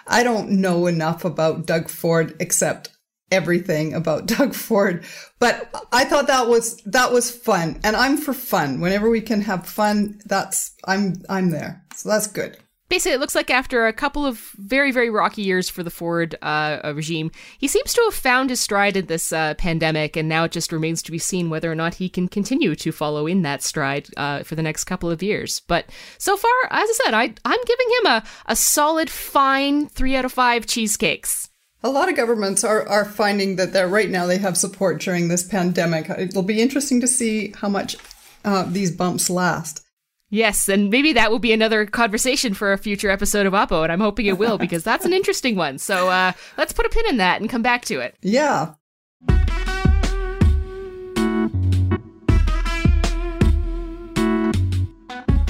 I 0.07 0.23
don't 0.23 0.49
know 0.49 0.87
enough 0.87 1.23
about 1.23 1.67
Doug 1.67 1.89
Ford 1.89 2.35
except 2.39 2.89
everything 3.31 3.93
about 3.93 4.25
Doug 4.37 4.55
Ford, 4.55 5.05
but 5.39 5.69
I 5.91 6.05
thought 6.05 6.27
that 6.27 6.47
was 6.47 6.77
that 6.85 7.11
was 7.11 7.29
fun, 7.29 7.79
and 7.83 7.95
I'm 7.95 8.17
for 8.17 8.33
fun. 8.33 8.79
Whenever 8.79 9.09
we 9.09 9.21
can 9.21 9.41
have 9.41 9.67
fun, 9.67 10.19
that's 10.25 10.75
I'm 10.85 11.21
I'm 11.29 11.51
there. 11.51 11.83
So 11.95 12.09
that's 12.09 12.27
good 12.27 12.57
basically, 12.89 13.13
it 13.13 13.19
looks 13.19 13.35
like 13.35 13.49
after 13.49 13.87
a 13.87 13.93
couple 13.93 14.25
of 14.25 14.37
very, 14.57 14.91
very 14.91 15.09
rocky 15.09 15.43
years 15.43 15.69
for 15.69 15.83
the 15.83 15.89
Ford 15.89 16.35
uh, 16.41 16.79
uh, 16.83 16.93
regime, 16.95 17.31
he 17.57 17.67
seems 17.67 17.93
to 17.93 18.01
have 18.01 18.13
found 18.13 18.49
his 18.49 18.59
stride 18.59 18.97
in 18.97 19.05
this 19.05 19.31
uh, 19.31 19.53
pandemic, 19.53 20.17
and 20.17 20.27
now 20.27 20.43
it 20.43 20.51
just 20.51 20.71
remains 20.71 21.01
to 21.03 21.11
be 21.11 21.19
seen 21.19 21.49
whether 21.49 21.71
or 21.71 21.75
not 21.75 21.95
he 21.95 22.09
can 22.09 22.27
continue 22.27 22.75
to 22.75 22.91
follow 22.91 23.27
in 23.27 23.43
that 23.43 23.63
stride 23.63 24.07
uh, 24.17 24.43
for 24.43 24.55
the 24.55 24.63
next 24.63 24.83
couple 24.83 25.09
of 25.09 25.23
years. 25.23 25.61
But 25.61 25.89
so 26.17 26.35
far, 26.35 26.51
as 26.71 26.89
I 26.89 26.93
said, 27.05 27.13
I, 27.13 27.33
I'm 27.45 27.63
giving 27.65 27.87
him 27.99 28.05
a, 28.07 28.23
a 28.47 28.55
solid, 28.55 29.09
fine 29.09 29.87
three 29.87 30.15
out 30.15 30.25
of 30.25 30.33
five 30.33 30.65
cheesecakes. 30.65 31.49
A 31.81 31.89
lot 31.89 32.09
of 32.09 32.17
governments 32.17 32.65
are, 32.65 32.85
are 32.89 33.05
finding 33.05 33.55
that 33.55 33.71
they're 33.71 33.87
right 33.87 34.09
now 34.09 34.25
they 34.25 34.37
have 34.37 34.57
support 34.57 34.99
during 34.99 35.29
this 35.29 35.47
pandemic. 35.47 36.09
It'll 36.09 36.43
be 36.43 36.61
interesting 36.61 36.99
to 36.99 37.07
see 37.07 37.53
how 37.55 37.69
much 37.69 37.95
uh, 38.43 38.63
these 38.67 38.91
bumps 38.91 39.29
last. 39.29 39.85
Yes, 40.29 40.69
and 40.69 40.89
maybe 40.89 41.13
that 41.13 41.31
will 41.31 41.39
be 41.39 41.53
another 41.53 41.85
conversation 41.85 42.53
for 42.53 42.71
a 42.71 42.77
future 42.77 43.09
episode 43.09 43.47
of 43.47 43.53
Oppo, 43.53 43.83
and 43.83 43.91
I'm 43.91 43.99
hoping 43.99 44.27
it 44.27 44.37
will 44.37 44.57
because 44.57 44.83
that's 44.83 45.05
an 45.05 45.13
interesting 45.13 45.55
one. 45.55 45.79
So 45.79 46.09
uh, 46.09 46.33
let's 46.57 46.71
put 46.71 46.85
a 46.85 46.89
pin 46.89 47.07
in 47.07 47.17
that 47.17 47.41
and 47.41 47.49
come 47.49 47.63
back 47.63 47.85
to 47.85 47.99
it. 47.99 48.15
Yeah. 48.21 48.73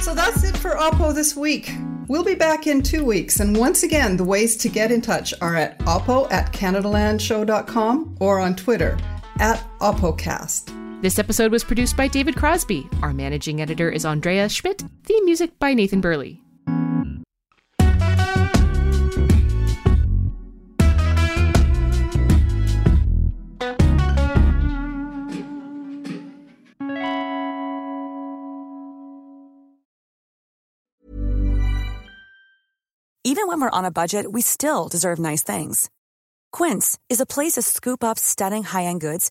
So 0.00 0.14
that's 0.14 0.44
it 0.44 0.56
for 0.56 0.70
Oppo 0.70 1.14
this 1.14 1.36
week. 1.36 1.72
We'll 2.08 2.24
be 2.24 2.34
back 2.34 2.66
in 2.66 2.82
two 2.82 3.04
weeks, 3.04 3.38
and 3.38 3.56
once 3.56 3.82
again, 3.84 4.16
the 4.16 4.24
ways 4.24 4.56
to 4.56 4.68
get 4.68 4.90
in 4.90 5.00
touch 5.00 5.32
are 5.40 5.54
at 5.54 5.78
oppo 5.80 6.30
at 6.32 6.52
CanadaLandShow.com 6.52 8.16
or 8.18 8.40
on 8.40 8.56
Twitter 8.56 8.98
at 9.38 9.62
OppoCast. 9.78 10.79
This 11.02 11.18
episode 11.18 11.50
was 11.50 11.64
produced 11.64 11.96
by 11.96 12.08
David 12.08 12.36
Crosby. 12.36 12.86
Our 13.02 13.14
managing 13.14 13.62
editor 13.62 13.88
is 13.88 14.04
Andrea 14.04 14.50
Schmidt. 14.50 14.84
Theme 15.04 15.24
music 15.24 15.58
by 15.58 15.72
Nathan 15.72 16.02
Burley. 16.02 16.42
Even 33.24 33.46
when 33.46 33.62
we're 33.62 33.70
on 33.70 33.86
a 33.86 33.90
budget, 33.90 34.30
we 34.30 34.42
still 34.42 34.88
deserve 34.88 35.18
nice 35.18 35.42
things. 35.42 35.88
Quince 36.52 36.98
is 37.08 37.22
a 37.22 37.26
place 37.26 37.52
to 37.52 37.62
scoop 37.62 38.04
up 38.04 38.18
stunning 38.18 38.64
high 38.64 38.84
end 38.84 39.00
goods 39.00 39.30